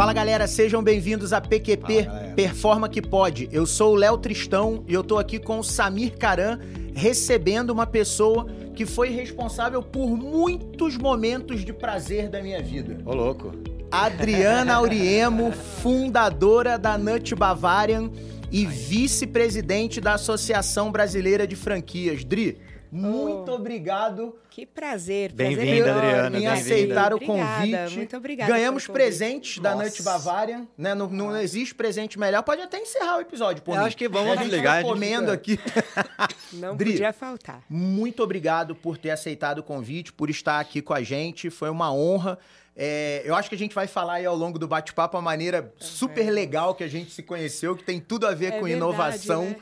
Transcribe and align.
Fala 0.00 0.14
galera, 0.14 0.46
sejam 0.46 0.82
bem-vindos 0.82 1.30
a 1.30 1.42
PQP 1.42 2.04
Fala, 2.04 2.32
Performa 2.34 2.88
que 2.88 3.02
Pode. 3.02 3.50
Eu 3.52 3.66
sou 3.66 3.92
o 3.92 3.96
Léo 3.96 4.16
Tristão 4.16 4.82
e 4.88 4.94
eu 4.94 5.04
tô 5.04 5.18
aqui 5.18 5.38
com 5.38 5.58
o 5.58 5.62
Samir 5.62 6.16
Caran 6.16 6.58
recebendo 6.94 7.68
uma 7.68 7.86
pessoa 7.86 8.46
que 8.74 8.86
foi 8.86 9.10
responsável 9.10 9.82
por 9.82 10.16
muitos 10.16 10.96
momentos 10.96 11.66
de 11.66 11.74
prazer 11.74 12.30
da 12.30 12.40
minha 12.40 12.62
vida. 12.62 12.96
Ô, 13.04 13.12
louco. 13.12 13.52
Adriana 13.90 14.76
Auriemo, 14.76 15.52
fundadora 15.82 16.78
da 16.78 16.96
Nut 16.96 17.34
Bavarian 17.34 18.10
e 18.50 18.64
vice-presidente 18.64 20.00
da 20.00 20.14
Associação 20.14 20.90
Brasileira 20.90 21.46
de 21.46 21.56
Franquias. 21.56 22.24
Dri, 22.24 22.56
muito 22.90 23.50
Oh. 23.50 23.54
obrigado 23.54 24.34
Que 24.50 24.66
prazer. 24.66 25.32
Bem-vinda. 25.32 25.94
Adriana, 25.94 26.26
em 26.28 26.30
bem-vinda. 26.42 26.52
aceitar 26.52 27.12
o 27.12 27.16
Obrigada, 27.16 27.54
convite. 27.66 27.96
Muito 27.96 28.16
obrigada. 28.16 28.52
Ganhamos 28.52 28.86
presentes 28.88 29.58
da 29.58 29.74
Nossa. 29.74 29.84
Nut 29.84 30.02
Bavarian, 30.02 30.66
né? 30.76 30.94
Não, 30.94 31.08
não 31.08 31.36
existe 31.36 31.74
presente 31.74 32.18
melhor. 32.18 32.42
Pode 32.42 32.60
até 32.62 32.78
encerrar 32.80 33.18
o 33.18 33.20
episódio, 33.20 33.62
por 33.62 33.74
Eu 33.74 33.80
mim. 33.80 33.86
acho 33.86 33.96
que 33.96 34.08
vamos 34.08 34.32
a 34.32 34.36
gente 34.36 34.50
desligar, 34.50 34.72
vai 34.74 34.80
a 34.80 34.82
gente 34.84 34.92
comendo 34.92 35.30
aqui. 35.32 35.58
Não 36.52 36.76
Dri. 36.76 36.92
podia 36.92 37.12
faltar. 37.12 37.62
Muito 37.70 38.22
obrigado 38.22 38.74
por 38.74 38.98
ter 38.98 39.10
aceitado 39.10 39.58
o 39.58 39.62
convite, 39.62 40.12
por 40.12 40.28
estar 40.28 40.58
aqui 40.58 40.82
com 40.82 40.92
a 40.92 41.02
gente. 41.02 41.48
Foi 41.48 41.70
uma 41.70 41.92
honra. 41.92 42.38
É, 42.76 43.22
eu 43.24 43.34
acho 43.34 43.48
que 43.48 43.54
a 43.54 43.58
gente 43.58 43.74
vai 43.74 43.86
falar 43.86 44.14
aí 44.14 44.26
ao 44.26 44.34
longo 44.34 44.58
do 44.58 44.66
bate-papo 44.66 45.16
a 45.16 45.20
maneira 45.22 45.72
super 45.78 46.30
legal 46.30 46.74
que 46.74 46.82
a 46.82 46.88
gente 46.88 47.10
se 47.10 47.22
conheceu, 47.22 47.76
que 47.76 47.84
tem 47.84 48.00
tudo 48.00 48.26
a 48.26 48.32
ver 48.34 48.46
É 48.46 48.50
com 48.52 48.64
verdade, 48.64 48.72
inovação, 48.76 49.44
né? 49.44 49.56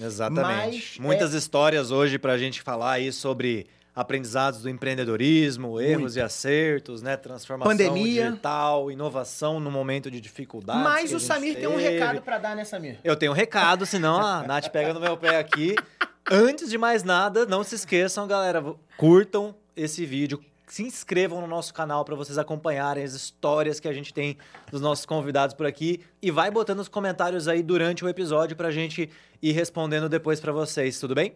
Exatamente. 0.00 0.98
Mas, 0.98 0.98
Muitas 0.98 1.34
é- 1.34 1.38
histórias 1.38 1.90
hoje 1.90 2.18
pra 2.18 2.36
gente 2.38 2.62
falar 2.62 2.92
aí 2.92 3.12
sobre 3.12 3.66
aprendizados 3.94 4.62
do 4.62 4.68
empreendedorismo, 4.68 5.80
erros 5.80 6.16
e 6.16 6.20
acertos, 6.20 7.02
né? 7.02 7.16
Transformação 7.16 7.70
Pandemia. 7.70 8.28
digital, 8.30 8.90
inovação 8.90 9.58
no 9.60 9.70
momento 9.70 10.10
de 10.10 10.20
dificuldade. 10.20 10.82
Mas 10.82 11.12
o 11.12 11.20
Samir 11.20 11.56
tem 11.56 11.66
um 11.66 11.76
recado 11.76 12.22
pra 12.22 12.38
dar, 12.38 12.54
né, 12.56 12.64
Samir? 12.64 12.98
Eu 13.02 13.16
tenho 13.16 13.32
um 13.32 13.34
recado, 13.34 13.84
senão 13.84 14.16
a 14.18 14.42
Nath 14.46 14.68
pega 14.68 14.94
no 14.94 15.00
meu 15.00 15.16
pé 15.16 15.38
aqui. 15.38 15.74
Antes 16.30 16.70
de 16.70 16.78
mais 16.78 17.02
nada, 17.02 17.44
não 17.44 17.64
se 17.64 17.74
esqueçam, 17.74 18.26
galera, 18.26 18.64
curtam 18.96 19.54
esse 19.76 20.06
vídeo, 20.06 20.40
se 20.74 20.82
inscrevam 20.82 21.40
no 21.40 21.46
nosso 21.46 21.74
canal 21.74 22.04
para 22.04 22.14
vocês 22.14 22.38
acompanharem 22.38 23.02
as 23.02 23.12
histórias 23.12 23.80
que 23.80 23.88
a 23.88 23.92
gente 23.92 24.14
tem 24.14 24.36
dos 24.70 24.80
nossos 24.80 25.04
convidados 25.04 25.54
por 25.54 25.66
aqui 25.66 26.00
e 26.22 26.30
vai 26.30 26.50
botando 26.50 26.80
os 26.80 26.88
comentários 26.88 27.48
aí 27.48 27.62
durante 27.62 28.04
o 28.04 28.08
episódio 28.08 28.56
pra 28.56 28.70
gente 28.70 29.10
ir 29.42 29.52
respondendo 29.52 30.08
depois 30.08 30.40
pra 30.40 30.52
vocês, 30.52 30.98
tudo 31.00 31.14
bem? 31.14 31.34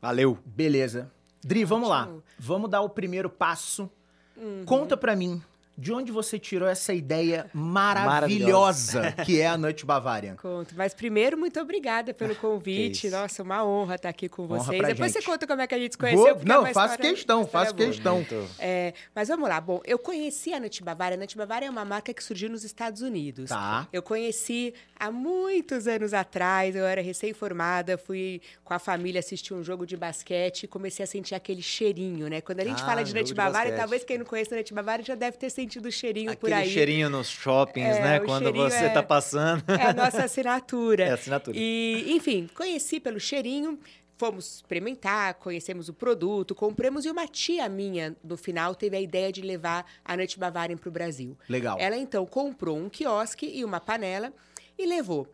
Valeu. 0.00 0.38
Beleza. 0.44 1.10
Dri, 1.42 1.64
vamos 1.64 1.88
lá. 1.88 2.08
Vamos 2.38 2.70
dar 2.70 2.80
o 2.80 2.88
primeiro 2.88 3.28
passo. 3.28 3.90
Uhum. 4.36 4.64
Conta 4.64 4.96
pra 4.96 5.14
mim, 5.14 5.42
de 5.76 5.92
onde 5.92 6.12
você 6.12 6.38
tirou 6.38 6.68
essa 6.68 6.92
ideia 6.92 7.50
maravilhosa 7.54 9.12
que 9.24 9.40
é 9.40 9.46
a 9.46 9.56
Nut 9.56 9.84
Bavarian? 9.86 10.36
Conto. 10.36 10.74
Mas 10.76 10.92
primeiro, 10.92 11.38
muito 11.38 11.58
obrigada 11.60 12.12
pelo 12.12 12.34
convite. 12.36 13.08
Nossa, 13.08 13.42
uma 13.42 13.64
honra 13.64 13.94
estar 13.94 14.08
aqui 14.10 14.28
com 14.28 14.42
Honra 14.42 14.58
vocês. 14.64 14.78
pra 14.78 14.88
Depois 14.88 15.12
gente. 15.12 15.22
você 15.24 15.30
conta 15.30 15.46
como 15.46 15.62
é 15.62 15.66
que 15.66 15.74
a 15.74 15.78
gente 15.78 15.92
se 15.92 15.98
conheceu. 15.98 16.20
Vou- 16.34 16.42
é 16.42 16.44
não, 16.44 16.60
uma 16.64 16.72
faço 16.72 16.94
história- 16.94 17.14
questão, 17.14 17.46
faço 17.46 17.74
boa. 17.74 17.88
questão. 17.88 18.26
É, 18.58 18.92
mas 19.14 19.28
vamos 19.28 19.48
lá. 19.48 19.60
Bom, 19.60 19.80
eu 19.84 19.98
conheci 19.98 20.52
a 20.52 20.60
Nut 20.60 20.82
Bavaria. 20.82 21.16
A 21.16 21.20
Nut 21.20 21.36
Bavaria 21.36 21.68
é 21.68 21.70
uma 21.70 21.84
marca 21.84 22.12
que 22.12 22.22
surgiu 22.22 22.50
nos 22.50 22.62
Estados 22.64 23.00
Unidos. 23.00 23.48
Tá. 23.48 23.88
Eu 23.92 24.02
conheci 24.02 24.74
há 24.98 25.10
muitos 25.10 25.86
anos 25.86 26.12
atrás, 26.12 26.76
eu 26.76 26.84
era 26.84 27.00
recém-formada, 27.00 27.96
fui 27.96 28.42
com 28.62 28.74
a 28.74 28.78
família 28.78 29.18
assistir 29.20 29.54
um 29.54 29.62
jogo 29.64 29.86
de 29.86 29.96
basquete 29.96 30.64
e 30.64 30.68
comecei 30.68 31.02
a 31.04 31.06
sentir 31.06 31.34
aquele 31.34 31.62
cheirinho, 31.62 32.28
né? 32.28 32.40
Quando 32.40 32.60
a 32.60 32.64
gente 32.64 32.82
Ah, 32.82 32.86
fala 32.86 33.02
de 33.02 33.12
Bavaria, 33.34 33.52
basquete. 33.70 33.76
talvez 33.78 34.04
quem 34.04 34.18
não 34.18 34.26
conhece 34.26 34.52
a 34.52 34.56
Nut 34.58 34.74
Bavaria 34.74 35.04
já 35.04 35.14
deve 35.14 35.36
ter 35.38 35.48
sentido 35.50 35.69
o 35.78 35.92
cheirinho 35.92 36.36
por 36.36 36.50
Aquele 36.52 36.66
aí. 36.68 36.70
cheirinho 36.72 37.08
nos 37.10 37.28
shoppings, 37.28 37.96
É, 37.96 38.02
né? 38.02 38.20
Quando 38.20 38.52
você 38.52 38.84
é- 38.86 38.88
tá 38.88 39.02
passando. 39.02 39.62
É 39.68 39.86
a 39.86 39.92
nossa 39.92 40.24
assinatura. 40.24 41.04
É 41.06 41.10
a 41.10 41.14
assinatura. 41.14 41.56
E, 41.58 42.06
enfim, 42.08 42.48
conheci 42.54 42.98
pelo 43.00 43.20
cheirinho, 43.20 43.78
fomos 44.18 44.56
experimentar, 44.56 45.34
conhecemos 45.34 45.88
o 45.88 45.94
produto, 45.94 46.54
compramos 46.54 47.04
e 47.06 47.10
uma 47.10 47.26
tia 47.26 47.68
minha, 47.68 48.14
no 48.22 48.36
final, 48.36 48.74
teve 48.74 48.96
a 48.96 49.00
ideia 49.00 49.32
de 49.32 49.40
levar 49.40 49.86
a 50.04 50.16
Nut 50.16 50.38
Bavarian 50.38 50.76
para 50.76 50.88
o 50.88 50.92
Brasil. 50.92 51.36
Legal. 51.48 51.76
Ela 51.80 51.96
então 51.96 52.26
comprou 52.26 52.76
um 52.76 52.88
quiosque 52.88 53.46
e 53.46 53.64
uma 53.64 53.80
panela 53.80 54.32
e 54.78 54.84
levou. 54.86 55.26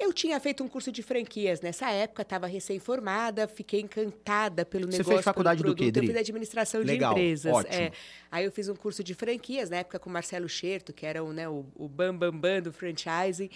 Eu 0.00 0.14
tinha 0.14 0.40
feito 0.40 0.64
um 0.64 0.68
curso 0.68 0.90
de 0.90 1.02
franquias 1.02 1.60
nessa 1.60 1.90
época, 1.90 2.22
estava 2.22 2.46
recém-formada, 2.46 3.46
fiquei 3.46 3.82
encantada 3.82 4.64
pelo 4.64 4.86
Você 4.86 4.92
negócio. 4.92 5.12
fez 5.12 5.22
faculdade 5.24 5.62
pelo 5.62 5.74
do 5.74 5.76
quê. 5.76 5.92
Dri? 5.92 6.06
Eu 6.06 6.12
fiz 6.12 6.20
administração 6.20 6.80
Legal, 6.80 7.12
de 7.12 7.20
empresas. 7.20 7.52
ótimo. 7.52 7.74
é. 7.74 7.92
Aí 8.30 8.46
eu 8.46 8.50
fiz 8.50 8.70
um 8.70 8.74
curso 8.74 9.04
de 9.04 9.12
franquias, 9.12 9.68
na 9.68 9.76
época 9.76 9.98
com 9.98 10.08
o 10.08 10.12
Marcelo 10.12 10.48
Scherto, 10.48 10.90
que 10.94 11.04
era 11.04 11.22
o, 11.22 11.34
né, 11.34 11.46
o, 11.46 11.66
o 11.76 11.86
bam, 11.86 12.16
bam, 12.16 12.32
bam 12.32 12.62
do 12.62 12.72
franchising. 12.72 13.50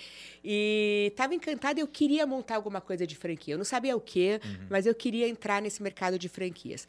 E 0.45 1.09
estava 1.11 1.35
encantada, 1.35 1.81
eu 1.81 1.89
queria 1.89 2.27
montar 2.27 2.57
alguma 2.57 2.81
coisa 2.83 3.07
de 3.07 3.17
franquia. 3.17 3.55
Eu 3.55 3.59
não 3.59 3.65
sabia 3.65 3.97
o 3.97 4.01
quê, 4.01 4.39
mas 4.69 4.85
eu 4.85 4.95
queria 4.95 5.27
entrar 5.27 5.63
nesse 5.63 5.83
mercado 5.83 6.19
de 6.19 6.29
franquias. 6.29 6.87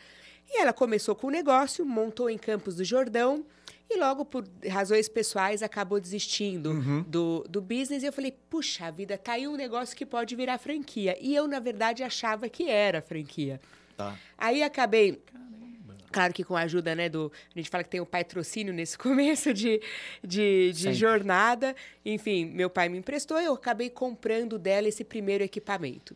E 0.50 0.60
ela 0.60 0.74
começou 0.74 1.16
com 1.16 1.28
o 1.28 1.32
negócio, 1.32 1.86
montou 1.86 2.30
em 2.30 2.38
Campos 2.38 2.76
do 2.76 2.84
Jordão 2.84 3.46
e 3.90 3.98
logo, 3.98 4.26
por 4.26 4.46
razões 4.68 5.08
pessoais, 5.08 5.62
acabou 5.62 6.00
desistindo 6.00 6.74
do, 7.08 7.46
do 7.48 7.62
business. 7.62 8.02
E 8.04 8.08
eu 8.08 8.14
falei, 8.14 8.32
puxa 8.50 8.92
vida, 8.92 9.18
tá 9.18 9.34
aí 9.34 9.48
um 9.48 9.56
negócio 9.56 9.96
que 9.96 10.06
pode 10.06 10.36
virar 10.36 10.58
franquia. 10.58 11.16
E 11.22 11.36
eu, 11.36 11.48
na 11.48 11.60
verdade, 11.60 12.04
achava 12.04 12.50
que 12.50 12.68
era 12.68 13.02
franquia. 13.02 13.62
Tá. 13.96 14.18
Aí 14.38 14.64
acabei. 14.64 15.22
Claro 16.12 16.34
que 16.34 16.44
com 16.44 16.56
a 16.56 16.62
ajuda, 16.62 16.96
né, 16.96 17.10
do. 17.10 17.32
A 17.54 17.60
gente 17.60 17.70
fala 17.70 17.84
que 17.84 17.90
tem 17.90 18.00
o 18.00 18.06
patrocínio 18.06 18.74
nesse 18.74 18.98
começo 19.00 19.54
de, 19.54 19.82
de, 20.24 20.72
de 20.74 20.94
jornada. 20.94 21.76
Enfim, 22.04 22.46
meu 22.46 22.70
pai 22.70 22.90
me 22.90 22.98
emprestou 22.98 23.40
e 23.40 23.46
eu 23.46 23.54
acabei 23.54 23.90
comprando 23.90 24.58
dela 24.58 24.88
esse 24.88 25.04
primeiro 25.04 25.44
equipamento. 25.44 26.16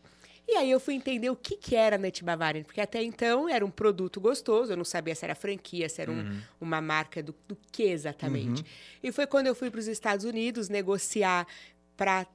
E 0.52 0.56
aí 0.56 0.72
eu 0.72 0.80
fui 0.80 0.96
entender 0.96 1.30
o 1.30 1.36
que, 1.36 1.56
que 1.56 1.76
era 1.76 1.96
a 1.96 2.00
Nut 2.00 2.24
Bavarian, 2.24 2.64
porque 2.64 2.82
até 2.82 3.04
então 3.04 3.48
era 3.48 3.64
um 3.64 3.70
produto 3.70 4.20
gostoso, 4.20 4.72
eu 4.74 4.78
não 4.78 4.84
sabia 4.84 5.14
se 5.14 5.24
era 5.24 5.36
franquia, 5.36 5.88
se 5.88 6.02
era 6.02 6.12
um- 6.12 6.42
uma 6.60 6.82
marca 6.82 7.22
do, 7.22 7.36
do 7.48 7.56
que 7.72 7.84
exatamente. 7.84 8.66
E 9.04 9.12
foi 9.12 9.28
quando 9.28 9.46
eu 9.46 9.54
fui 9.54 9.70
para 9.70 9.80
os 9.80 9.88
Estados 9.88 10.26
Unidos 10.26 10.68
negociar 10.68 11.46
para 11.96 12.26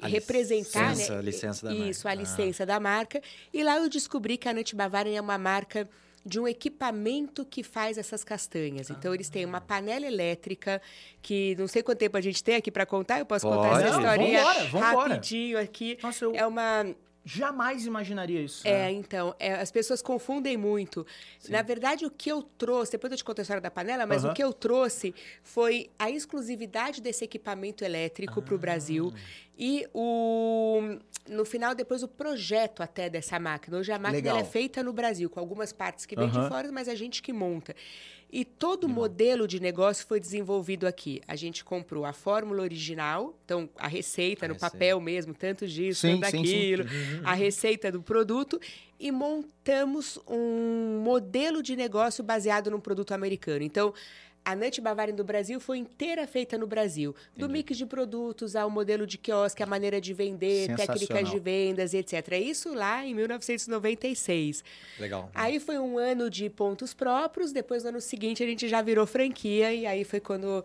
representar 0.00 0.90
licença- 0.90 1.12
né, 1.12 1.18
a 1.18 1.22
licença 1.22 1.66
da 1.66 1.74
isso, 1.74 2.06
marca. 2.06 2.08
a 2.08 2.12
Ah. 2.12 2.14
licença 2.14 2.66
da 2.66 2.80
marca. 2.80 3.22
E 3.52 3.62
lá 3.62 3.76
eu 3.76 3.88
descobri 3.88 4.36
que 4.36 4.48
a 4.48 4.52
Nut 4.54 4.74
Bavarian 4.74 5.16
é 5.16 5.20
uma 5.20 5.38
marca 5.38 5.88
de 6.26 6.40
um 6.40 6.48
equipamento 6.48 7.44
que 7.44 7.62
faz 7.62 7.98
essas 7.98 8.24
castanhas. 8.24 8.88
Então 8.88 9.12
eles 9.12 9.28
têm 9.28 9.44
uma 9.44 9.60
panela 9.60 10.06
elétrica 10.06 10.80
que 11.20 11.54
não 11.58 11.68
sei 11.68 11.82
quanto 11.82 11.98
tempo 11.98 12.16
a 12.16 12.20
gente 12.20 12.42
tem 12.42 12.56
aqui 12.56 12.70
para 12.70 12.86
contar. 12.86 13.18
Eu 13.18 13.26
posso 13.26 13.46
contar 13.46 13.68
Pode. 13.68 13.82
essa 13.84 13.92
Não, 13.92 14.00
historinha 14.00 14.38
vambora, 14.42 14.64
vambora. 14.64 15.08
rapidinho 15.14 15.58
aqui. 15.58 15.98
Nossa, 16.02 16.24
eu 16.24 16.34
É 16.34 16.46
uma 16.46 16.86
jamais 17.24 17.86
imaginaria 17.86 18.40
isso. 18.42 18.66
é, 18.66 18.90
então, 18.90 19.34
é, 19.38 19.54
as 19.54 19.70
pessoas 19.70 20.02
confundem 20.02 20.56
muito. 20.56 21.06
Na 21.48 21.62
verdade, 21.62 22.04
o 22.04 22.10
que 22.10 22.30
eu 22.30 22.42
trouxe, 22.42 22.92
depois 22.92 23.10
eu 23.10 23.16
te 23.16 23.24
conto 23.24 23.38
a 23.38 23.42
história 23.42 23.60
da 23.60 23.70
panela, 23.70 24.06
mas 24.06 24.24
Aham. 24.24 24.32
o 24.32 24.34
que 24.34 24.42
eu 24.44 24.52
trouxe 24.52 25.14
foi 25.42 25.90
a 25.98 26.10
exclusividade 26.10 27.00
desse 27.00 27.24
equipamento 27.24 27.84
elétrico 27.84 28.42
para 28.42 28.54
o 28.54 28.58
Brasil 28.58 29.12
e 29.58 29.86
o 29.94 30.98
no 31.26 31.44
final 31.44 31.74
depois 31.74 32.02
o 32.02 32.08
projeto 32.08 32.82
até 32.82 33.08
dessa 33.08 33.38
máquina. 33.38 33.78
Hoje 33.78 33.90
a 33.92 33.98
máquina 33.98 34.38
é 34.38 34.44
feita 34.44 34.82
no 34.82 34.92
Brasil 34.92 35.30
com 35.30 35.40
algumas 35.40 35.72
partes 35.72 36.04
que 36.04 36.14
vêm 36.14 36.28
Aham. 36.28 36.42
de 36.42 36.48
fora, 36.48 36.70
mas 36.70 36.88
a 36.88 36.94
gente 36.94 37.22
que 37.22 37.32
monta. 37.32 37.74
E 38.32 38.44
todo 38.44 38.84
o 38.84 38.88
modelo 38.88 39.46
de 39.46 39.60
negócio 39.60 40.06
foi 40.06 40.18
desenvolvido 40.18 40.86
aqui. 40.86 41.20
A 41.28 41.36
gente 41.36 41.64
comprou 41.64 42.04
a 42.04 42.12
fórmula 42.12 42.62
original, 42.62 43.38
então 43.44 43.68
a 43.76 43.86
receita 43.86 44.44
A 44.44 44.48
no 44.48 44.54
receita. 44.54 44.72
papel 44.72 45.00
mesmo, 45.00 45.32
tanto 45.34 45.66
disso, 45.66 46.00
Sim, 46.00 46.18
tanto 46.20 46.30
sim, 46.32 46.44
sim. 46.44 46.52
daquilo, 46.76 46.84
a 47.24 47.34
receita 47.34 47.92
do 47.92 48.02
produto 48.02 48.60
e 48.98 49.10
montamos 49.12 50.18
um 50.26 51.00
modelo 51.04 51.62
de 51.62 51.76
negócio 51.76 52.24
baseado 52.24 52.70
num 52.70 52.80
produto 52.80 53.12
americano. 53.12 53.62
Então, 53.62 53.92
a 54.44 54.54
Nut 54.54 54.80
Bavarian 54.80 55.14
do 55.14 55.24
Brasil 55.24 55.58
foi 55.58 55.78
inteira 55.78 56.26
feita 56.26 56.58
no 56.58 56.66
Brasil. 56.66 57.14
Do 57.36 57.48
mix 57.48 57.76
de 57.76 57.86
produtos 57.86 58.54
ao 58.54 58.68
modelo 58.68 59.06
de 59.06 59.16
quiosque, 59.16 59.62
a 59.62 59.66
maneira 59.66 60.00
de 60.00 60.12
vender, 60.12 60.74
técnicas 60.76 61.30
de 61.30 61.38
vendas, 61.38 61.94
etc. 61.94 62.32
Isso 62.40 62.74
lá 62.74 63.04
em 63.04 63.14
1996. 63.14 64.62
Legal. 65.00 65.30
Aí 65.34 65.58
foi 65.58 65.78
um 65.78 65.96
ano 65.96 66.28
de 66.28 66.50
pontos 66.50 66.92
próprios, 66.92 67.52
depois 67.52 67.84
no 67.84 67.90
ano 67.90 68.00
seguinte 68.00 68.42
a 68.42 68.46
gente 68.46 68.68
já 68.68 68.82
virou 68.82 69.06
franquia 69.06 69.72
e 69.72 69.86
aí 69.86 70.04
foi 70.04 70.20
quando, 70.20 70.62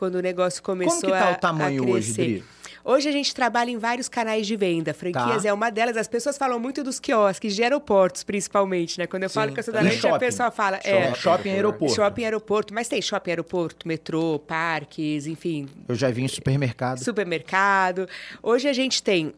quando 0.00 0.14
o 0.14 0.22
negócio 0.22 0.62
começou 0.62 0.98
Como 1.02 1.12
que 1.12 1.18
tá 1.18 1.28
a, 1.28 1.32
o 1.32 1.36
tamanho 1.36 1.86
hoje. 1.90 2.12
Dri? 2.14 2.44
Hoje 2.82 3.06
a 3.06 3.12
gente 3.12 3.34
trabalha 3.34 3.70
em 3.70 3.76
vários 3.76 4.08
canais 4.08 4.46
de 4.46 4.56
venda. 4.56 4.94
Franquias 4.94 5.42
Tá. 5.42 5.48
é 5.50 5.52
uma 5.52 5.68
delas. 5.70 5.94
As 5.98 6.08
pessoas 6.08 6.38
falam 6.38 6.58
muito 6.58 6.82
dos 6.82 6.98
quiosques, 6.98 7.54
de 7.54 7.62
aeroportos, 7.62 8.24
principalmente, 8.24 8.98
né? 8.98 9.06
Quando 9.06 9.24
eu 9.24 9.28
falo 9.30 9.48
Sim, 9.48 9.54
que 9.54 9.60
eu 9.60 9.64
sou 9.64 9.74
da 9.74 9.82
E 9.82 9.84
noite, 9.88 10.08
a 10.08 10.18
pessoa 10.18 10.50
fala. 10.50 10.76
Shopping, 10.78 10.88
É, 10.88 11.14
shopping 11.14 11.48
e 11.50 11.52
aeroporto. 11.52 11.94
shopping 11.94 12.20
e 12.22 12.24
aeroporto. 12.24 12.72
Mas 12.72 12.88
tem 12.88 13.02
shopping, 13.02 13.30
aeroporto, 13.32 13.86
metrô, 13.86 14.38
parques, 14.38 15.26
enfim, 15.26 15.68
Eu 15.86 15.94
já 15.94 16.10
vi 16.10 16.22
em 16.22 16.28
supermercado. 16.28 17.04
supermercado. 17.04 18.08
Hoje 18.42 18.66
a 18.66 18.72
gente 18.72 19.02
tem 19.02 19.34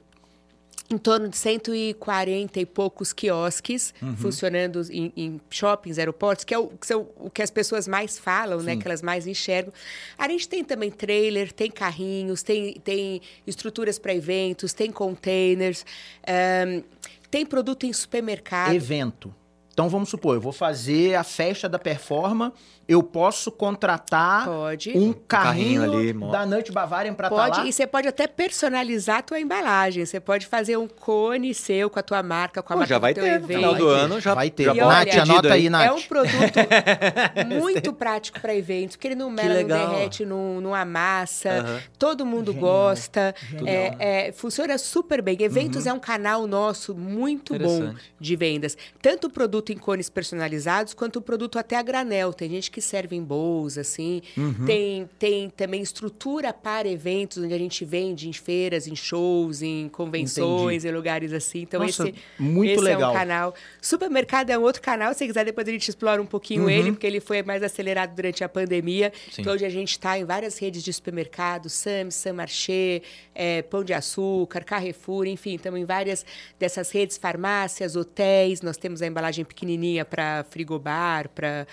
em 0.93 0.99
torno 0.99 1.29
de 1.29 1.37
140 1.37 2.61
e 2.61 2.67
poucos 2.67 3.13
quiosques 3.13 3.95
Uhum. 4.03 4.17
funcionando 4.17 4.83
em, 4.91 5.13
em 5.17 5.41
shoppings, 5.51 5.99
aeroportos, 5.99 6.45
que 6.45 6.55
é 6.55 6.59
o 6.59 6.69
que, 6.69 6.87
são, 6.87 7.09
o 7.17 7.31
que 7.31 7.43
as 7.43 7.51
pessoas 7.51 7.89
mais 7.89 8.19
falam, 8.19 8.61
né? 8.61 8.77
Que 8.77 8.87
elas 8.87 9.03
mais 9.03 9.27
enxergam. 9.27 9.73
A 10.19 10.29
gente 10.29 10.49
tem 10.49 10.63
também 10.65 10.91
trailer, 10.91 11.53
tem 11.53 11.71
carrinhos, 11.71 12.43
tem, 12.43 12.75
tem 12.75 13.21
estruturas 13.47 13.99
para 13.99 14.15
eventos, 14.15 14.73
tem 14.73 14.91
containers, 14.91 15.85
ahn, 16.27 16.83
tem 17.31 17.47
produto 17.47 17.87
em 17.87 17.93
supermercado. 17.93 18.75
Evento. 18.75 19.35
Então 19.73 19.89
vamos 19.89 20.11
supor, 20.11 20.35
eu 20.35 20.41
vou 20.41 20.53
fazer 20.53 21.15
a 21.15 21.25
festa 21.25 21.67
da 21.67 21.79
Performa, 21.79 22.53
eu 22.93 23.03
posso 23.03 23.51
contratar 23.51 24.45
Pode. 24.45 24.91
um 24.97 25.13
carrinho 25.13 25.83
carrinho, 25.83 25.83
ali, 25.83 26.13
da 26.33 26.47
Nut 26.47 26.71
Bavarian 26.73 27.15
para 27.15 27.29
estar 27.29 27.43
Pode, 27.43 27.59
lá. 27.61 27.67
e 27.67 27.73
você 27.73 27.87
pode 27.87 28.09
até 28.09 28.27
personalizar 28.27 29.19
a 29.19 29.23
tua 29.23 29.41
embalagem. 29.41 30.05
Você 30.05 30.21
pode 30.21 30.47
fazer 30.47 30.77
um 30.77 30.87
cone 30.87 31.55
seu 31.55 31.89
com 31.89 31.99
a 31.99 32.03
tua 32.03 32.23
marca, 32.23 32.63
com 32.63 32.73
a 32.73 32.77
Pô, 32.77 32.79
marca 32.81 32.95
já 32.95 32.99
vai 32.99 33.15
do 33.15 33.17
teu 33.17 33.25
ter, 33.25 33.31
no 33.31 33.37
evento. 33.45 33.59
final 33.59 33.75
do 33.75 33.89
ano 33.89 34.21
já 34.21 34.35
vai 34.35 34.51
ter. 34.51 34.65
já 34.65 34.75
E 34.75 34.79
Nath, 34.79 35.17
anota 35.19 35.55
aí, 35.55 35.71
Nath. 35.71 35.87
É 35.87 35.93
um 35.93 36.03
produto 36.03 36.59
muito 37.49 37.93
prático 37.93 38.41
para 38.41 38.55
eventos, 38.55 38.97
porque 38.97 39.09
ele 39.09 39.15
não 39.15 39.31
mela, 39.31 39.61
não 39.61 39.67
derrete, 39.67 40.25
não, 40.27 40.61
não 40.61 40.75
amassa. 40.75 41.83
Todo 41.99 42.27
mundo 42.27 42.53
Genial. 42.53 42.71
gosta. 42.71 43.35
Genial. 43.49 43.67
É, 43.69 44.29
é, 44.29 44.33
funciona 44.33 44.77
super 44.77 45.23
bem. 45.23 45.37
Eventos 45.41 45.87
é 45.87 45.93
um 45.93 46.01
canal 46.01 46.47
nosso 46.47 46.95
muito 46.95 47.59
bom 47.59 47.95
de 48.21 48.37
vendas. 48.37 48.77
Tanto 49.01 49.29
o 49.29 49.31
produto 49.31 49.73
em 49.73 49.79
cones 49.79 50.11
personalizados, 50.11 50.93
quanto 50.93 51.17
o 51.17 51.23
produto 51.23 51.59
até 51.59 51.77
a 51.77 51.83
granel. 51.83 52.33
Tem 52.35 52.51
gente 52.51 52.71
que 52.71 52.82
serve 52.83 53.17
em 53.17 53.23
bowls, 53.23 53.79
assim. 53.79 54.23
Tem, 54.67 55.09
tem 55.19 55.51
também 55.51 55.81
estrutura 55.83 56.53
para 56.53 56.89
eventos, 56.89 57.39
onde 57.39 57.55
a 57.55 57.59
gente 57.59 57.85
vende 57.85 58.29
em 58.29 58.33
feiras, 58.33 58.87
em 58.87 58.97
shows, 58.97 59.63
em 59.63 59.89
convenções, 59.89 60.85
em 60.85 60.91
lugares 60.91 61.33
assim. 61.33 61.63
Então, 61.63 61.81
Nossa, 61.81 62.09
esse, 62.09 62.15
muito 62.39 62.73
esse 62.73 62.81
é 62.81 62.95
legal. 62.95 63.11
um 63.11 63.15
canal. 63.15 63.55
Supermercado 63.81 64.51
é 64.51 64.59
um 64.59 64.63
outro 64.63 64.83
canal. 64.83 65.15
Se 65.15 65.27
quiser, 65.27 65.45
depois 65.45 65.67
a 65.69 65.71
gente 65.71 65.89
explora 65.89 66.21
um 66.21 66.27
pouquinho 66.27 66.69
ele, 66.69 66.93
porque 66.93 67.07
ele 67.07 67.21
foi 67.21 67.43
mais 67.43 67.63
acelerado 67.63 68.15
durante 68.15 68.43
a 68.45 68.49
pandemia. 68.49 69.13
Sim. 69.31 69.43
Então, 69.43 69.55
hoje 69.55 69.65
a 69.65 69.71
gente 69.71 69.93
está 69.93 70.19
em 70.19 70.25
várias 70.25 70.59
redes 70.59 70.83
de 70.83 70.93
supermercado, 70.93 71.69
Sam's, 71.69 72.15
Samarché, 72.15 73.03
é, 73.35 73.63
Pão 73.63 73.85
de 73.85 73.93
Açúcar, 73.93 74.65
Carrefour, 74.65 75.27
enfim, 75.27 75.55
estamos 75.55 75.81
em 75.81 75.85
várias 75.85 76.25
dessas 76.59 76.91
redes, 76.91 77.17
farmácias, 77.17 77.97
hotéis. 77.97 78.63
Nós 78.63 78.77
temos 78.77 79.03
a 79.03 79.07
embalagem 79.07 79.45
pequenininha 79.45 80.05
para 80.05 80.45
frigobar, 80.51 81.29
para 81.29 81.67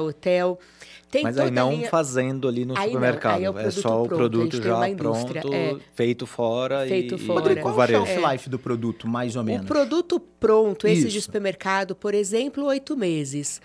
hotel. 0.00 0.58
Tem 1.10 1.22
Mas 1.22 1.38
aí 1.38 1.50
não 1.50 1.70
linha... 1.70 1.88
fazendo 1.88 2.48
ali 2.48 2.64
no 2.64 2.76
Aí 2.76 2.86
não, 2.86 2.94
supermercado. 2.94 3.36
aí 3.36 3.44
é 3.44 3.50
o 3.50 3.56
é 3.56 3.70
só 3.70 4.02
o 4.02 4.08
produto 4.08 4.60
já 4.60 4.80
pronto, 4.96 5.54
é. 5.54 5.76
feito 5.94 6.26
fora 6.26 6.84
Feito 6.88 7.14
e, 7.14 7.18
fora. 7.18 7.38
Rodrigo, 7.38 7.60
qual 7.60 7.68
o 7.68 7.70
é 7.70 7.74
o 7.74 7.78
varejo. 7.78 8.06
shelf 8.06 8.32
life 8.32 8.48
do 8.48 8.58
produto, 8.58 9.06
mais 9.06 9.36
ou 9.36 9.44
menos? 9.44 9.64
O 9.64 9.68
produto 9.68 10.18
pronto, 10.18 10.88
esse 10.88 11.02
de 11.02 11.18
Isso. 11.18 11.26
supermercado, 11.26 11.94
por 11.94 12.14
exemplo, 12.14 12.64
oito 12.64 12.96
meses. 12.96 13.60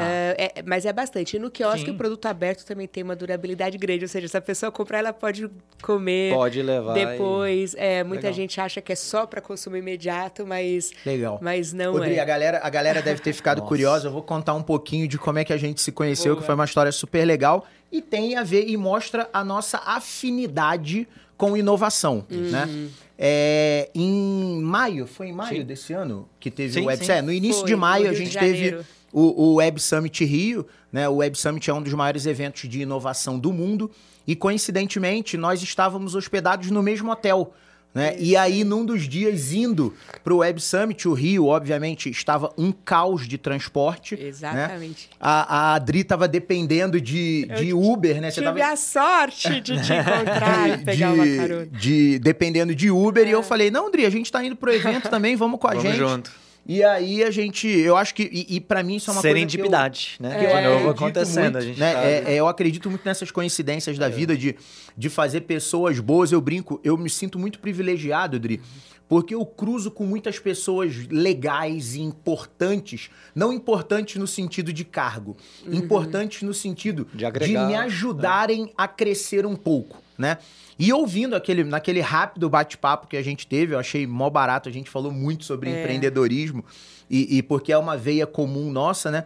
É, 0.00 0.52
é- 0.56 0.62
mas 0.66 0.84
é 0.84 0.92
bastante. 0.92 1.36
E 1.36 1.38
no 1.38 1.50
quiosque, 1.50 1.86
Sim. 1.86 1.90
o 1.92 1.94
produto 1.96 2.26
aberto 2.26 2.64
também 2.64 2.86
tem 2.86 3.02
uma 3.02 3.14
durabilidade 3.14 3.78
grande. 3.78 4.04
Ou 4.04 4.08
seja, 4.08 4.26
se 4.28 4.36
a 4.36 4.40
pessoa 4.40 4.72
comprar, 4.72 4.98
ela 4.98 5.12
pode 5.12 5.48
comer 5.82 6.32
Pode 6.34 6.60
levar. 6.62 6.96
e- 6.98 7.06
depois. 7.06 7.74
É, 7.78 8.02
muita 8.02 8.22
Legal. 8.28 8.32
gente 8.34 8.60
acha 8.60 8.80
que 8.80 8.92
é 8.92 8.96
só 8.96 9.26
para 9.26 9.40
consumo 9.40 9.76
imediato, 9.76 10.44
mas, 10.46 10.90
Legal. 11.06 11.38
mas 11.40 11.72
não 11.72 11.92
Rodrigo, 11.92 12.18
a 12.18 12.22
é. 12.22 12.26
galera, 12.26 12.60
a 12.62 12.68
galera 12.70 13.00
deve 13.00 13.20
ter 13.20 13.32
ficado 13.32 13.62
curiosa. 13.62 14.08
Eu 14.08 14.12
vou 14.12 14.22
contar 14.22 14.54
um 14.54 14.62
pouquinho 14.62 15.06
de 15.06 15.16
como 15.18 15.38
é 15.38 15.44
que 15.44 15.52
a 15.52 15.56
gente 15.56 15.80
se 15.80 15.92
conheceu, 15.92 16.32
Boa. 16.32 16.40
que 16.40 16.46
foi 16.46 16.54
uma 16.54 16.64
história 16.64 16.90
super 16.90 17.24
legal. 17.24 17.66
E 17.92 18.02
tem 18.02 18.36
a 18.36 18.42
ver 18.42 18.68
e 18.68 18.76
mostra 18.76 19.28
a 19.32 19.44
nossa 19.44 19.78
afinidade 19.86 21.06
com 21.36 21.56
inovação, 21.56 22.24
Uhum. 22.30 22.50
né? 22.50 22.88
É, 23.16 23.90
em 23.94 24.60
maio, 24.60 25.06
foi 25.06 25.28
em 25.28 25.32
maio 25.32 25.58
Sim. 25.58 25.64
desse 25.64 25.92
ano 25.92 26.28
que 26.40 26.50
teve 26.50 26.72
Sim, 26.72 26.80
o. 26.86 26.90
Summit. 26.90 27.22
No 27.22 27.32
início 27.32 27.60
Foi, 27.60 27.68
de 27.68 27.76
maio 27.76 28.10
a 28.10 28.12
gente 28.12 28.36
teve 28.36 28.54
Janeiro. 28.56 28.84
O, 29.14 29.42
o 29.42 29.54
Web 29.54 29.80
Summit 29.80 30.24
Rio, 30.24 30.66
né? 30.92 31.08
O 31.08 31.16
Web 31.16 31.38
Summit 31.38 31.70
é 31.70 31.74
um 31.74 31.80
dos 31.80 31.94
maiores 31.94 32.26
eventos 32.26 32.68
de 32.68 32.80
inovação 32.80 33.38
do 33.38 33.52
mundo. 33.52 33.90
E 34.26 34.34
coincidentemente, 34.34 35.36
nós 35.36 35.62
estávamos 35.62 36.14
hospedados 36.14 36.70
no 36.70 36.82
mesmo 36.82 37.10
hotel. 37.12 37.54
Né? 37.94 38.16
E 38.18 38.36
aí, 38.36 38.64
num 38.64 38.84
dos 38.84 39.06
dias 39.08 39.52
indo 39.52 39.94
pro 40.24 40.38
Web 40.38 40.60
Summit, 40.60 41.06
o 41.06 41.12
Rio, 41.12 41.46
obviamente, 41.46 42.10
estava 42.10 42.52
um 42.58 42.72
caos 42.72 43.28
de 43.28 43.38
transporte. 43.38 44.16
Né? 44.16 44.26
Exatamente. 44.26 45.08
A, 45.20 45.58
a 45.58 45.74
Adri 45.74 46.02
tava 46.02 46.26
dependendo 46.26 47.00
de, 47.00 47.46
Eu 47.48 47.56
de 47.56 47.72
Uber, 47.72 48.20
né? 48.20 48.32
Você 48.32 48.40
Tive 48.40 48.58
tava 48.60 48.72
a 48.72 48.76
sorte 48.76 49.60
de 49.60 49.80
te 49.80 49.92
encontrar 49.92 50.70
e 50.80 50.84
pegar 50.84 51.12
de, 51.14 51.20
uma 51.20 51.36
carona. 51.36 51.62
É. 51.72 51.78
de- 51.78 52.18
dependendo 52.18 52.74
de 52.74 52.90
Uber. 52.90 53.28
E 53.28 53.30
eu 53.30 53.44
falei, 53.44 53.70
não, 53.70 53.86
Adri, 53.86 54.04
a 54.04 54.10
gente 54.10 54.32
tá 54.32 54.44
indo 54.44 54.56
pro 54.56 54.72
evento 54.72 55.08
também, 55.08 55.36
vamos 55.36 55.60
com 55.60 55.68
a 55.68 55.74
Vamos 55.74 55.84
gente. 55.84 55.96
junto. 55.98 56.43
E 56.66 56.82
aí 56.82 57.22
a 57.22 57.30
gente, 57.30 57.68
eu 57.68 57.96
acho 57.96 58.14
que, 58.14 58.22
e, 58.22 58.56
e 58.56 58.60
para 58.60 58.82
mim 58.82 58.96
isso 58.96 59.10
é 59.10 59.12
uma 59.12 59.20
Serendipidade, 59.20 60.16
coisa 60.18 60.34
né? 60.34 60.40
que 60.40 60.46
eu, 60.46 60.50
que 60.50 60.56
eu 60.56 60.60
De 60.62 60.68
novo 60.78 60.90
acontecendo. 60.90 61.42
muito, 61.42 61.58
a 61.58 61.60
gente 61.60 61.78
né? 61.78 61.92
sabe. 61.92 62.06
É, 62.06 62.24
é, 62.26 62.34
eu 62.36 62.48
acredito 62.48 62.88
muito 62.88 63.04
nessas 63.04 63.30
coincidências 63.30 63.98
da 63.98 64.08
vida 64.08 64.36
de, 64.36 64.56
de 64.96 65.08
fazer 65.10 65.42
pessoas 65.42 66.00
boas. 66.00 66.32
Eu 66.32 66.40
brinco, 66.40 66.80
eu 66.82 66.96
me 66.96 67.10
sinto 67.10 67.38
muito 67.38 67.58
privilegiado, 67.58 68.36
Adri, 68.36 68.62
porque 69.06 69.34
eu 69.34 69.44
cruzo 69.44 69.90
com 69.90 70.04
muitas 70.04 70.38
pessoas 70.38 71.06
legais 71.10 71.94
e 71.94 72.00
importantes, 72.00 73.10
não 73.34 73.52
importantes 73.52 74.16
no 74.16 74.26
sentido 74.26 74.72
de 74.72 74.84
cargo, 74.84 75.36
importantes 75.70 76.42
no 76.42 76.54
sentido 76.54 77.06
De 77.12 77.26
agregar, 77.26 77.66
me 77.66 77.72
né? 77.72 77.78
ajudarem 77.78 78.72
a 78.76 78.88
crescer 78.88 79.44
um 79.44 79.54
pouco, 79.54 80.02
né? 80.18 80.38
E 80.78 80.92
ouvindo 80.92 81.34
aquele, 81.36 81.64
naquele 81.64 82.00
rápido 82.00 82.48
bate-papo 82.48 83.06
que 83.06 83.16
a 83.16 83.22
gente 83.22 83.46
teve, 83.46 83.74
eu 83.74 83.78
achei 83.78 84.06
mó 84.06 84.28
barato, 84.28 84.68
a 84.68 84.72
gente 84.72 84.90
falou 84.90 85.12
muito 85.12 85.44
sobre 85.44 85.70
É. 85.70 85.80
empreendedorismo 85.80 86.64
e, 87.08 87.38
e 87.38 87.42
porque 87.42 87.72
é 87.72 87.78
uma 87.78 87.96
veia 87.96 88.26
comum 88.26 88.70
nossa, 88.70 89.10
né? 89.10 89.24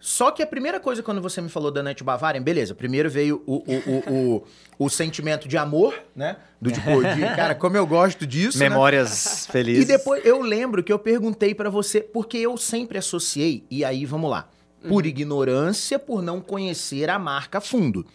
Só 0.00 0.30
que 0.30 0.42
a 0.42 0.46
primeira 0.46 0.80
coisa, 0.80 1.02
quando 1.02 1.20
você 1.20 1.42
me 1.42 1.50
falou 1.50 1.70
da 1.70 1.82
Nut 1.82 2.02
Bavarian, 2.02 2.40
beleza, 2.40 2.74
primeiro 2.74 3.10
veio 3.10 3.42
o, 3.46 3.56
o, 3.56 4.14
o, 4.14 4.44
o, 4.78 4.88
sentimento 4.88 5.46
de 5.46 5.58
amor, 5.58 5.94
né? 6.16 6.38
Do 6.58 6.72
tipo, 6.72 6.90
de, 6.90 7.20
cara, 7.36 7.54
como 7.54 7.76
eu 7.76 7.86
gosto 7.86 8.26
disso, 8.26 8.58
né? 8.58 8.70
Memórias 8.70 9.46
felizes. 9.52 9.84
E 9.84 9.86
depois 9.86 10.24
eu 10.24 10.40
lembro 10.40 10.82
que 10.82 10.90
eu 10.90 10.98
perguntei 10.98 11.54
pra 11.54 11.68
você, 11.68 12.00
porque 12.00 12.38
eu 12.38 12.56
sempre 12.56 12.96
associei, 12.96 13.66
e 13.70 13.84
aí 13.84 14.06
vamos 14.06 14.30
lá, 14.30 14.48
por 14.88 15.04
ignorância, 15.04 15.98
por 15.98 16.22
não 16.22 16.40
conhecer 16.40 17.10
a 17.10 17.18
marca 17.18 17.60
fundo. 17.60 18.06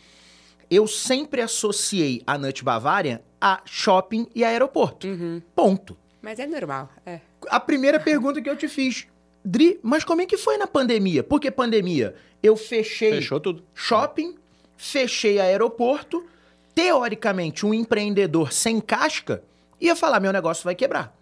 Eu 0.69 0.88
sempre 0.88 1.41
associei 1.41 2.21
a 2.25 2.38
Nut 2.38 2.63
Bavarian 2.63 3.19
a 3.39 3.62
shopping 3.65 4.27
e 4.33 4.44
aeroporto. 4.44 5.07
Ponto. 5.56 5.97
Mas 6.21 6.39
é 6.39 6.47
normal. 6.47 6.89
É. 7.06 7.19
A 7.47 7.59
primeira 7.59 8.00
pergunta 8.00 8.41
que 8.41 8.50
eu 8.50 8.56
te 8.56 8.67
fiz, 8.67 9.07
Dri, 9.44 9.79
mas 9.83 10.03
como 10.03 10.21
é 10.21 10.25
que 10.25 10.38
foi 10.38 10.57
na 10.57 10.65
pandemia? 10.65 11.23
Porque 11.23 11.51
pandemia, 11.51 12.15
eu 12.41 12.57
fechei 12.57 13.13
Fechou 13.13 13.39
tudo. 13.39 13.63
shopping, 13.75 14.36
fechei 14.75 15.39
aeroporto. 15.39 16.25
Teoricamente, 16.74 17.65
um 17.65 17.74
empreendedor 17.74 18.51
sem 18.51 18.81
casca 18.81 19.43
ia 19.79 19.95
falar: 19.95 20.19
meu 20.19 20.34
negócio 20.34 20.63
vai 20.63 20.75
quebrar. 20.75 21.15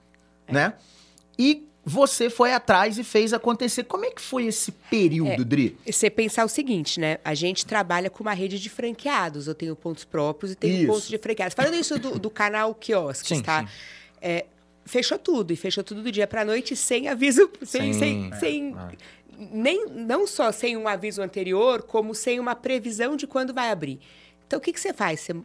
Né? 0.48 0.74
E 1.38 1.68
você 1.86 2.30
foi 2.30 2.54
atrás 2.54 2.98
e 2.98 3.04
fez 3.04 3.34
acontecer. 3.34 3.84
Como 3.84 4.06
é 4.06 4.12
que 4.12 4.22
foi 4.22 4.46
esse 4.46 4.72
período, 4.72 5.44
Dri? 5.44 5.78
E 5.86 5.92
Você 5.92 6.10
pensar 6.10 6.46
o 6.46 6.48
seguinte, 6.50 7.00
né? 7.00 7.18
A 7.26 7.34
gente 7.34 7.66
trabalha 7.66 8.10
com 8.10 8.24
uma 8.24 8.34
rede 8.34 8.58
de 8.60 8.70
franqueados. 8.70 9.48
Eu 9.48 9.56
tenho 9.56 9.76
pontos 9.76 10.06
próprios 10.06 10.54
e 10.54 10.56
tenho 10.56 10.78
Isso. 10.78 10.88
pontos 10.88 11.08
de 11.10 11.18
franqueados. 11.18 11.54
Falando 11.54 11.76
isso 11.76 12.00
do, 12.00 12.18
do 12.18 12.30
canal 12.30 12.74
Quiosques, 12.74 13.28
Sim, 13.38 13.44
tá? 13.44 13.62
sim. 13.64 13.68
É, 14.22 14.46
fechou 14.86 15.20
tudo. 15.20 15.52
E 15.52 15.56
fechou 15.58 15.84
tudo 15.84 16.02
do 16.02 16.12
dia 16.12 16.26
pra 16.26 16.46
noite 16.46 16.74
sem 16.76 17.10
aviso. 17.10 17.50
Sem, 17.64 17.92
Sim. 17.94 18.00
sem, 18.00 18.34
sem- 18.40 18.76
Ah. 18.78 18.92
nem, 19.38 19.88
não 19.90 20.26
só 20.26 20.52
sem 20.54 20.78
um 20.78 20.88
aviso 20.88 21.22
anterior, 21.22 21.82
como 21.84 22.16
sem 22.16 22.40
uma 22.40 22.56
previsão 22.56 23.18
de 23.18 23.28
quando 23.28 23.54
vai 23.54 23.70
abrir. 23.70 24.00
Então, 24.48 24.60
o 24.60 24.62
que, 24.62 24.72
que 24.72 24.80
você 24.80 24.94
faz? 24.94 25.20
Você 25.20 25.36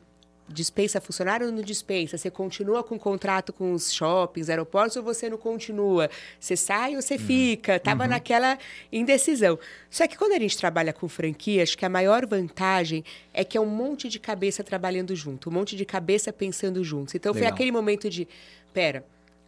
dispensa 0.48 1.00
funcionário 1.00 1.46
ou 1.46 1.52
não 1.52 1.62
dispensa? 1.62 2.16
Você 2.16 2.30
continua 2.30 2.82
com 2.82 2.98
contrato 2.98 3.52
com 3.52 3.72
os 3.72 3.92
shoppings, 3.92 4.48
aeroportos, 4.48 4.96
ou 4.96 5.02
você 5.02 5.28
não 5.28 5.36
continua? 5.38 6.08
Você 6.40 6.56
sai 6.56 6.96
ou 6.96 7.02
você 7.02 7.14
Uhum. 7.14 7.20
fica? 7.20 7.78
Tava 7.78 8.06
naquela 8.06 8.58
indecisão. 8.92 9.58
Só 9.90 10.06
que 10.06 10.16
quando 10.16 10.32
a 10.32 10.38
gente 10.38 10.56
trabalha 10.56 10.92
com 10.92 11.08
franquia, 11.08 11.62
acho 11.62 11.76
que 11.76 11.84
a 11.84 11.88
maior 11.88 12.26
vantagem 12.26 13.04
é 13.32 13.44
que 13.44 13.56
é 13.56 13.60
um 13.60 13.66
monte 13.66 14.08
de 14.08 14.18
cabeça 14.18 14.64
trabalhando 14.64 15.14
junto, 15.14 15.50
um 15.50 15.52
monte 15.52 15.76
de 15.76 15.84
cabeça 15.84 16.32
pensando 16.32 16.82
juntos. 16.82 17.14
Então, 17.14 17.32
foi 17.32 17.42
Legal. 17.42 17.54
aquele 17.54 17.72
momento 17.72 18.08
de, 18.08 18.26
pera... 18.72 19.04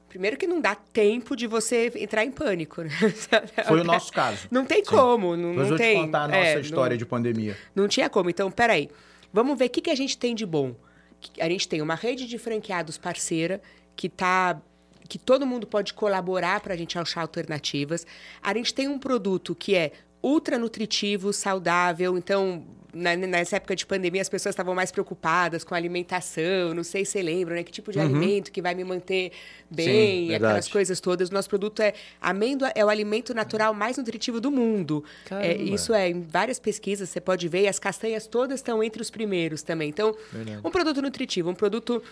Primeiro 0.09 0.37
que 0.37 0.45
não 0.45 0.61
dá 0.61 0.75
tempo 0.75 1.37
de 1.37 1.47
você 1.47 1.93
entrar 1.95 2.25
em 2.25 2.33
pânico. 2.33 2.83
né? 2.83 2.91
Foi 3.69 3.81
o 3.81 3.85
nosso 3.85 4.13
caso. 4.13 4.49
Não 4.51 4.65
tem 4.65 4.83
como, 4.85 5.37
não, 5.37 5.55
não 5.55 5.65
eu 5.69 5.77
tem. 5.77 5.99
te 5.99 6.05
contar 6.05 6.23
a 6.25 6.27
nossa 6.27 6.41
é, 6.41 6.61
história 6.61 6.95
não- 6.95 6.99
de 6.99 7.07
pandemia. 7.07 7.57
não 7.77 7.87
tinha 7.87 8.11
como. 8.11 8.29
Então, 8.29 8.51
peraí. 8.51 8.91
Vamos 9.33 9.57
ver 9.57 9.67
o 9.67 9.71
que, 9.71 9.81
que 9.81 9.89
a 9.89 9.95
gente 9.95 10.19
tem 10.19 10.35
de 10.35 10.45
bom. 10.45 10.75
A 11.41 11.49
gente 11.49 11.69
tem 11.69 11.83
uma 11.83 11.95
rede 11.95 12.27
de 12.27 12.39
franqueados 12.39 12.99
parceira 12.99 13.61
que 13.97 14.09
tá 14.09 14.61
que 15.09 15.19
todo 15.19 15.45
mundo 15.45 15.67
pode 15.67 15.93
colaborar 15.93 16.61
para 16.61 16.73
a 16.73 16.77
gente 16.77 16.97
achar 16.97 17.23
alternativas. 17.23 18.07
A 18.41 18.55
gente 18.55 18.73
tem 18.73 18.87
um 18.87 18.97
produto 18.97 19.57
que 19.57 19.75
é 19.75 19.91
ultra 20.23 20.59
nutritivo, 20.59 21.33
saudável. 21.33 22.17
Então, 22.19 22.65
na, 22.93 23.15
nessa 23.17 23.57
época 23.57 23.77
de 23.77 23.87
pandemia, 23.87 24.21
as 24.21 24.29
pessoas 24.29 24.53
estavam 24.53 24.75
mais 24.75 24.91
preocupadas 24.91 25.63
com 25.63 25.75
a 25.75 25.77
alimentação. 25.77 26.75
Não 26.75 26.83
sei 26.83 27.05
se 27.05 27.13
você 27.13 27.23
lembra, 27.23 27.55
né? 27.55 27.63
Que 27.63 27.71
tipo 27.71 27.93
de 27.93 27.99
Uhum. 27.99 28.05
alimento 28.05 28.51
que 28.51 28.61
vai 28.61 28.75
me 28.75 28.83
manter 28.83 29.31
Sim, 29.31 29.35
bem, 29.71 30.29
verdade. 30.29 30.45
aquelas 30.45 30.69
coisas 30.69 31.01
todas. 31.01 31.31
Nosso 31.31 31.49
produto 31.49 31.81
é 31.81 31.95
amêndoa 32.21 32.73
é 32.75 32.85
o 32.85 32.89
alimento 32.89 33.33
natural 33.33 33.73
mais 33.73 33.97
nutritivo 33.97 34.41
do 34.41 34.51
mundo. 34.51 35.05
É, 35.31 35.55
isso 35.57 35.95
é 35.95 36.09
em 36.11 36.23
várias 36.23 36.59
pesquisas 36.59 37.09
você 37.09 37.21
pode 37.21 37.47
ver. 37.49 37.63
E 37.63 37.69
as 37.69 37.79
castanhas 37.79 38.27
todas 38.27 38.59
estão 38.59 38.83
entre 38.83 39.01
os 39.01 39.11
primeiros 39.11 39.63
também. 39.63 39.89
Então, 39.89 40.17
Verdade. 40.33 40.61
um 40.65 40.71
produto 40.71 41.01
nutritivo, 41.01 41.49
um 41.51 41.55
produto 41.55 42.03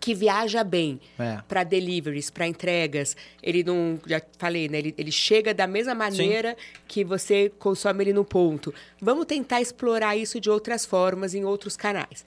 que 0.00 0.14
viaja 0.14 0.62
bem 0.64 1.00
É. 1.18 1.38
para 1.46 1.64
deliveries, 1.64 2.30
para 2.30 2.46
entregas. 2.46 3.16
Ele 3.42 3.62
não, 3.62 3.98
já 4.06 4.20
falei, 4.38 4.68
né? 4.68 4.78
Ele, 4.78 4.94
ele 4.96 5.12
chega 5.12 5.52
da 5.52 5.66
mesma 5.66 5.94
maneira 5.94 6.56
que 6.88 7.04
você 7.04 7.50
consome 7.58 8.04
ele 8.04 8.12
no 8.12 8.24
ponto. 8.24 8.72
Vamos 9.00 9.26
tentar 9.26 9.60
explorar 9.60 10.16
isso 10.16 10.40
de 10.40 10.48
outras 10.50 10.84
formas 10.84 11.34
em 11.34 11.44
outros 11.44 11.76
canais. 11.76 12.24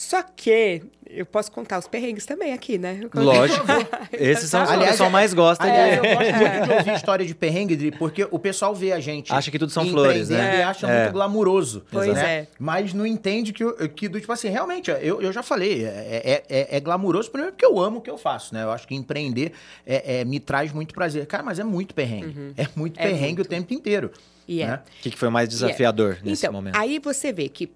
Só 0.00 0.22
que 0.22 0.80
eu 1.10 1.26
posso 1.26 1.50
contar 1.50 1.76
os 1.76 1.88
perrengues 1.88 2.24
também 2.24 2.52
aqui, 2.52 2.78
né? 2.78 3.00
Lógico. 3.12 3.66
Esses 4.12 4.48
são 4.48 4.62
os 4.62 4.68
que 4.68 4.74
o 4.74 4.76
Aliás, 4.76 4.92
pessoal 4.92 5.10
mais 5.10 5.34
gosta 5.34 5.64
Aliás, 5.64 6.00
de... 6.00 6.06
eu 6.06 6.14
gosto 6.14 6.34
muito 6.36 6.64
de 6.68 6.72
ouvir 6.72 6.94
história 6.94 7.26
de 7.26 7.34
perrengue, 7.34 7.74
Dri, 7.74 7.90
porque 7.90 8.28
o 8.30 8.38
pessoal 8.38 8.72
vê 8.76 8.92
a 8.92 9.00
gente. 9.00 9.32
Acha 9.32 9.50
que 9.50 9.58
tudo 9.58 9.72
são 9.72 9.84
flores, 9.86 10.28
né? 10.28 10.60
E 10.60 10.62
acha 10.62 10.86
É. 10.86 11.00
muito 11.02 11.14
glamuroso. 11.14 11.84
Pois 11.90 12.14
né? 12.14 12.32
é. 12.42 12.46
Mas 12.60 12.94
não 12.94 13.04
entende 13.04 13.52
que, 13.52 13.64
o- 13.64 13.88
que 13.88 14.06
do 14.08 14.20
tipo 14.20 14.32
assim, 14.32 14.48
realmente, 14.48 14.88
eu, 14.88 15.20
eu 15.20 15.32
já 15.32 15.42
falei, 15.42 15.84
é, 15.84 15.88
é, 15.88 16.44
é, 16.48 16.76
é 16.76 16.80
glamuroso 16.80 17.28
primeiro 17.32 17.52
porque 17.56 17.66
eu 17.66 17.80
amo 17.80 17.98
o 17.98 18.00
que 18.00 18.08
eu 18.10 18.16
faço, 18.18 18.54
né? 18.54 18.62
Eu 18.62 18.70
acho 18.70 18.86
que 18.86 18.94
empreender 18.94 19.50
é, 19.84 20.20
é, 20.20 20.24
me 20.24 20.38
traz 20.38 20.72
muito 20.72 20.94
prazer. 20.94 21.26
Cara, 21.26 21.42
mas 21.42 21.58
é 21.58 21.64
muito 21.64 21.92
perrengue. 21.92 22.52
É 22.56 22.68
muito 22.76 23.00
É 23.00 23.02
perrengue 23.02 23.38
muito. 23.38 23.46
o 23.46 23.48
tempo 23.50 23.74
inteiro. 23.74 24.12
E 24.46 24.62
é. 24.62 24.66
né? 24.68 24.80
O 25.00 25.02
que, 25.02 25.10
que 25.10 25.18
foi 25.18 25.28
mais 25.28 25.48
desafiador 25.48 26.18
nesse 26.22 26.46
então, 26.46 26.52
momento? 26.54 26.76
aí 26.76 27.00
você 27.00 27.32
vê 27.32 27.48
que 27.48 27.66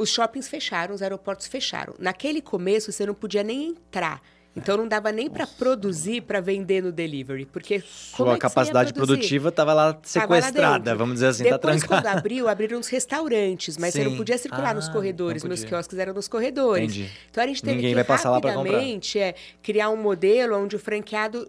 os 0.00 0.08
shoppings 0.10 0.48
fecharam, 0.48 0.94
os 0.94 1.02
aeroportos 1.02 1.46
fecharam. 1.46 1.94
Naquele 1.98 2.40
começo, 2.40 2.90
você 2.92 3.04
não 3.06 3.14
podia 3.14 3.42
nem 3.42 3.68
entrar. 3.68 4.20
Então, 4.56 4.76
não 4.76 4.88
dava 4.88 5.12
nem 5.12 5.30
para 5.30 5.46
produzir, 5.46 6.22
para 6.22 6.40
vender 6.40 6.82
no 6.82 6.90
delivery. 6.90 7.46
Porque 7.46 7.80
como 8.12 8.30
Sua 8.30 8.34
é 8.34 8.38
capacidade 8.38 8.92
produtiva 8.92 9.48
estava 9.50 9.72
lá 9.72 9.92
Tava 9.92 9.94
lá 9.94 10.40
sequestrada, 10.42 10.78
dentro. 10.86 10.98
vamos 10.98 11.14
dizer 11.14 11.26
assim, 11.28 11.44
Depois, 11.44 11.60
tá 11.60 11.68
trancada. 11.68 12.02
quando 12.02 12.18
abriu, 12.18 12.48
abriram 12.48 12.80
os 12.80 12.88
restaurantes, 12.88 13.78
mas 13.78 13.94
você 13.94 14.02
não 14.02 14.16
podia 14.16 14.36
circular 14.36 14.70
Ah, 14.70 14.74
nos 14.74 14.88
corredores. 14.88 15.44
Meus 15.44 15.62
quiosques 15.62 15.96
eram 15.98 16.12
nos 16.14 16.26
corredores. 16.26 16.90
Entendi. 16.90 17.10
Então 17.30 17.44
a 17.44 17.46
gente 17.46 17.62
teve 17.62 17.76
Ninguém 17.76 17.90
que 17.90 17.94
vai 17.94 18.04
passar 18.04 18.30
lá 18.30 18.36
rapidamente 18.36 19.20
é, 19.20 19.36
criar 19.62 19.88
um 19.90 19.96
modelo 19.96 20.56
onde 20.56 20.74
o 20.74 20.80
franqueado 20.80 21.48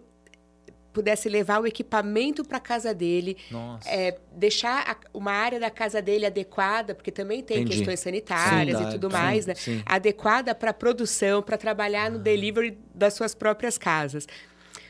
pudesse 0.92 1.28
levar 1.28 1.60
o 1.60 1.66
equipamento 1.66 2.44
para 2.44 2.60
casa 2.60 2.92
dele, 2.94 3.36
Nossa. 3.50 3.88
é, 3.88 4.18
deixar 4.32 4.90
a- 4.90 4.96
uma 5.14 5.32
área 5.32 5.58
da 5.58 5.70
casa 5.70 6.02
dele 6.02 6.26
adequada, 6.26 6.94
porque 6.94 7.10
também 7.10 7.42
tem 7.42 7.58
Entendi. 7.62 7.78
questões 7.78 8.00
sanitárias 8.00 8.78
Sim, 8.78 8.88
e 8.88 8.90
tudo 8.92 9.08
sim, 9.10 9.16
mais, 9.16 9.46
né? 9.46 9.54
sim. 9.54 9.82
Adequada 9.86 10.54
para 10.54 10.72
produção, 10.72 11.42
para 11.42 11.56
trabalhar 11.56 12.10
no 12.10 12.18
delivery 12.18 12.78
das 12.94 13.14
suas 13.14 13.34
próprias 13.34 13.78
casas. 13.78 14.26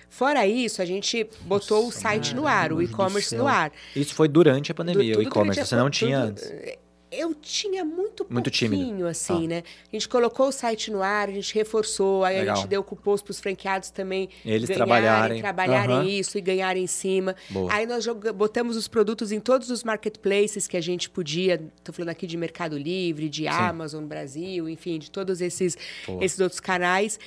Fora 0.09 0.47
isso, 0.47 0.83
a 0.83 0.85
gente 0.85 1.27
botou 1.43 1.87
o 1.89 1.91
site 1.93 2.35
no 2.35 2.47
ar, 2.47 2.71
o 2.71 2.77
do 2.77 2.83
e-commerce 2.83 3.35
no 3.35 3.47
ar. 3.49 3.73
Isso 3.97 4.15
foi 4.15 4.29
durante 4.29 4.71
a 4.71 4.75
pandemia, 4.75 5.15
Du- 5.15 5.21
o 5.21 5.23
e-commerce. 5.23 5.65
Você 5.65 5.75
não 5.77 5.89
tinha 5.89 6.21
tudo- 6.27 6.31
antes. 6.31 6.53
Eu 7.23 7.35
tinha 7.35 7.85
muito 7.85 8.27
Muito 8.29 8.51
tímido. 8.51 8.83
pouquinho, 8.83 9.07
assim, 9.07 9.45
Ah. 9.45 9.49
né? 9.49 9.63
A 9.93 9.95
gente 9.97 10.09
colocou 10.09 10.49
o 10.49 10.53
site 10.53 10.91
no 10.91 11.01
ar, 11.03 11.29
a 11.29 11.33
gente 11.33 11.55
reforçou, 11.55 12.25
aí 12.25 12.39
Legal. 12.41 12.55
a 12.55 12.59
gente 12.59 12.69
deu 12.69 12.83
cupons 12.83 13.23
para 13.23 13.31
os 13.31 13.39
franqueados 13.39 13.91
também 13.91 14.29
Eles 14.45 14.69
ganharem, 14.69 14.77
trabalharem. 14.77 15.41
trabalharem 15.41 15.97
Aham. 15.97 16.05
isso 16.09 16.37
e 16.37 16.41
ganharem 16.41 16.83
em 16.83 16.87
cima. 16.89 17.37
Boa. 17.49 17.73
Aí 17.73 17.87
nós 17.87 18.05
botamos 18.35 18.77
os 18.77 18.89
produtos 18.89 19.31
em 19.31 19.39
todos 19.39 19.71
os 19.71 19.85
marketplaces 19.85 20.67
que 20.67 20.77
a 20.77 20.81
gente 20.81 21.09
podia. 21.09 21.63
Estou 21.79 21.95
falando 21.95 22.09
aqui 22.11 22.27
de 22.27 22.37
Mercado 22.37 22.77
Livre, 22.77 23.29
de 23.29 23.47
Amazon 23.47 24.05
Brasil, 24.05 24.69
enfim, 24.69 24.99
de 24.99 25.11
todos 25.11 25.41
esses, 25.41 25.77
Boa. 26.07 26.25
esses 26.25 26.41
outros 26.41 26.59
canais. 26.61 27.21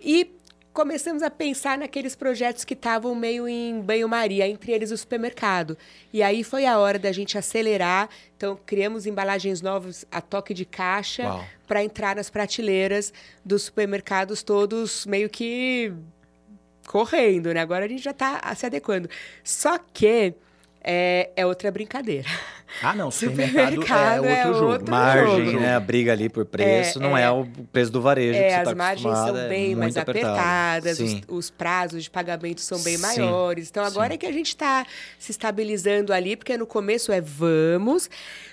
E 0.00 0.30
começamos 0.78 1.24
a 1.24 1.30
pensar 1.30 1.76
naqueles 1.76 2.14
projetos 2.14 2.64
que 2.64 2.72
estavam 2.72 3.12
meio 3.12 3.48
em 3.48 3.80
banho-maria, 3.80 4.46
entre 4.46 4.70
eles 4.70 4.92
o 4.92 4.96
supermercado. 4.96 5.76
E 6.12 6.22
aí 6.22 6.44
foi 6.44 6.66
a 6.66 6.78
hora 6.78 7.00
da 7.00 7.10
gente 7.10 7.36
acelerar. 7.36 8.08
Então, 8.36 8.56
criamos 8.64 9.04
embalagens 9.04 9.60
novas 9.60 10.06
a 10.08 10.20
toque 10.20 10.54
de 10.54 10.64
caixa 10.64 11.44
para 11.66 11.82
entrar 11.82 12.14
nas 12.14 12.30
prateleiras 12.30 13.12
dos 13.44 13.62
supermercados 13.62 14.44
todos 14.44 15.04
meio 15.04 15.28
que 15.28 15.92
correndo, 16.86 17.52
né? 17.52 17.58
Agora 17.58 17.86
a 17.86 17.88
gente 17.88 18.04
já 18.04 18.12
está 18.12 18.40
se 18.54 18.64
adequando. 18.64 19.10
Só 19.42 19.78
que 19.78 20.32
é, 20.80 21.30
é 21.34 21.44
outra 21.44 21.72
brincadeira. 21.72 22.28
Ah, 22.82 22.94
não, 22.94 23.10
supermercado, 23.10 23.74
Supermercado 23.74 24.24
é 24.24 24.32
é 24.32 24.46
outro 24.46 24.58
jogo. 24.60 24.72
outro 24.72 24.90
Margem, 24.90 25.44
jogo. 25.46 25.60
né? 25.60 25.74
A 25.74 25.80
briga 25.80 26.12
ali 26.12 26.28
por 26.28 26.44
preço 26.44 26.98
É, 26.98 27.02
não 27.02 27.16
é, 27.16 27.22
é. 27.22 27.30
o 27.30 27.46
preço 27.72 27.90
do 27.90 28.00
varejo 28.00 28.38
que 28.38 28.44
É, 28.44 28.50
você 28.50 28.54
as 28.56 28.68
tá 28.68 28.74
margens 28.74 29.16
são 29.18 29.36
é 29.38 29.48
bem 29.48 29.74
mais 29.74 29.96
apertado. 29.96 30.26
apertadas, 30.38 31.00
os, 31.00 31.20
os 31.28 31.50
prazos 31.50 32.04
de 32.04 32.10
pagamento 32.10 32.60
são 32.60 32.78
bem 32.82 32.96
Sim, 32.96 33.02
maiores. 33.02 33.68
Então, 33.70 33.84
agora 33.84 34.08
sim. 34.08 34.14
é 34.14 34.18
que 34.18 34.26
a 34.26 34.32
gente 34.32 34.48
está 34.48 34.86
se 35.18 35.30
estabilizando 35.30 36.12
ali, 36.12 36.36
porque 36.36 36.56
no 36.56 36.66
começo 36.66 37.10
é 37.10 37.20
vamos. 37.20 38.10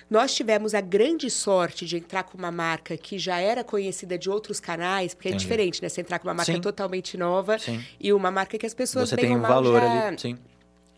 Nós 0.08 0.34
tivemos 0.34 0.72
a 0.74 0.80
grande 0.80 1.28
sorte 1.30 1.84
de 1.84 1.96
entrar 1.96 2.22
com 2.22 2.38
uma 2.38 2.50
marca 2.52 2.96
que 2.96 3.18
já 3.18 3.38
era 3.38 3.62
conhecida 3.64 4.16
de 4.16 4.30
outros 4.30 4.60
canais, 4.60 5.14
porque 5.14 5.28
é 5.28 5.30
Entendi. 5.32 5.44
diferente, 5.44 5.82
né? 5.82 5.88
Você 5.88 6.00
entrar 6.00 6.18
com 6.20 6.28
uma 6.28 6.34
marca 6.34 6.52
Sim. 6.52 6.60
totalmente 6.60 7.16
nova 7.18 7.56
e 8.00 8.12
uma 8.12 8.30
marca 8.30 8.56
que 8.56 8.64
as 8.66 8.72
pessoas 8.74 9.08
Você 9.10 9.16
tem 9.16 9.36
um 9.36 9.40
valor 9.40 9.80
já, 9.80 10.06
ali, 10.08 10.18
sim. 10.20 10.38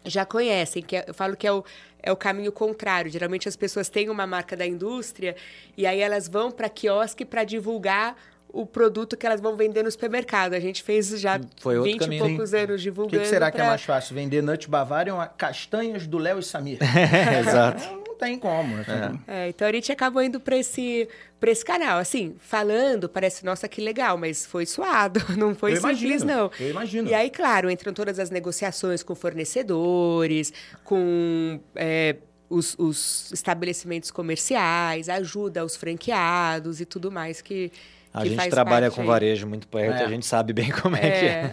já 0.04 0.24
conhecem, 0.26 0.82
que 0.82 0.96
é- 0.96 1.04
eu 1.08 1.14
falo 1.14 1.36
que 1.36 1.46
é 1.46 1.52
o, 1.52 1.64
é 2.02 2.10
o 2.12 2.16
caminho 2.16 2.52
contrário. 2.52 3.10
Geralmente 3.10 3.48
as 3.48 3.56
pessoas 3.56 3.88
têm 3.88 4.08
uma 4.08 4.26
marca 4.26 4.56
da 4.56 4.66
indústria 4.66 5.34
e 5.76 5.86
aí 5.86 6.00
elas 6.00 6.28
vão 6.28 6.50
para 6.50 6.68
quiosque 6.68 7.24
para 7.24 7.44
divulgar 7.44 8.16
o 8.50 8.64
produto 8.64 9.14
que 9.16 9.26
elas 9.26 9.40
vão 9.42 9.56
vender 9.56 9.82
no 9.82 9.90
supermercado. 9.90 10.54
A 10.54 10.60
gente 10.60 10.82
fez 10.82 11.08
já 11.20 11.38
Foi 11.60 11.76
outro 11.76 11.92
20 11.92 12.00
caminho. 12.00 12.24
e 12.24 12.28
poucos 12.30 12.54
anos 12.54 12.74
O 12.74 12.76
que, 12.76 12.82
divulgando. 12.82 13.22
que 13.22 13.28
será 13.28 13.50
que 13.50 13.58
é 13.58 13.60
pra- 13.60 13.68
mais 13.68 13.82
fácil? 13.82 14.14
Vender 14.14 14.42
Nut 14.42 14.68
Bavarian 14.70 15.16
ou 15.16 15.26
castanhas 15.36 16.06
do 16.06 16.16
Léo 16.18 16.38
e 16.38 16.42
Samir? 16.42 16.78
Exato. 17.40 18.07
Tem 18.18 18.38
como. 18.38 18.76
assim. 18.78 19.20
É, 19.26 19.48
então 19.48 19.66
a 19.68 19.72
gente 19.72 19.92
acabou 19.92 20.22
indo 20.22 20.40
para 20.40 20.56
esse, 20.56 21.08
pra 21.38 21.50
esse 21.50 21.64
canal. 21.64 21.98
Assim, 21.98 22.34
falando, 22.38 23.08
parece, 23.08 23.44
nossa, 23.44 23.68
que 23.68 23.80
legal, 23.80 24.16
mas 24.18 24.44
foi 24.44 24.66
suado, 24.66 25.20
não 25.38 25.54
foi 25.54 25.72
Eu 25.72 25.76
simples, 25.76 26.00
imagino, 26.02 26.24
não. 26.26 26.50
eu 26.58 26.70
imagino. 26.70 27.08
E 27.08 27.14
aí, 27.14 27.30
claro, 27.30 27.70
entram 27.70 27.92
todas 27.92 28.18
as 28.18 28.30
negociações 28.30 29.02
com 29.02 29.14
fornecedores, 29.14 30.52
com 30.84 31.60
é, 31.74 32.16
os, 32.50 32.74
os 32.78 33.30
estabelecimentos 33.32 34.10
comerciais, 34.10 35.08
ajuda 35.08 35.60
aos 35.60 35.76
franqueados 35.76 36.80
e 36.80 36.84
tudo 36.84 37.10
mais 37.10 37.40
que. 37.40 37.70
A 38.12 38.24
gente 38.24 38.48
trabalha 38.48 38.90
com 38.90 39.02
aí. 39.02 39.06
varejo 39.06 39.46
muito 39.46 39.68
perto, 39.68 39.96
É. 40.02 40.04
a 40.04 40.08
gente 40.08 40.24
sabe 40.26 40.52
bem 40.52 40.70
como 40.82 40.96
é, 40.96 41.00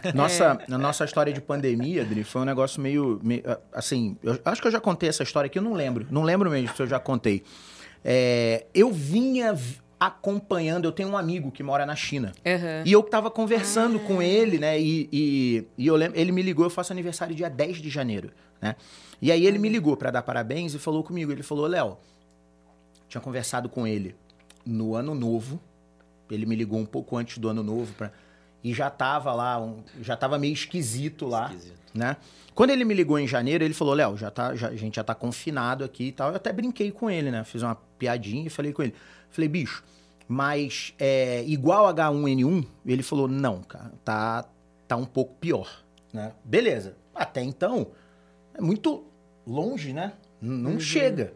que 0.01 0.07
é. 0.09 0.13
Nossa, 0.13 0.57
a 0.69 0.77
nossa 0.77 1.03
história 1.05 1.31
de 1.33 1.41
pandemia, 1.41 2.01
Adri, 2.03 2.23
foi 2.23 2.41
um 2.41 2.45
negócio 2.45 2.81
meio, 2.81 3.19
meio, 3.23 3.43
assim, 3.73 4.17
eu 4.23 4.39
acho 4.45 4.61
que 4.61 4.67
eu 4.67 4.71
já 4.71 4.79
contei 4.79 5.09
essa 5.09 5.23
história 5.23 5.47
aqui, 5.47 5.59
eu 5.59 5.63
não 5.63 5.73
lembro. 5.73 6.07
Não 6.09 6.23
lembro 6.23 6.49
mesmo 6.49 6.75
se 6.75 6.81
eu 6.81 6.87
já 6.87 6.99
contei. 6.99 7.43
É, 8.03 8.65
eu 8.73 8.91
vinha 8.91 9.53
acompanhando, 9.99 10.85
eu 10.85 10.91
tenho 10.91 11.09
um 11.09 11.17
amigo 11.17 11.51
que 11.51 11.63
mora 11.63 11.85
na 11.85 11.95
China. 11.95 12.31
Aham. 12.45 12.83
E 12.85 12.91
eu 12.91 13.01
tava 13.03 13.31
conversando 13.31 13.99
com 13.99 14.21
ele, 14.21 14.59
né? 14.59 14.79
E, 14.79 15.09
e, 15.11 15.67
e 15.77 15.87
eu 15.87 15.95
lembro, 15.95 16.19
ele 16.19 16.31
me 16.31 16.41
ligou, 16.41 16.65
eu 16.65 16.69
faço 16.69 16.91
aniversário 16.93 17.33
dia 17.35 17.49
10 17.49 17.77
de 17.77 17.89
janeiro, 17.89 18.29
né? 18.61 18.75
E 19.21 19.31
aí 19.31 19.45
ele 19.45 19.57
me 19.57 19.69
ligou 19.69 19.95
pra 19.95 20.11
dar 20.11 20.21
parabéns 20.21 20.73
e 20.73 20.79
falou 20.79 21.03
comigo. 21.03 21.31
Ele 21.31 21.41
falou, 21.43 21.65
Léo, 21.65 21.97
tinha 23.07 23.21
conversado 23.21 23.69
com 23.69 23.87
ele 23.87 24.15
no 24.65 24.95
ano 24.95 25.15
novo. 25.15 25.59
Ele 26.29 26.45
me 26.45 26.55
ligou 26.55 26.79
um 26.79 26.85
pouco 26.85 27.17
antes 27.17 27.37
do 27.37 27.47
ano 27.49 27.61
novo 27.63 27.93
pra, 27.93 28.11
e 28.63 28.73
já 28.73 28.89
tava 28.89 29.33
lá, 29.33 29.59
um- 29.61 29.83
já 30.01 30.15
tava 30.17 30.37
meio 30.39 30.53
esquisito 30.53 31.27
lá, 31.27 31.51
Esquisito. 31.53 31.79
né? 31.93 32.17
Quando 32.53 32.69
ele 32.71 32.83
me 32.85 32.93
ligou 32.93 33.19
em 33.19 33.27
janeiro, 33.27 33.63
ele 33.63 33.73
falou, 33.73 33.93
Léo, 33.93 34.17
já 34.17 34.31
tá, 34.31 34.55
já- 34.55 34.69
a 34.69 34.75
gente 34.75 34.95
já 34.95 35.03
tá 35.03 35.13
confinado 35.13 35.83
aqui 35.83 36.05
e 36.05 36.11
tal. 36.11 36.29
Eu 36.29 36.35
até 36.37 36.51
brinquei 36.53 36.91
com 36.91 37.09
ele, 37.09 37.29
né? 37.29 37.43
Fiz 37.43 37.61
uma 37.61 37.75
piadinha 37.75 38.47
e 38.47 38.49
falei 38.49 38.71
com 38.73 38.81
ele. 38.81 38.95
Falei, 39.29 39.47
bicho, 39.49 39.83
mas 40.27 40.93
é 40.97 41.43
igual 41.45 41.85
H1N1? 41.93 42.65
Ele 42.85 43.03
falou, 43.03 43.27
não, 43.27 43.61
cara, 43.61 43.91
tá, 44.03 44.45
tá 44.87 44.95
um 44.95 45.05
pouco 45.05 45.35
pior, 45.35 45.83
né? 46.13 46.33
Beleza. 46.43 46.95
Até 47.13 47.43
então, 47.43 47.87
é 48.53 48.61
muito 48.61 49.05
longe, 49.45 49.93
né? 49.93 50.13
Não 50.41 50.79
chega. 50.79 51.33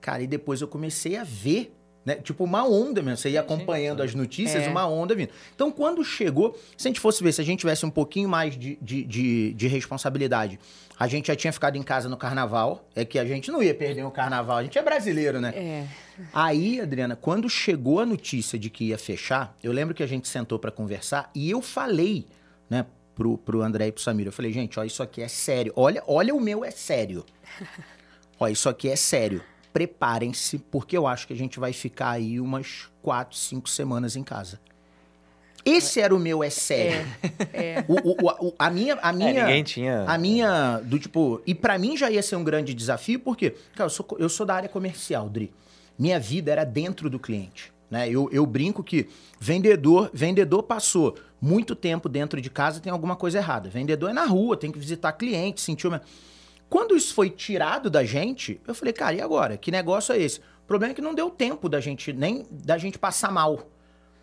Cara, 0.00 0.22
e 0.22 0.26
depois 0.26 0.60
eu 0.60 0.68
comecei 0.68 1.16
a 1.16 1.24
ver, 1.24 1.75
né? 2.06 2.14
Tipo, 2.14 2.44
uma 2.44 2.64
onda 2.64 3.02
mesmo. 3.02 3.16
Você 3.18 3.30
ia 3.30 3.40
acompanhando 3.40 4.00
as 4.02 4.14
notícias, 4.14 4.62
É. 4.62 4.68
uma 4.68 4.86
onda 4.86 5.12
vindo. 5.14 5.30
Então, 5.54 5.70
quando 5.72 6.02
chegou, 6.04 6.56
se 6.76 6.86
a 6.86 6.88
gente 6.88 7.00
fosse 7.00 7.22
ver, 7.22 7.32
se 7.32 7.40
a 7.40 7.44
gente 7.44 7.58
tivesse 7.58 7.84
um 7.84 7.90
pouquinho 7.90 8.28
mais 8.28 8.56
de, 8.56 8.78
de, 8.80 9.02
de, 9.02 9.52
de 9.52 9.66
responsabilidade, 9.66 10.58
a 10.98 11.06
gente 11.08 11.26
já 11.26 11.36
tinha 11.36 11.52
ficado 11.52 11.76
em 11.76 11.82
casa 11.82 12.08
no 12.08 12.16
carnaval, 12.16 12.88
é 12.94 13.04
que 13.04 13.18
a 13.18 13.24
gente 13.24 13.50
não 13.50 13.62
ia 13.62 13.74
perder 13.74 14.04
o 14.04 14.10
carnaval, 14.10 14.58
a 14.58 14.62
gente 14.62 14.78
é 14.78 14.82
brasileiro, 14.82 15.40
né? 15.40 15.50
É. 15.54 15.86
Aí, 16.32 16.80
Adriana, 16.80 17.16
quando 17.16 17.50
chegou 17.50 18.00
a 18.00 18.06
notícia 18.06 18.58
de 18.58 18.70
que 18.70 18.84
ia 18.84 18.96
fechar, 18.96 19.54
eu 19.62 19.72
lembro 19.72 19.94
que 19.94 20.02
a 20.02 20.06
gente 20.06 20.28
sentou 20.28 20.58
pra 20.58 20.70
conversar 20.70 21.28
e 21.34 21.50
eu 21.50 21.60
falei, 21.60 22.24
né, 22.70 22.86
pro, 23.14 23.36
pro 23.36 23.62
André 23.62 23.88
e 23.88 23.92
pro 23.92 24.00
Samir, 24.02 24.26
eu 24.26 24.32
falei, 24.32 24.52
gente, 24.52 24.78
ó, 24.78 24.84
isso 24.84 25.02
aqui 25.02 25.20
é 25.22 25.28
sério. 25.28 25.72
Olha, 25.74 26.02
olha 26.06 26.34
o 26.34 26.40
meu 26.40 26.64
é 26.64 26.70
sério. 26.70 27.24
Ó, 28.38 28.46
isso 28.48 28.68
aqui 28.68 28.90
é 28.90 28.96
sério. 28.96 29.40
Preparem-se, 29.80 30.56
porque 30.58 30.96
eu 30.96 31.06
acho 31.06 31.26
que 31.26 31.34
a 31.34 31.36
gente 31.36 31.60
vai 31.60 31.70
ficar 31.70 32.12
aí 32.12 32.40
umas 32.40 32.88
quatro, 33.02 33.36
cinco 33.36 33.68
semanas 33.68 34.16
em 34.16 34.22
casa. 34.22 34.58
Esse 35.66 36.00
era 36.00 36.14
o 36.14 36.18
meu 36.18 36.42
é 36.42 36.48
sério. 36.48 37.06
É. 37.52 37.84
O- 37.86 38.12
o- 38.12 38.46
o- 38.48 38.54
a 38.58 38.70
minha, 38.70 38.98
a 39.02 39.10
É, 39.10 39.12
minha, 39.12 39.44
ninguém 39.44 39.62
tinha. 39.62 40.04
a 40.08 40.16
minha, 40.16 40.78
do 40.82 40.98
tipo, 40.98 41.42
e 41.46 41.54
pra 41.54 41.76
mim 41.78 41.94
já 41.94 42.10
ia 42.10 42.22
ser 42.22 42.36
um 42.36 42.42
grande 42.44 42.72
desafio, 42.72 43.20
porque, 43.20 43.50
cara, 43.74 43.84
eu 43.84 43.90
sou, 43.90 44.06
eu 44.18 44.28
sou 44.30 44.46
da 44.46 44.54
área 44.54 44.68
comercial, 44.70 45.28
Dri. 45.28 45.52
Minha 45.98 46.18
vida 46.18 46.50
era 46.50 46.64
dentro 46.64 47.10
do 47.10 47.18
cliente, 47.18 47.70
né? 47.90 48.08
Eu, 48.08 48.30
eu 48.32 48.46
brinco 48.46 48.82
que 48.82 49.10
vendedor, 49.38 50.10
vendedor 50.14 50.62
passou 50.62 51.16
muito 51.38 51.74
tempo 51.76 52.08
dentro 52.08 52.40
de 52.40 52.48
casa, 52.48 52.80
tem 52.80 52.90
alguma 52.90 53.14
coisa 53.14 53.36
errada. 53.36 53.68
Vendedor 53.68 54.08
é 54.08 54.12
na 54.14 54.24
rua, 54.24 54.56
tem 54.56 54.72
que 54.72 54.78
visitar 54.78 55.12
cliente, 55.12 55.60
sentiu 55.60 55.90
uma... 55.90 56.00
Quando 56.68 56.96
isso 56.96 57.14
foi 57.14 57.30
tirado 57.30 57.88
da 57.88 58.04
gente, 58.04 58.60
eu 58.66 58.74
falei, 58.74 58.92
cara, 58.92 59.14
e 59.14 59.20
agora? 59.20 59.56
Que 59.56 59.70
negócio 59.70 60.12
é 60.14 60.18
esse? 60.18 60.40
O 60.40 60.66
problema 60.66 60.92
é 60.92 60.94
que 60.94 61.00
não 61.02 61.14
deu 61.14 61.30
tempo 61.30 61.68
da 61.68 61.80
gente, 61.80 62.12
nem 62.12 62.44
da 62.50 62.76
gente 62.76 62.98
passar 62.98 63.30
mal. 63.30 63.68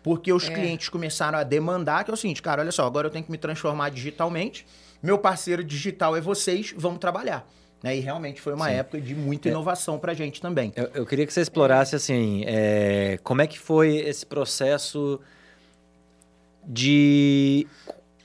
Porque 0.02 0.30
os 0.30 0.46
É. 0.48 0.52
clientes 0.52 0.90
começaram 0.90 1.38
a 1.38 1.42
demandar, 1.42 2.04
que 2.04 2.10
é 2.10 2.14
o 2.14 2.16
seguinte, 2.16 2.42
cara, 2.42 2.60
olha 2.60 2.70
só, 2.72 2.86
agora 2.86 3.06
eu 3.06 3.10
tenho 3.10 3.24
que 3.24 3.30
me 3.30 3.38
transformar 3.38 3.88
digitalmente. 3.88 4.66
Meu 5.02 5.18
parceiro 5.18 5.64
digital 5.64 6.14
é 6.14 6.20
vocês, 6.20 6.74
vamos 6.76 6.98
trabalhar. 6.98 7.48
Né? 7.82 7.96
E 7.96 8.00
realmente 8.00 8.40
foi 8.40 8.52
uma 8.54 8.68
Sim. 8.68 8.74
época 8.74 9.00
de 9.00 9.14
muita 9.14 9.48
inovação 9.48 9.98
pra 9.98 10.12
gente 10.12 10.40
também. 10.40 10.72
Eu, 10.76 10.90
eu 10.94 11.06
queria 11.06 11.26
que 11.26 11.32
você 11.32 11.40
explorasse 11.40 11.96
assim, 11.96 12.42
é, 12.46 13.18
como 13.22 13.40
é 13.40 13.46
que 13.46 13.58
foi 13.58 13.96
esse 13.96 14.24
processo 14.26 15.18
de 16.66 17.66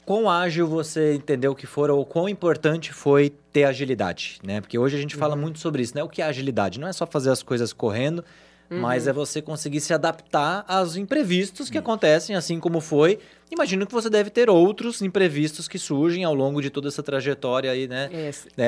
quão 0.09 0.27
ágil 0.27 0.65
você 0.65 1.13
entendeu 1.13 1.53
que 1.53 1.67
foram 1.67 1.95
ou 1.95 2.03
quão 2.03 2.27
importante 2.27 2.91
foi 2.91 3.31
ter 3.53 3.65
agilidade, 3.65 4.39
né? 4.43 4.59
Porque 4.59 4.75
hoje 4.75 4.97
a 4.97 4.99
gente 4.99 5.15
fala 5.15 5.35
muito 5.35 5.59
sobre 5.59 5.83
isso, 5.83 5.95
né? 5.95 6.01
O 6.01 6.09
que 6.09 6.19
é 6.19 6.25
agilidade? 6.25 6.79
Não 6.79 6.87
é 6.87 6.91
só 6.91 7.05
fazer 7.05 7.29
as 7.29 7.43
coisas 7.43 7.71
correndo, 7.71 8.25
mas 8.69 9.07
é 9.07 9.13
você 9.13 9.41
conseguir 9.41 9.79
se 9.81 9.93
adaptar 9.93 10.63
aos 10.67 10.95
imprevistos 10.95 11.69
que 11.69 11.77
acontecem, 11.77 12.35
assim 12.35 12.59
como 12.59 12.79
foi. 12.79 13.19
Imagino 13.51 13.87
que 13.87 13.93
você 13.93 14.11
deve 14.11 14.29
ter 14.29 14.47
outros 14.47 15.01
imprevistos 15.01 15.67
que 15.67 15.79
surgem 15.79 16.23
ao 16.23 16.35
longo 16.35 16.61
de 16.61 16.69
toda 16.69 16.87
essa 16.87 17.01
trajetória 17.01 17.71
aí, 17.71 17.87
né? 17.87 18.07
É, 18.13 18.29
É, 18.29 18.31
é, 18.57 18.65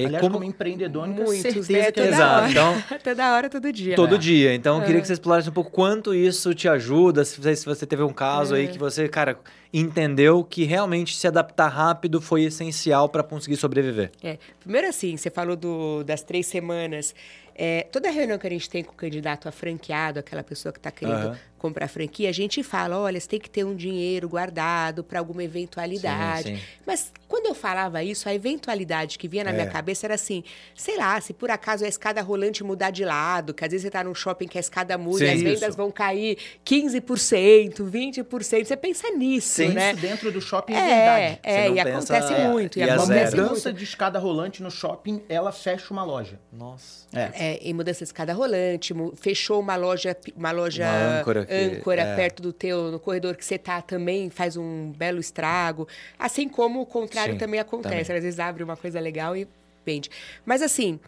é, 0.00 0.02
é 0.02 0.06
Aliás, 0.06 0.20
como... 0.22 0.34
como, 0.38 0.44
empreendedor, 0.44 1.02
tenho 1.04 1.14
muitos, 1.16 1.42
certeza 1.42 1.72
né? 1.72 1.92
que 1.92 2.00
é 2.00 2.04
Toda 2.04 2.08
Exato, 2.08 2.40
hora. 2.42 2.50
então- 2.50 2.98
Toda 3.04 3.34
hora, 3.34 3.50
todo 3.50 3.70
dia. 3.72 3.96
Todo 3.96 4.14
É. 4.14 4.18
dia. 4.18 4.54
Então, 4.54 4.78
eu 4.80 4.86
queria 4.86 5.00
que 5.02 5.06
você 5.06 5.12
explorasse 5.12 5.50
um 5.50 5.52
pouco 5.52 5.70
quanto 5.70 6.14
isso 6.14 6.54
te 6.54 6.66
ajuda, 6.66 7.22
se 7.22 7.38
você, 7.38 7.54
se 7.54 7.66
você 7.66 7.84
teve 7.84 8.02
um 8.02 8.14
caso 8.14 8.54
aí 8.54 8.68
que 8.68 8.78
você, 8.78 9.06
cara, 9.10 9.38
entendeu 9.74 10.42
que 10.42 10.64
realmente 10.64 11.16
se 11.16 11.26
adaptar 11.26 11.68
rápido 11.68 12.18
foi 12.20 12.44
essencial 12.44 13.10
para 13.10 13.22
conseguir 13.22 13.56
sobreviver. 13.56 14.10
É. 14.22 14.38
Primeiro 14.60 14.88
assim, 14.88 15.16
você 15.18 15.28
falou 15.28 15.54
do- 15.56 16.02
das 16.04 16.22
três 16.22 16.46
semanas. 16.46 17.14
É, 17.54 17.86
toda 17.92 18.10
reunião 18.10 18.36
que 18.38 18.46
a 18.46 18.50
gente 18.50 18.68
tem 18.68 18.82
com 18.82 18.92
o 18.92 18.96
candidato 18.96 19.48
a 19.48 19.52
franqueado, 19.52 20.18
aquela 20.18 20.42
pessoa 20.42 20.72
que 20.72 20.78
está 20.78 20.90
querendo 20.90 21.14
Aham. 21.28 21.38
comprar 21.58 21.86
franquia, 21.88 22.28
a 22.28 22.32
gente 22.32 22.62
fala, 22.62 22.98
olha, 22.98 23.18
você 23.20 23.28
tem 23.28 23.38
que 23.40 23.48
ter 23.48 23.64
um 23.64 23.74
dinheiro 23.76 24.28
guardado 24.28 25.02
para 25.04 25.18
alguma 25.20 25.42
eventualidade. 25.44 26.48
Sim, 26.48 26.56
sim. 26.56 26.62
Mas 26.86 27.12
quando 27.28 27.46
eu 27.46 27.54
falava 27.54 28.02
isso, 28.02 28.28
a 28.28 28.34
eventualidade 28.34 29.16
que 29.18 29.26
vinha 29.28 29.44
na 29.44 29.52
minha 29.52 29.64
É. 29.64 29.70
cabeça 29.70 30.06
era 30.06 30.14
assim, 30.14 30.42
sei 30.74 30.96
lá, 30.98 31.18
se 31.20 31.32
por 31.32 31.50
acaso 31.50 31.84
a 31.84 31.88
escada 31.88 32.20
rolante 32.22 32.62
mudar 32.64 32.90
de 32.90 33.04
lado, 33.04 33.54
que 33.54 33.64
às 33.64 33.70
vezes 33.70 33.82
você 33.82 33.88
está 33.88 34.02
num 34.04 34.14
shopping 34.14 34.46
que 34.48 34.58
a 34.58 34.60
escada 34.60 34.98
muda 34.98 35.18
Sim. 35.20 35.24
e 35.24 35.28
as 35.30 35.42
vendas 35.42 35.62
Isso. 35.68 35.76
vão 35.76 35.90
cair 35.90 36.36
15%, 36.64 37.82
20%, 37.84 38.64
você 38.66 38.76
pensa 38.76 39.10
nisso, 39.10 39.48
Sim. 39.62 39.68
né? 39.68 39.92
Isso 39.92 40.00
dentro 40.00 40.32
do 40.32 40.40
shopping 40.40 40.74
é, 40.74 40.76
É, 40.78 40.80
verdade. 40.80 41.40
é, 41.42 41.52
Você 41.52 41.68
não 41.68 41.76
e 41.76 41.84
pensa- 41.84 42.16
acontece 42.16 42.32
é, 42.40 42.48
muito. 42.48 42.78
E, 42.78 42.82
e 42.82 42.84
Uma 42.84 42.94
acontece 42.96 43.36
mudança 43.36 43.68
muito. 43.70 43.78
de 43.78 43.84
escada 43.84 44.18
rolante 44.18 44.62
no 44.62 44.70
shopping, 44.70 45.22
ela 45.28 45.52
fecha 45.52 45.92
uma 45.92 46.04
loja. 46.04 46.38
Nossa. 46.52 47.06
É. 47.12 47.30
É, 47.46 47.58
em 47.62 47.74
mudança 47.74 47.98
de 47.98 48.04
escada 48.04 48.32
rolante, 48.32 48.94
fechou 49.16 49.60
uma 49.60 49.76
loja, 49.76 50.16
uma 50.34 50.50
loja 50.50 50.84
Uma 50.84 51.20
âncora 51.20 51.44
que- 51.44 51.52
âncora 51.54 52.02
é. 52.02 52.16
perto 52.16 52.42
do 52.42 52.52
teu, 52.52 52.90
no 52.90 52.98
corredor 52.98 53.36
que 53.36 53.44
você 53.44 53.58
tá 53.58 53.82
também, 53.82 54.30
faz 54.30 54.56
um 54.56 54.92
belo 54.92 55.20
estrago. 55.20 55.86
Assim 56.18 56.48
como 56.48 56.80
o 56.80 56.86
contrário 56.86 57.34
Sim, 57.34 57.38
também 57.38 57.60
acontece. 57.60 58.04
também. 58.04 58.16
Às 58.18 58.24
vezes 58.24 58.40
abre 58.40 58.62
uma 58.64 58.76
coisa 58.76 58.98
legal 58.98 59.36
e 59.36 59.46
vende. 59.84 60.08
Mas 60.46 60.62
assim, 60.62 60.98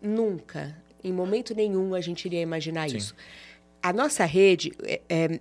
nunca, 0.00 0.76
em 1.02 1.12
momento 1.12 1.54
nenhum, 1.54 1.94
a 1.94 2.00
gente 2.00 2.24
iria 2.26 2.40
imaginar 2.42 2.90
Sim. 2.90 2.96
isso. 2.98 3.14
A 3.82 3.92
nossa 3.92 4.24
rede, 4.24 4.72
é, 4.84 5.00
é, 5.08 5.40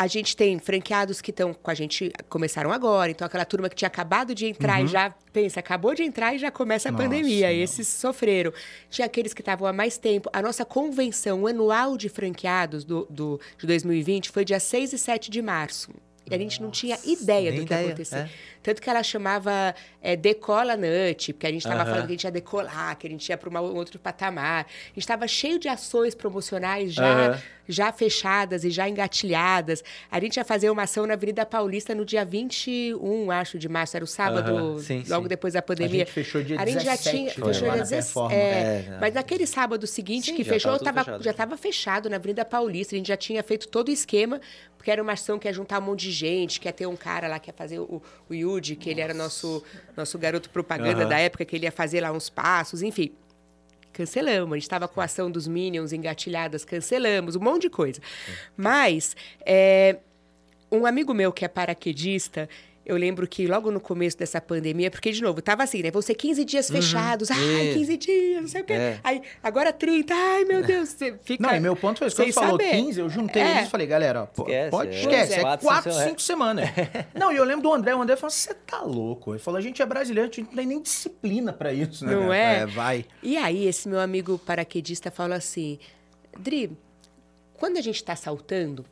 a 0.00 0.06
gente 0.06 0.34
tem 0.34 0.58
franqueados 0.58 1.20
que 1.20 1.30
estão 1.30 1.52
com 1.52 1.70
a 1.70 1.74
gente, 1.74 2.10
começaram 2.26 2.72
agora. 2.72 3.10
Então, 3.10 3.26
aquela 3.26 3.44
turma 3.44 3.68
que 3.68 3.76
tinha 3.76 3.86
acabado 3.86 4.34
de 4.34 4.46
entrar 4.46 4.82
e 4.82 4.86
já 4.86 5.10
pensa, 5.30 5.60
acabou 5.60 5.94
de 5.94 6.02
entrar 6.02 6.34
e 6.34 6.38
já 6.38 6.50
começa 6.50 6.88
a 6.88 6.92
Nossa, 6.92 7.04
pandemia. 7.04 7.48
não. 7.48 7.54
Esses 7.54 7.86
sofreram. 7.86 8.50
Tinha 8.88 9.04
aqueles 9.04 9.34
que 9.34 9.42
estavam 9.42 9.68
há 9.68 9.74
mais 9.74 9.98
tempo. 9.98 10.30
A 10.32 10.40
nossa 10.40 10.64
convenção 10.64 11.46
anual 11.46 11.98
de 11.98 12.08
franqueados 12.08 12.82
do, 12.82 13.06
do, 13.10 13.38
de 13.58 13.66
2020 13.66 14.30
foi 14.30 14.42
dia 14.42 14.58
6 14.58 14.94
e 14.94 14.98
7 14.98 15.30
de 15.30 15.42
março. 15.42 15.90
E 16.30 16.34
a 16.34 16.38
gente 16.38 16.62
não 16.62 16.70
tinha 16.70 16.98
ideia 17.04 17.50
do 17.50 17.58
que 17.58 17.62
ideia, 17.64 17.80
ia 17.82 17.86
acontecer. 17.88 18.16
é. 18.16 18.30
Tanto 18.62 18.82
que 18.82 18.90
ela 18.90 19.02
chamava 19.02 19.74
é, 20.02 20.16
Decola 20.16 20.76
Nut, 20.76 21.32
porque 21.32 21.46
a 21.46 21.50
gente 21.50 21.62
estava 21.62 21.84
falando 21.84 22.06
que 22.06 22.12
a 22.12 22.14
gente 22.14 22.24
ia 22.24 22.30
decolar, 22.30 22.96
que 22.96 23.06
a 23.06 23.10
gente 23.10 23.28
ia 23.28 23.38
para 23.38 23.48
um 23.48 23.74
outro 23.74 23.98
patamar. 23.98 24.66
A 24.66 24.86
gente 24.88 24.98
estava 24.98 25.26
cheio 25.26 25.58
de 25.58 25.68
ações 25.68 26.14
promocionais 26.14 26.92
já, 26.92 27.38
já 27.66 27.92
fechadas 27.92 28.64
e 28.64 28.70
já 28.70 28.88
engatilhadas. 28.88 29.82
A 30.10 30.20
gente 30.20 30.36
ia 30.36 30.44
fazer 30.44 30.70
uma 30.70 30.82
ação 30.82 31.06
na 31.06 31.14
Avenida 31.14 31.46
Paulista 31.46 31.94
no 31.94 32.04
dia 32.04 32.24
21, 32.24 33.30
acho, 33.30 33.58
de 33.58 33.68
março. 33.68 33.96
Era 33.96 34.04
o 34.04 34.08
sábado, 34.08 34.78
sim, 34.80 35.04
logo 35.08 35.22
sim. 35.22 35.28
depois 35.28 35.54
da 35.54 35.60
A 35.60 35.62
pandemia. 35.62 36.00
gente 36.00 36.12
fechou 36.12 36.42
dia 36.42 36.60
A 36.60 36.66
gente 36.66 36.84
já 36.84 36.96
17 36.96 37.16
tinha, 37.16 37.30
Foi 37.30 37.52
fechou 37.52 37.68
dia 37.68 37.76
na 37.76 37.82
16. 37.82 38.04
Performa. 38.04 38.34
É, 38.34 38.50
É, 38.50 38.90
né? 38.90 38.98
mas 39.00 39.14
naquele 39.14 39.46
sábado 39.46 39.86
seguinte 39.86 40.26
Sim, 40.26 40.36
que 40.36 40.44
já 40.44 40.52
fechou, 40.52 40.78
tava 40.78 41.04
tava, 41.04 41.22
já 41.22 41.30
estava 41.30 41.56
fechado 41.56 42.10
na 42.10 42.16
Avenida 42.16 42.44
Paulista. 42.44 42.94
A 42.94 42.98
gente 42.98 43.08
já 43.08 43.16
tinha 43.16 43.42
feito 43.42 43.68
todo 43.68 43.88
o 43.88 43.90
esquema, 43.90 44.40
porque 44.76 44.90
era 44.90 45.02
uma 45.02 45.12
ação 45.12 45.38
que 45.38 45.46
ia 45.46 45.52
juntar 45.52 45.78
um 45.78 45.82
monte 45.82 46.02
de 46.02 46.12
gente, 46.12 46.60
que 46.60 46.68
ia 46.68 46.72
ter 46.72 46.86
um 46.86 46.96
cara 46.96 47.28
lá 47.28 47.38
que 47.38 47.50
ia 47.50 47.54
fazer 47.54 47.78
o, 47.78 48.02
o 48.28 48.34
Que 48.58 48.90
ele 48.90 49.00
era 49.00 49.14
nosso, 49.14 49.62
nosso 49.96 50.18
garoto 50.18 50.50
propaganda 50.50 51.02
Aham. 51.02 51.08
da 51.08 51.18
época, 51.18 51.44
que 51.44 51.54
ele 51.54 51.66
ia 51.66 51.72
fazer 51.72 52.00
lá 52.00 52.10
uns 52.10 52.28
passos, 52.28 52.82
enfim. 52.82 53.12
Cancelamos. 53.92 54.52
A 54.52 54.56
gente 54.56 54.62
estava 54.62 54.88
com 54.88 55.00
a 55.00 55.04
ação 55.04 55.30
dos 55.30 55.46
Minions 55.46 55.92
engatilhadas, 55.92 56.64
cancelamos, 56.64 57.36
um 57.36 57.40
monte 57.40 57.62
de 57.62 57.70
coisa. 57.70 58.00
Mas, 58.56 59.14
é, 59.44 59.98
um 60.70 60.86
amigo 60.86 61.12
meu 61.12 61.32
que 61.32 61.44
é 61.44 61.48
paraquedista, 61.48 62.48
eu 62.90 62.96
lembro 62.96 63.26
que 63.28 63.46
logo 63.46 63.70
no 63.70 63.80
começo 63.80 64.18
dessa 64.18 64.40
pandemia, 64.40 64.90
porque, 64.90 65.12
de 65.12 65.22
novo, 65.22 65.40
tava 65.40 65.62
assim, 65.62 65.80
né? 65.80 65.92
Vão 65.92 66.02
ser 66.02 66.14
15 66.14 66.44
dias 66.44 66.68
fechados. 66.68 67.30
Ai, 67.30 67.68
Isso. 67.68 67.78
15 67.78 67.96
dias, 67.96 68.40
não 68.42 68.48
sei 68.48 68.60
o 68.62 68.64
quê. 68.64 68.72
É. 68.72 69.00
Aí, 69.04 69.22
agora 69.40 69.72
30. 69.72 70.12
Ai, 70.12 70.44
meu 70.44 70.62
Deus. 70.62 70.88
Você 70.88 71.14
fica... 71.22 71.46
Não, 71.46 71.54
e 71.54 71.60
meu 71.60 71.76
ponto 71.76 71.98
foi 71.98 72.08
esse. 72.08 72.16
Quando 72.16 72.24
sem 72.26 72.32
falou 72.32 72.50
saber. 72.60 72.70
15, 72.72 73.00
eu 73.00 73.08
juntei 73.08 73.42
É. 73.42 73.50
eles 73.52 73.68
e 73.68 73.70
falei, 73.70 73.86
galera, 73.86 74.26
pô, 74.26 74.42
Esquece, 74.42 74.70
pode 74.70 74.90
é. 74.90 75.00
esquece. 75.00 75.34
É 75.34 75.40
Quatro, 75.40 75.66
4, 75.66 75.92
cinco, 75.92 76.04
5 76.08 76.20
semanas. 76.22 76.68
Não, 77.14 77.32
e 77.32 77.36
eu 77.36 77.44
lembro 77.44 77.62
do 77.62 77.72
André. 77.72 77.94
O 77.94 78.02
André 78.02 78.16
falou, 78.16 78.30
você 78.30 78.52
tá 78.54 78.82
louco. 78.82 79.32
Ele 79.32 79.38
falou, 79.38 79.58
a 79.58 79.62
gente 79.62 79.80
é 79.80 79.86
brasileiro, 79.86 80.28
a 80.28 80.34
gente 80.34 80.46
não 80.48 80.56
tem 80.56 80.66
nem 80.66 80.82
disciplina 80.82 81.52
pra 81.52 81.72
isso, 81.72 82.04
né? 82.04 82.12
Não 82.12 82.22
cara? 82.22 82.34
é? 82.34 82.66
vai. 82.66 83.04
E 83.22 83.36
aí, 83.36 83.66
esse 83.66 83.88
meu 83.88 84.00
amigo 84.00 84.36
paraquedista 84.38 85.10
falou 85.12 85.36
assim: 85.36 85.78
Dri, 86.38 86.76
quando 87.54 87.76
a 87.76 87.80
gente 87.80 87.96
está 87.96 88.16
saltando, 88.16 88.84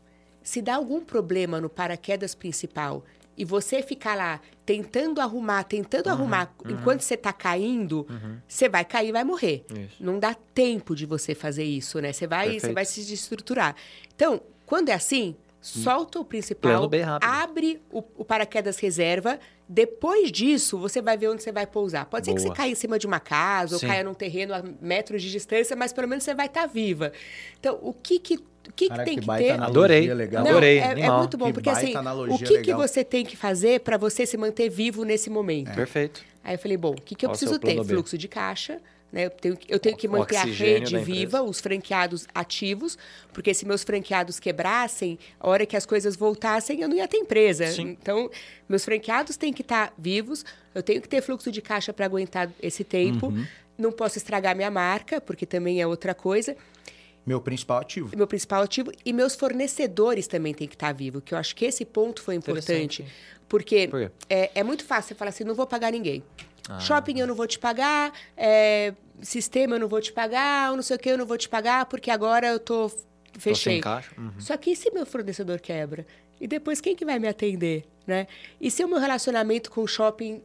se 0.42 0.62
dá 0.62 0.76
algum 0.76 1.00
problema 1.04 1.60
no 1.60 1.68
paraquedas 1.68 2.34
principal 2.34 3.04
e 3.38 3.44
você 3.44 3.80
ficar 3.80 4.16
lá 4.16 4.40
tentando 4.66 5.20
arrumar, 5.20 5.62
tentando 5.62 6.08
arrumar, 6.08 6.52
enquanto 6.68 7.02
você 7.02 7.14
está 7.14 7.32
caindo, 7.32 8.04
você 8.46 8.68
vai 8.68 8.84
cair 8.84 9.08
e 9.08 9.12
vai 9.12 9.22
morrer. 9.22 9.64
Isso. 9.70 10.02
Não 10.02 10.18
dá 10.18 10.34
tempo 10.34 10.94
de 10.94 11.06
você 11.06 11.34
fazer 11.34 11.62
isso, 11.64 12.00
né? 12.00 12.12
Você 12.12 12.26
vai, 12.26 12.58
você 12.58 12.72
vai 12.72 12.84
se 12.84 13.00
desestruturar. 13.00 13.76
Então, 14.14 14.42
quando 14.66 14.88
é 14.88 14.92
assim, 14.92 15.36
solta 15.68 16.18
o 16.20 16.24
principal, 16.24 16.90
abre 17.20 17.80
o, 17.90 18.02
o 18.16 18.24
paraquedas 18.24 18.78
reserva. 18.78 19.38
Depois 19.68 20.32
disso, 20.32 20.78
você 20.78 21.02
vai 21.02 21.16
ver 21.18 21.28
onde 21.28 21.42
você 21.42 21.52
vai 21.52 21.66
pousar. 21.66 22.06
Pode 22.06 22.24
ser 22.26 22.32
que 22.34 22.40
Boa. 22.40 22.48
você 22.48 22.56
caia 22.56 22.72
em 22.72 22.74
cima 22.74 22.98
de 22.98 23.06
uma 23.06 23.20
casa 23.20 23.74
ou 23.74 23.78
Sim. 23.78 23.86
caia 23.86 24.02
num 24.02 24.14
terreno 24.14 24.54
a 24.54 24.62
metros 24.80 25.22
de 25.22 25.30
distância, 25.30 25.76
mas 25.76 25.92
pelo 25.92 26.08
menos 26.08 26.24
você 26.24 26.34
vai 26.34 26.46
estar 26.46 26.66
viva. 26.66 27.12
Então, 27.60 27.78
o 27.82 27.92
que 27.92 28.18
que, 28.18 28.36
o 28.36 28.42
que, 28.74 28.84
que 28.84 28.88
Cara, 28.88 29.04
tem 29.04 29.18
que 29.18 29.26
que, 29.28 29.36
ter? 29.36 29.50
analogia 29.50 29.66
Adorei. 29.66 30.14
legal. 30.14 30.42
Não, 30.42 30.50
Adorei, 30.52 30.78
é, 30.78 31.00
é 31.00 31.10
muito 31.10 31.36
bom, 31.36 31.46
Que 31.46 31.52
porque 31.52 31.68
assim, 31.68 31.92
o 32.30 32.38
que, 32.38 32.60
que 32.62 32.74
você 32.74 33.04
tem 33.04 33.26
que 33.26 33.36
fazer 33.36 33.80
para 33.80 33.98
você 33.98 34.24
se 34.24 34.38
manter 34.38 34.70
vivo 34.70 35.04
nesse 35.04 35.28
momento? 35.28 35.74
Perfeito. 35.74 36.22
Aí 36.42 36.54
eu 36.54 36.58
falei, 36.58 36.78
bom, 36.78 36.92
o 36.92 37.00
que, 37.00 37.14
que 37.14 37.26
eu 37.26 37.28
Qual 37.28 37.36
preciso 37.36 37.58
ter? 37.58 37.74
B? 37.74 37.84
Fluxo 37.84 38.16
de 38.16 38.26
caixa, 38.26 38.80
né? 39.12 39.26
Eu 39.26 39.30
tenho, 39.30 39.56
que- 39.56 39.72
eu 39.72 39.78
tenho 39.78 39.96
que 39.96 40.06
manter 40.06 40.36
a 40.36 40.44
rede 40.44 40.98
viva, 40.98 41.42
os 41.42 41.60
franqueados 41.60 42.26
ativos, 42.34 42.98
porque 43.32 43.54
se 43.54 43.64
meus 43.66 43.82
franqueados 43.82 44.38
quebrassem, 44.38 45.18
a 45.40 45.48
hora 45.48 45.64
que 45.66 45.76
as 45.76 45.86
coisas 45.86 46.16
voltassem, 46.16 46.80
eu 46.80 46.88
não 46.88 46.96
ia 46.96 47.08
ter 47.08 47.16
empresa. 47.16 47.66
Sim. 47.68 47.96
Então, 48.00 48.30
meus 48.68 48.84
franqueados 48.84 49.36
têm 49.36 49.52
que 49.52 49.62
estar 49.62 49.92
vivos, 49.96 50.44
eu 50.74 50.82
tenho 50.82 51.00
que 51.00 51.08
ter 51.08 51.22
fluxo 51.22 51.50
de 51.50 51.62
caixa 51.62 51.92
para 51.92 52.04
aguentar 52.04 52.50
esse 52.62 52.84
tempo. 52.84 53.28
Uhum. 53.28 53.46
Não 53.76 53.92
posso 53.92 54.18
estragar 54.18 54.56
minha 54.56 54.70
marca, 54.70 55.20
porque 55.20 55.46
também 55.46 55.80
é 55.80 55.86
outra 55.86 56.12
coisa. 56.12 56.56
Meu 57.24 57.40
principal 57.40 57.78
ativo. 57.78 58.16
Meu 58.16 58.26
principal 58.26 58.62
ativo. 58.62 58.90
E 59.04 59.12
meus 59.12 59.34
fornecedores 59.34 60.26
também 60.26 60.54
têm 60.54 60.66
que 60.66 60.74
estar 60.74 60.92
vivos, 60.92 61.22
que 61.24 61.34
eu 61.34 61.38
acho 61.38 61.54
que 61.54 61.64
esse 61.66 61.84
ponto 61.84 62.22
foi 62.22 62.34
importante. 62.34 63.04
Porque 63.48 63.86
Por 63.88 64.10
é, 64.28 64.50
é 64.54 64.62
muito 64.62 64.84
fácil 64.84 65.08
você 65.08 65.14
falar 65.14 65.28
assim, 65.28 65.44
não 65.44 65.54
vou 65.54 65.66
pagar 65.66 65.92
ninguém. 65.92 66.22
Ah. 66.68 66.80
Shopping 66.80 67.18
eu 67.18 67.26
não 67.26 67.34
vou 67.34 67.46
te 67.46 67.58
pagar, 67.58 68.12
é, 68.36 68.94
sistema 69.20 69.76
eu 69.76 69.80
não 69.80 69.88
vou 69.88 70.00
te 70.00 70.12
pagar, 70.12 70.70
ou 70.70 70.76
não 70.76 70.82
sei 70.82 70.96
o 70.96 70.98
que 70.98 71.08
eu 71.08 71.18
não 71.18 71.26
vou 71.26 71.36
te 71.36 71.48
pagar, 71.48 71.86
porque 71.86 72.10
agora 72.10 72.46
eu 72.48 72.60
tô 72.60 72.90
fechei. 73.38 73.80
caixa. 73.80 74.10
Uhum. 74.18 74.32
Só 74.38 74.56
que 74.56 74.70
e 74.70 74.76
se 74.76 74.90
meu 74.90 75.06
fornecedor 75.06 75.60
quebra? 75.60 76.06
E 76.40 76.46
depois 76.46 76.80
quem 76.80 76.94
que 76.94 77.04
vai 77.04 77.18
me 77.18 77.28
atender, 77.28 77.84
né? 78.06 78.26
E 78.60 78.70
se 78.70 78.84
o 78.84 78.88
meu 78.88 78.98
relacionamento 78.98 79.70
com 79.70 79.82
o 79.82 79.86
shopping 79.86 80.42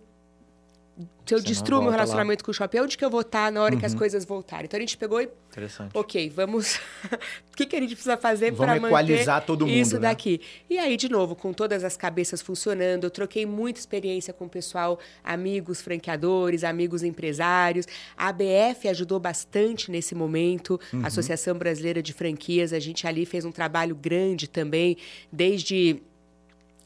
se 1.25 1.33
eu 1.33 1.39
Você 1.39 1.45
destruo 1.45 1.79
meu 1.79 1.83
volta 1.85 1.97
lá. 1.97 2.03
relacionamento 2.03 2.43
com 2.43 2.51
o 2.51 2.53
shopping, 2.53 2.79
onde 2.79 2.97
que 2.97 3.03
eu 3.03 3.09
vou 3.09 3.21
estar 3.21 3.51
na 3.51 3.63
hora 3.63 3.75
que 3.75 3.85
as 3.85 3.95
coisas 3.95 4.25
voltarem? 4.25 4.65
Então 4.65 4.77
a 4.77 4.81
gente 4.81 4.97
pegou 4.97 5.21
e 5.21 5.29
Interessante. 5.49 5.91
Ok, 5.95 6.29
vamos. 6.29 6.75
o 7.51 7.55
que, 7.55 7.65
que 7.65 7.75
a 7.75 7.79
gente 7.79 7.93
precisa 7.93 8.17
fazer 8.17 8.53
para 8.53 8.73
manter 8.75 8.87
equalizar 8.87 9.45
todo 9.45 9.65
mundo, 9.67 9.75
isso 9.75 9.95
né? 9.95 10.01
daqui? 10.09 10.41
E 10.69 10.77
aí, 10.79 10.97
de 10.97 11.07
novo, 11.09 11.35
com 11.35 11.53
todas 11.53 11.83
as 11.83 11.95
cabeças 11.95 12.41
funcionando, 12.41 13.03
eu 13.05 13.11
troquei 13.11 13.45
muita 13.45 13.79
experiência 13.79 14.33
com 14.33 14.45
o 14.45 14.49
pessoal, 14.49 14.99
amigos 15.23 15.81
franqueadores, 15.81 16.63
amigos 16.63 17.03
empresários. 17.03 17.85
A 18.17 18.29
ABF 18.29 18.87
ajudou 18.89 19.19
bastante 19.19 19.89
nesse 19.91 20.13
momento, 20.15 20.79
Uhum. 20.91 21.03
a 21.03 21.07
Associação 21.07 21.55
Brasileira 21.57 22.01
de 22.01 22.13
Franquias. 22.13 22.73
A 22.73 22.79
gente 22.79 23.05
ali 23.07 23.25
fez 23.25 23.45
um 23.45 23.51
trabalho 23.51 23.95
grande 23.95 24.47
também, 24.49 24.97
desde 25.31 26.01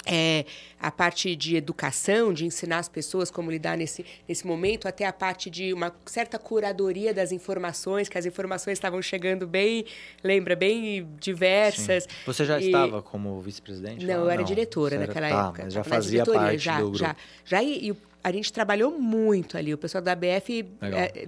é, 0.10 0.46
a 0.80 0.89
parte 0.89 1.36
de 1.36 1.56
educação, 1.56 2.34
de 2.34 2.46
ensinar 2.46 2.80
as 2.80 2.88
pessoas 2.89 3.30
como 3.30 3.52
lidar 3.52 3.78
nesse, 3.78 4.06
nesse 4.28 4.46
momento, 4.48 4.88
até 4.88 5.06
a 5.06 5.13
parte 5.13 5.50
de 5.50 5.74
uma 5.74 5.93
certa 6.06 6.39
curadoria 6.39 7.13
das 7.13 7.32
informações, 7.32 8.08
que 8.10 8.17
as 8.17 8.26
informações 8.26 8.74
estavam 8.78 9.02
chegando 9.02 9.46
bem, 9.46 9.86
lembra, 10.24 10.56
bem 10.56 11.08
diversas. 11.20 12.04
Sim. 12.04 12.10
Você 12.26 12.46
já 12.46 12.60
E- 12.60 12.65
estava 12.67 13.02
como 13.02 13.39
vice-presidente? 13.41 14.06
Não, 14.06 14.24
eu 14.24 14.30
era 14.30 14.43
diretora 14.43 14.91
Você 14.91 15.04
era- 15.04 15.08
naquela 15.08 15.30
tá, 15.30 15.48
época. 15.48 15.70
Já 15.70 15.84
fazia 15.84 16.26
parte 16.26 16.58
já, 16.58 16.78
do 16.78 16.84
grupo. 16.84 16.98
Já, 16.98 17.15
já 17.46 17.62
e, 17.63 17.89
e 17.89 17.98
a 18.24 18.32
gente 18.32 18.52
trabalhou 18.52 18.91
muito 19.00 19.58
ali. 19.58 19.74
O 19.74 19.78
pessoal 19.78 20.02
da 20.04 20.12
ABF 20.13 20.65
Legal. 20.82 21.00
é, 21.00 21.28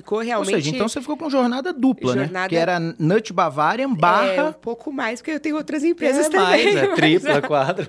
ficou 0.00 0.18
Ou 0.18 0.24
realmente... 0.24 0.54
seja, 0.54 0.70
então 0.70 0.88
você 0.88 1.00
ficou 1.00 1.16
com 1.16 1.28
jornada 1.30 1.72
dupla, 1.72 2.14
né? 2.14 2.22
Jornada- 2.24 2.48
Que 2.48 2.56
era 2.56 2.78
Nut 2.98 3.32
Bavarian 3.32 3.84
É, 3.84 3.88
um 3.88 3.94
barra... 3.94 4.52
pouco 4.52 4.92
mais, 4.92 5.20
porque 5.20 5.32
eu 5.32 5.40
tenho 5.40 5.56
outras 5.56 5.84
empresas 5.84 6.26
É 6.26 6.30
também. 6.30 6.64
mais, 6.64 6.76
é 6.76 6.86
mas- 6.88 6.94
tripla, 6.96 7.42
quadra. 7.42 7.88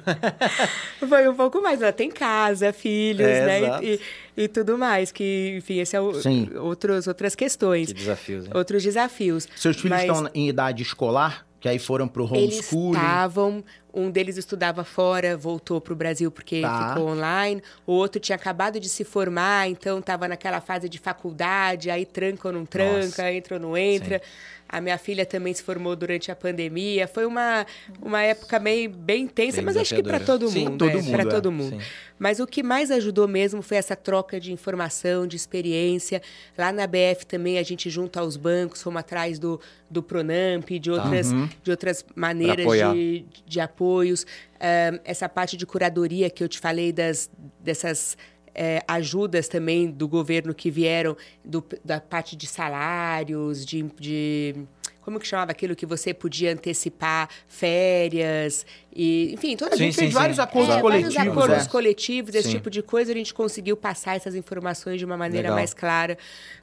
Foi 1.08 1.28
um 1.30 1.36
pouco 1.36 1.62
mais. 1.62 1.82
Ela 1.82 1.92
tem 1.92 2.10
casa, 2.10 2.72
filhos, 2.74 3.22
É, 3.28 3.46
né? 3.46 3.60
exato. 3.60 3.84
E, 3.86 4.00
e 4.36 4.48
tudo 4.48 4.78
mais. 4.78 5.12
Que, 5.12 5.56
enfim, 5.58 5.80
esse 5.80 5.96
é 5.96 6.02
o, 6.02 6.14
Sim. 6.16 6.50
outros, 6.56 7.08
outras 7.08 7.36
questões, 7.36 7.88
que 7.88 7.94
desafios, 7.94 8.46
hein? 8.46 8.52
outros 8.54 8.84
desafios. 8.84 9.48
Seus 9.56 9.76
filhos 9.78 9.98
Mas 9.98 10.10
estão 10.10 10.30
em 10.34 10.50
idade 10.50 10.84
escolar? 10.84 11.47
Que 11.60 11.68
aí 11.68 11.80
foram 11.80 12.08
pro 12.08 12.24
Eles 12.36 12.56
homeschooling? 12.58 12.92
estavam. 12.98 13.64
Um 13.94 14.12
deles 14.12 14.38
estudava 14.38 14.84
fora, 14.84 15.36
voltou 15.36 15.82
para 15.82 15.92
o 15.92 15.96
Brasil 15.96 16.30
porque 16.30 16.62
Tá. 16.62 16.90
ficou 16.90 17.10
online. 17.10 17.64
O 17.86 17.94
outro 17.94 18.22
tinha 18.22 18.36
acabado 18.36 18.80
de 18.80 18.88
se 18.88 19.04
formar, 19.04 19.68
então 19.68 19.98
estava 19.98 20.28
naquela 20.28 20.62
fase 20.62 20.88
de 20.88 21.00
faculdade, 21.00 21.90
aí 21.90 22.06
tranca 22.06 22.48
ou 22.48 22.54
não 22.54 22.64
tranca, 22.66 23.06
Nossa. 23.06 23.32
entra 23.32 23.56
ou 23.56 23.60
não 23.62 23.76
entra. 23.76 24.22
A 24.70 24.82
minha 24.82 24.98
filha 24.98 25.26
também 25.26 25.54
se 25.54 25.64
formou 25.64 25.96
durante 25.96 26.32
a 26.32 26.36
pandemia. 26.36 27.08
Foi 27.08 27.26
uma, 27.26 27.66
uma 28.02 28.22
época 28.22 28.60
meio, 28.60 28.90
bem 28.90 29.24
intensa, 29.24 29.58
Bem 29.58 29.66
mas 29.66 29.78
acho 29.78 29.96
que 29.96 30.04
para 30.04 30.20
desafiadora. 30.20 30.40
todo 30.40 30.52
Sim, 30.52 30.66
mundo. 30.66 30.78
todo 30.78 30.90
é, 30.90 31.02
mundo, 31.02 31.12
Para 31.12 31.24
é. 31.24 31.26
todo 31.26 31.52
mundo. 31.52 31.80
Sim. 31.80 31.88
Mas 32.20 32.40
o 32.40 32.48
que 32.48 32.64
mais 32.64 32.90
ajudou 32.90 33.28
mesmo 33.28 33.62
foi 33.62 33.78
essa 33.78 33.96
troca 33.96 34.40
de 34.40 34.52
informação, 34.52 35.28
de 35.28 35.36
experiência. 35.36 36.22
Lá 36.58 36.72
na 36.72 36.88
BF 36.88 37.26
também, 37.28 37.58
a 37.60 37.64
gente, 37.64 37.90
junto 37.90 38.18
aos 38.20 38.36
bancos, 38.36 38.82
fomos 38.82 39.00
atrás 39.00 39.38
do, 39.38 39.60
do 39.90 40.02
Pronamp, 40.02 40.68
de 40.80 40.90
outras, 40.90 41.32
de 41.64 41.72
outras 41.72 42.04
maneiras 42.16 42.66
de, 42.94 43.26
de 43.46 43.60
apoios. 43.60 44.26
Ah, 44.60 45.00
essa 45.06 45.30
parte 45.30 45.56
de 45.56 45.66
curadoria 45.66 46.30
que 46.30 46.44
eu 46.44 46.48
te 46.48 46.60
falei 46.60 46.92
das, 46.92 47.30
dessas 47.60 48.18
eh, 48.58 48.82
ajudas 48.88 49.48
também 49.48 49.90
do 49.90 50.08
governo 50.08 50.54
que 50.54 50.70
vieram 50.72 51.16
do- 51.46 51.64
da 51.86 52.02
parte 52.02 52.36
de 52.36 52.48
salários, 52.48 53.66
de, 53.66 53.84
de- 54.00 54.56
como 55.02 55.20
que 55.20 55.28
chamava 55.28 55.52
aquilo 55.52 55.74
que 55.76 55.86
você 55.86 56.14
podia 56.14 56.52
antecipar 56.52 57.30
férias 57.48 58.66
e 58.94 59.32
enfim 59.34 59.54
A 59.54 59.58
todas 59.58 59.78
Sim, 59.78 59.86
gente 59.86 59.94
sim, 59.96 60.02
fez 60.02 60.14
sim. 60.14 60.20
vários 60.20 60.40
acordos 60.40 60.76
é, 60.76 60.82
coletivos, 60.82 61.14
vários 61.16 61.32
acordos 61.38 61.66
é. 61.66 61.70
coletivos, 61.70 62.36
esse 62.36 62.50
tipo 62.50 62.70
de 62.70 62.82
coisa, 62.82 63.12
a 63.12 63.16
gente 63.16 63.34
conseguiu 63.34 63.78
passar 63.78 64.16
essas 64.18 64.36
informações 64.36 64.98
de 65.00 65.06
uma 65.06 65.16
maneira 65.16 65.48
Legal. 65.50 65.58
mais 65.60 65.74
clara 65.74 66.18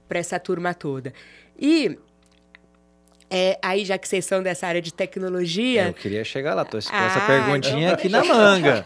para 0.08 0.18
essa 0.18 0.38
turma 0.38 0.74
toda. 0.74 1.12
E 1.58 1.96
é, 3.30 3.58
aí, 3.62 3.84
já 3.84 3.98
que 3.98 4.06
vocês 4.06 4.24
são 4.24 4.42
dessa 4.42 4.66
área 4.66 4.80
de 4.80 4.92
tecnologia, 4.92 5.88
Eu 5.88 5.94
queria 5.94 6.22
chegar 6.24 6.54
lá, 6.54 6.64
tô 6.64 6.72
com 6.72 6.78
essa 6.78 6.90
Ah, 6.92 7.26
perguntinha 7.26 7.82
então 7.82 7.94
aqui 7.94 8.08
na 8.08 8.24
manga. 8.24 8.84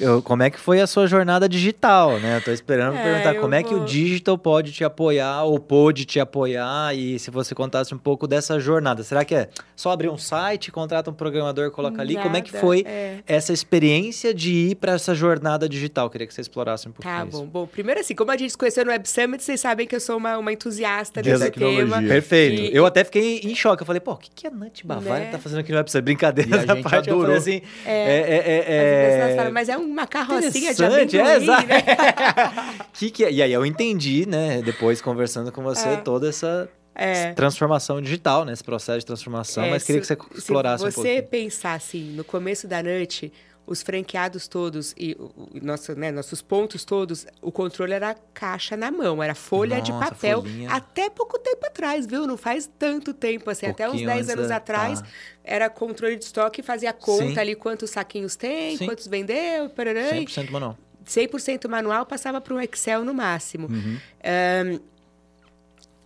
Eu, 0.00 0.22
como 0.22 0.42
é 0.42 0.50
que 0.50 0.58
foi 0.58 0.80
a 0.80 0.86
sua 0.86 1.06
jornada 1.06 1.48
digital, 1.48 2.18
né? 2.20 2.36
Eu 2.38 2.42
tô 2.42 2.50
esperando 2.52 2.96
É, 2.96 3.02
perguntar 3.02 3.34
eu 3.34 3.40
como 3.40 3.54
é 3.54 3.62
que 3.62 3.74
o 3.74 3.78
vou- 3.78 3.86
digital 3.86 4.38
pode 4.38 4.72
te 4.72 4.84
apoiar 4.84 5.42
ou 5.44 5.58
pôde 5.58 6.04
te 6.04 6.18
apoiar 6.20 6.94
e 6.94 7.18
se 7.18 7.30
você 7.30 7.54
contasse 7.54 7.94
um 7.94 7.98
pouco 7.98 8.26
dessa 8.26 8.58
jornada. 8.60 9.02
Será 9.02 9.24
que 9.24 9.34
é 9.34 9.48
só 9.76 9.90
abrir 9.90 10.08
um 10.08 10.16
site, 10.18 10.70
contrata 10.70 11.10
um 11.10 11.14
programador, 11.14 11.70
coloca 11.70 12.00
ali? 12.00 12.16
Como 12.16 12.36
é 12.36 12.40
que 12.40 12.52
Nada, 12.52 12.60
foi 12.64 12.84
é. 12.86 13.18
essa 13.26 13.52
experiência 13.52 14.32
de 14.32 14.52
ir 14.52 14.74
para 14.76 14.92
essa 14.92 15.14
jornada 15.14 15.68
digital? 15.68 16.08
Queria 16.08 16.26
que 16.26 16.34
você 16.34 16.40
explorasse 16.40 16.88
um 16.88 16.92
pouquinho 16.92 17.14
Tá 17.14 17.26
isso. 17.26 17.38
bom. 17.38 17.46
Bom, 17.46 17.66
primeiro 17.66 18.00
assim, 18.00 18.14
como 18.14 18.30
a 18.30 18.36
gente 18.36 18.50
se 18.52 18.58
conheceu 18.58 18.84
no 18.84 18.90
Web 18.90 19.08
Summit, 19.08 19.42
vocês 19.42 19.60
sabem 19.60 19.86
que 19.86 19.94
eu 19.94 20.00
sou 20.00 20.16
uma, 20.16 20.38
uma 20.38 20.52
entusiasta 20.52 21.20
De 21.20 21.30
desse 21.30 21.44
tecnologia. 21.44 21.84
tema. 21.86 22.02
Perfeito. 22.08 22.62
E- 22.62 22.76
Eu 22.76 22.86
até 22.86 23.04
fiquei 23.04 23.40
em 23.40 23.54
choque. 23.54 23.71
Eu 23.80 23.86
falei, 23.86 24.00
pô, 24.00 24.12
o 24.12 24.16
que, 24.16 24.30
que 24.34 24.46
a 24.46 24.50
Nut 24.50 24.86
Bavária 24.86 25.24
Né? 25.26 25.30
tá 25.32 25.38
fazendo 25.38 25.60
aqui 25.60 25.70
no 25.72 25.78
Web 25.78 25.90
Summit? 25.90 26.04
Brincadeira 26.04 26.50
E 26.50 26.52
a 26.54 26.56
essa 26.62 26.74
gente 26.74 26.82
parte. 26.82 27.08
Eu 27.08 27.14
adorou. 27.14 27.22
falei 27.22 27.38
assim, 27.38 27.62
é, 27.86 27.92
é, 27.92 27.96
é, 27.96 28.60
As 28.60 28.66
é- 28.68 29.16
pessoas 29.18 29.36
falam, 29.36 29.52
mas 29.52 29.68
é 29.68 29.76
uma 29.76 30.06
carrocinha 30.06 30.74
de 30.74 30.82
Interessante, 30.84 31.18
amendoim, 31.18 31.32
é, 31.32 31.36
exato. 31.36 31.66
né? 31.66 31.82
que 32.92 33.10
que 33.10 33.24
é? 33.24 33.32
E 33.32 33.42
aí 33.42 33.52
eu 33.52 33.64
entendi, 33.66 34.26
né, 34.28 34.60
depois 34.62 35.00
conversando 35.00 35.50
com 35.52 35.62
você, 35.62 35.88
É. 35.88 35.96
toda 35.96 36.28
essa 36.28 36.68
É. 36.94 37.32
transformação 37.32 38.00
digital, 38.02 38.44
né, 38.44 38.52
esse 38.52 38.62
processo 38.64 38.98
de 39.00 39.06
transformação, 39.06 39.64
É, 39.64 39.70
mas 39.70 39.82
queria 39.84 40.00
que 40.00 40.06
se- 40.06 40.14
você 40.14 40.38
explorasse 40.38 40.82
se 40.82 40.88
um 40.88 40.92
você 40.92 41.02
pouquinho. 41.22 41.22
pensar 41.28 41.74
assim, 41.74 42.12
no 42.12 42.22
começo 42.24 42.68
da 42.68 42.82
noite, 42.82 43.32
os 43.66 43.80
franqueados 43.82 44.48
todos 44.48 44.92
e 44.98 45.12
o- 45.18 45.30
nosso, 45.62 45.94
né, 45.94 46.10
nossos 46.10 46.42
pontos 46.42 46.84
todos, 46.84 47.26
o 47.40 47.52
controle 47.52 47.92
era 47.92 48.14
caixa 48.34 48.76
na 48.76 48.90
mão, 48.90 49.22
era 49.22 49.34
folha 49.34 49.80
de 49.80 49.92
Nossa, 49.92 50.10
papel. 50.10 50.42
folhinha. 50.42 50.70
Até 50.70 51.08
pouco 51.08 51.38
tempo 51.38 51.64
atrás, 51.66 52.04
viu? 52.06 52.26
Não 52.26 52.36
faz 52.36 52.68
tanto 52.78 53.14
tempo 53.14 53.48
assim, 53.50 53.66
até 53.66 53.84
uns 53.86 53.90
Pouquinho 53.92 54.08
10 54.08 54.20
antes 54.28 54.34
anos 54.36 54.48
da- 54.48 54.56
atrás, 54.56 55.00
tá. 55.00 55.06
era 55.44 55.70
controle 55.70 56.16
de 56.16 56.24
estoque, 56.24 56.62
fazia 56.62 56.92
conta 56.92 57.34
Sim. 57.34 57.38
ali 57.38 57.54
quantos 57.54 57.90
saquinhos 57.90 58.34
tem, 58.36 58.76
Sim. 58.76 58.86
quantos 58.86 59.06
vendeu, 59.06 59.68
parará, 59.70 60.08
e 60.16 60.26
100% 60.26 60.50
manual. 60.50 60.76
100% 61.04 61.68
manual, 61.68 62.06
passava 62.06 62.40
para 62.40 62.54
um 62.54 62.60
Excel 62.60 63.04
no 63.04 63.12
máximo. 63.14 63.66
Uhum. 63.68 63.98
Ahn, 64.24 64.78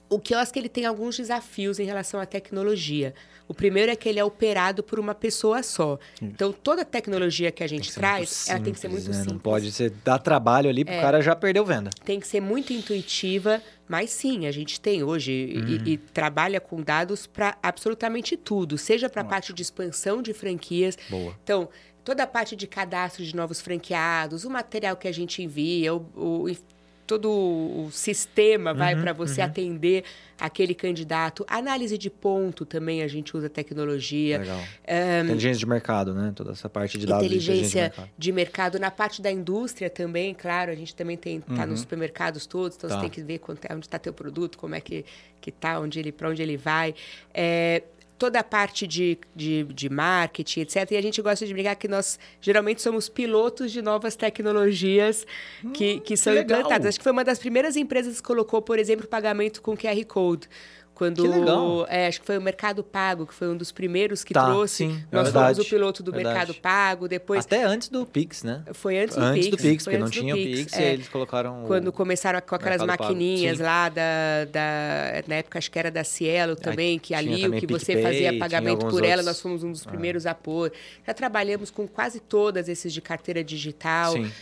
o 0.09 0.19
quiosque 0.19 0.59
ele 0.59 0.69
tem 0.69 0.85
alguns 0.87 1.17
desafios 1.17 1.79
em 1.79 1.85
relação 1.85 2.21
à 2.21 2.27
tecnologia. 2.27 3.15
O 3.49 3.55
primeiro 3.55 3.93
é 3.93 3.97
que 3.97 4.09
ele 4.09 4.19
é 4.19 4.25
operado 4.25 4.83
por 4.83 4.99
uma 4.99 5.15
pessoa 5.15 5.63
só. 5.63 5.99
Então, 6.21 6.53
toda 6.53 6.85
tecnologia 6.85 7.53
que 7.53 7.63
a 7.63 7.67
gente 7.69 7.89
que 7.91 7.95
traz, 7.95 8.47
muito 8.49 8.51
ela 8.51 8.61
tem 8.65 8.73
que 8.73 8.81
ser 8.81 8.89
muito 8.89 9.03
simples, 9.03 9.17
né? 9.19 9.23
simples. 9.23 9.31
É. 9.31 9.35
Não 9.35 9.39
pode 9.53 9.73
ser 9.73 9.91
dar 10.05 10.19
trabalho 10.19 10.69
ali 10.69 10.85
pro 10.85 10.95
cara 11.01 11.21
já 11.21 11.35
perdeu 11.37 11.65
venda. 11.65 11.91
Tem 12.05 12.19
que 12.19 12.27
ser 12.27 12.41
muito 12.41 12.73
intuitiva, 12.73 13.63
mas 13.89 14.11
sim, 14.11 14.47
a 14.47 14.51
gente 14.51 14.81
tem 14.81 15.05
hoje 15.05 15.31
e- 15.33 15.59
Uhum. 15.59 15.69
e, 15.87 15.93
e 15.93 15.97
trabalha 15.99 16.61
com 16.61 16.83
dados 16.83 17.27
para 17.29 17.57
absolutamente 17.63 18.37
tudo, 18.37 18.77
seja 18.77 19.09
para 19.09 19.23
a 19.23 19.25
parte 19.25 19.53
de 19.53 19.63
expansão 19.63 20.21
de 20.23 20.35
franquias. 20.35 20.99
Boa. 21.09 21.33
Então, 21.45 21.69
toda 22.05 22.25
a 22.25 22.27
parte 22.27 22.57
de 22.57 22.67
cadastro 22.67 23.25
de 23.25 23.35
novos 23.35 23.61
franqueados, 23.61 24.45
o 24.45 24.51
material 24.51 24.97
que 24.97 25.07
a 25.07 25.13
gente 25.13 25.41
envia, 25.43 25.95
o, 25.95 26.05
o- 26.17 26.57
todo 27.07 27.31
o 27.31 27.89
sistema 27.93 28.75
vai 28.75 28.95
Uhum, 28.95 29.03
para 29.03 29.13
você 29.13 29.41
atender 29.41 30.05
aquele 30.39 30.75
candidato. 30.75 31.45
Análise 31.49 31.97
de 31.97 32.11
ponto 32.11 32.65
também 32.67 33.03
a 33.03 33.09
gente 33.09 33.37
usa 33.37 33.49
tecnologia. 33.49 34.39
Legal. 34.39 34.61
inteligência 35.25 35.59
de 35.59 35.67
mercado, 35.67 36.13
né? 36.15 36.33
Toda 36.35 36.53
essa 36.53 36.69
parte 36.69 36.99
de 36.99 37.07
dados 37.07 37.27
de 37.29 37.35
inteligência 37.37 37.83
de 37.83 37.89
mercado. 37.89 38.11
de 38.19 38.33
mercado. 38.33 38.79
Na 38.79 38.91
parte 38.91 39.23
da 39.23 39.31
indústria 39.31 39.89
também, 39.89 40.35
claro, 40.35 40.71
a 40.71 40.75
gente 40.75 40.95
também 40.95 41.17
tem 41.17 41.41
tá 41.41 41.65
nos 41.65 41.81
supermercados 41.81 42.47
todos, 42.47 42.77
então 42.77 42.91
Tá. 42.91 42.97
você 42.97 43.01
tem 43.03 43.11
que 43.11 43.23
ver 43.23 43.39
quanto 43.39 43.65
é, 43.65 43.75
onde 43.75 43.87
está 43.87 43.99
teu 43.99 44.13
produto, 44.13 44.59
como 44.59 44.75
é 44.75 44.81
que, 44.81 45.05
que 45.41 45.51
tá, 45.51 45.79
onde 45.81 45.99
ele, 45.99 46.13
para 46.13 46.29
onde 46.29 46.43
ele 46.43 46.57
vai. 46.57 46.95
É, 47.33 47.83
toda 48.19 48.41
a 48.41 48.45
parte 48.45 48.87
de, 48.87 49.19
de, 49.35 49.65
de 49.65 49.89
marketing, 49.89 50.61
etc. 50.61 50.91
E 50.93 50.97
a 50.97 51.03
gente 51.03 51.21
gosta 51.21 51.47
de 51.47 51.53
brincar 51.53 51.77
que 51.77 51.89
nós 51.89 52.19
geralmente 52.41 52.81
somos 52.83 53.09
pilotos 53.09 53.73
de 53.73 53.83
novas 53.83 54.17
tecnologias 54.17 55.27
que, 55.75 56.01
que 56.01 56.17
são 56.17 56.33
legal. 56.33 56.61
implantadas. 56.61 56.89
Acho 56.89 56.99
que 56.99 57.05
foi 57.05 57.13
uma 57.13 57.25
das 57.25 57.39
primeiras 57.39 57.77
empresas 57.77 58.21
que 58.21 58.27
colocou, 58.27 58.63
por 58.63 58.79
exemplo, 58.79 59.07
pagamento 59.07 59.61
com 59.61 59.77
QR 59.77 60.05
Code. 60.07 60.49
Quando, 60.97 61.21
Que 61.23 61.29
legal. 61.29 61.87
é, 61.91 62.07
acho 62.07 62.21
que 62.21 62.27
foi 62.27 62.39
o 62.39 62.41
Mercado 62.41 62.83
Pago, 62.83 63.27
que 63.27 63.35
foi 63.35 63.49
um 63.49 63.57
dos 63.57 63.71
primeiros 63.71 64.25
que 64.25 64.33
Tá, 64.33 64.47
trouxe. 64.47 64.77
sim, 64.77 65.05
é 65.13 65.15
Nós 65.15 65.25
verdade, 65.25 65.55
fomos 65.57 65.67
o 65.67 65.71
piloto 65.71 66.03
do 66.03 66.11
verdade. 66.11 66.35
Mercado 66.39 66.55
Pago, 66.55 67.07
depois 67.07 67.45
Até 67.45 67.65
antes 67.65 67.91
do 67.91 68.07
Pix, 68.07 68.43
né? 68.43 68.63
foi 68.73 68.99
antes 68.99 69.15
do 69.15 69.23
antes 69.23 69.45
Pix. 69.49 69.51
do 69.59 69.63
Pix, 69.63 69.85
porque 69.85 69.99
não 69.99 70.07
antes 70.07 70.19
tinha 70.19 70.35
o 70.35 70.39
Pix, 70.39 70.73
e 70.73 70.77
é. 70.77 70.87
aí 70.87 70.93
eles 70.95 71.09
colocaram 71.09 71.65
Quando 71.67 71.93
começaram 71.93 72.41
com 72.41 72.55
aquelas 72.55 72.81
maquininhas 72.83 73.59
lá 73.59 73.91
da, 73.91 74.47
da. 74.51 75.23
Na 75.29 75.35
época 75.35 75.59
acho 75.59 75.71
que 75.71 75.79
era 75.79 75.91
da 75.91 76.03
Cielo 76.03 76.57
também, 76.57 76.99
que 76.99 77.09
tinha 77.09 77.19
ali 77.19 77.47
o 77.47 77.53
que 77.61 77.67
você 77.67 77.93
PicPay, 77.93 78.03
fazia 78.03 78.29
tinha 78.31 78.41
pagamento 78.41 78.87
por 78.87 79.05
ela, 79.05 79.17
outros. 79.17 79.27
Ah. 79.27 79.31
nós 79.31 79.41
fomos 79.43 79.63
um 79.63 79.73
dos 79.73 79.85
primeiros 79.85 80.25
a 80.25 80.35
pôr. 80.35 80.73
Já 81.07 81.13
trabalhamos 81.13 81.71
com 81.71 81.87
quase 81.87 82.21
todas 82.21 82.71
esses 82.71 82.91
de 82.91 83.03
carteira 83.03 83.45
digital. 83.45 84.13
Sim. 84.15 84.33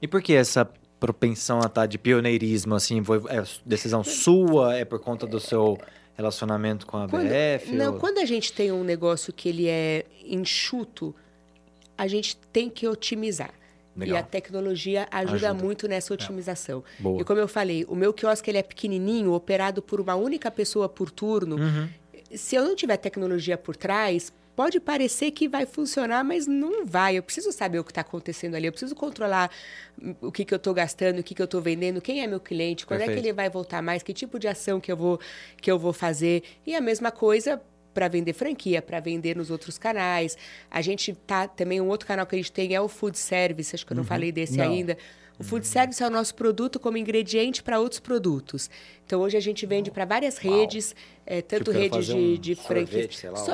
E 0.00 0.06
por 0.06 0.22
que 0.22 0.32
essa 0.34 0.70
propensão 1.00 1.60
a 1.62 1.66
estar 1.66 1.86
de 1.86 1.98
pioneirismo, 1.98 2.74
assim? 2.74 3.02
Foi 3.02 3.18
é 3.28 3.42
decisão 3.64 4.04
sua? 4.04 4.76
É 4.76 4.84
por 4.84 5.00
conta 5.00 5.26
do 5.26 5.40
seu 5.40 5.78
relacionamento 6.16 6.86
com 6.86 6.98
a 6.98 7.08
Quando, 7.08 7.28
BF? 7.28 7.72
não, 7.72 7.94
ou- 7.94 7.98
quando 7.98 8.18
a 8.18 8.24
gente 8.26 8.52
tem 8.52 8.70
um 8.70 8.84
negócio 8.84 9.32
que 9.32 9.48
ele 9.48 9.66
é 9.66 10.04
enxuto, 10.22 11.14
a 11.96 12.06
gente 12.06 12.36
tem 12.52 12.68
que 12.68 12.86
otimizar. 12.86 13.50
Legal. 13.96 14.16
E 14.16 14.20
a 14.20 14.22
tecnologia 14.22 15.08
ajuda, 15.10 15.48
Ajuda. 15.50 15.54
muito 15.54 15.88
nessa 15.88 16.14
otimização. 16.14 16.84
Boa. 16.98 17.20
E 17.20 17.24
como 17.24 17.40
eu 17.40 17.48
falei, 17.48 17.84
o 17.88 17.96
meu 17.96 18.12
quiosque 18.12 18.48
ele 18.50 18.58
é 18.58 18.62
pequenininho, 18.62 19.32
operado 19.32 19.82
por 19.82 20.00
uma 20.00 20.14
única 20.14 20.50
pessoa 20.50 20.88
por 20.88 21.10
turno. 21.10 21.56
Uhum. 21.56 21.88
Se 22.34 22.54
eu 22.54 22.64
não 22.64 22.76
tiver 22.76 22.96
tecnologia 22.98 23.58
por 23.58 23.74
trás, 23.74 24.32
pode 24.60 24.78
parecer 24.78 25.30
que 25.30 25.48
vai 25.48 25.64
funcionar, 25.64 26.22
mas 26.22 26.46
não 26.46 26.84
vai. 26.84 27.16
Eu 27.16 27.22
preciso 27.22 27.50
saber 27.50 27.78
o 27.78 27.84
que 27.84 27.92
está 27.92 28.02
acontecendo 28.02 28.56
ali. 28.56 28.66
Eu 28.66 28.72
preciso 28.72 28.94
controlar 28.94 29.50
hum, 29.98 30.14
o 30.20 30.30
que, 30.30 30.44
que 30.44 30.52
eu 30.52 30.58
estou 30.58 30.74
gastando, 30.74 31.20
o 31.20 31.22
que, 31.22 31.34
que 31.34 31.40
eu 31.40 31.46
estou 31.46 31.62
vendendo, 31.62 31.98
quem 31.98 32.22
é 32.22 32.26
meu 32.26 32.38
cliente, 32.38 32.84
quando 32.84 33.00
é 33.00 33.06
Perfeito. 33.06 33.22
que 33.22 33.28
ele 33.28 33.32
vai 33.32 33.48
voltar 33.48 33.80
mais, 33.80 34.02
que 34.02 34.12
tipo 34.12 34.38
de 34.38 34.46
ação 34.46 34.78
que 34.78 34.92
eu 34.92 34.98
vou, 34.98 35.18
que 35.62 35.70
eu 35.70 35.78
vou 35.78 35.94
fazer. 35.94 36.42
E 36.66 36.74
a 36.74 36.80
mesma 36.82 37.10
coisa 37.10 37.58
para 37.94 38.06
vender 38.06 38.34
franquia, 38.34 38.82
para 38.82 39.00
vender 39.00 39.34
nos 39.34 39.50
outros 39.50 39.78
canais. 39.78 40.36
A 40.70 40.82
gente 40.82 41.14
tá 41.14 41.48
também 41.48 41.80
um 41.80 41.88
outro 41.88 42.06
canal 42.06 42.26
que 42.26 42.34
a 42.34 42.38
gente 42.38 42.52
tem 42.52 42.74
é 42.74 42.80
o 42.82 42.86
food 42.86 43.16
service, 43.16 43.74
acho 43.74 43.86
que 43.86 43.94
eu 43.94 43.96
não 43.96 44.04
falei 44.04 44.30
desse 44.30 44.58
Não. 44.58 44.64
ainda. 44.66 44.98
O 45.40 45.42
food 45.42 45.66
service 45.66 46.02
é 46.02 46.06
o 46.06 46.10
nosso 46.10 46.34
produto 46.34 46.78
como 46.78 46.98
ingrediente 46.98 47.62
para 47.62 47.80
outros 47.80 47.98
produtos. 47.98 48.68
Então 49.06 49.22
hoje 49.22 49.38
a 49.38 49.40
gente 49.40 49.64
vende 49.64 49.90
para 49.90 50.04
várias 50.04 50.36
redes, 50.36 50.94
é, 51.26 51.40
tanto 51.40 51.64
Tipo, 51.72 51.78
redes 51.78 52.06
de, 52.06 52.12
um 52.12 52.34
de 52.36 52.54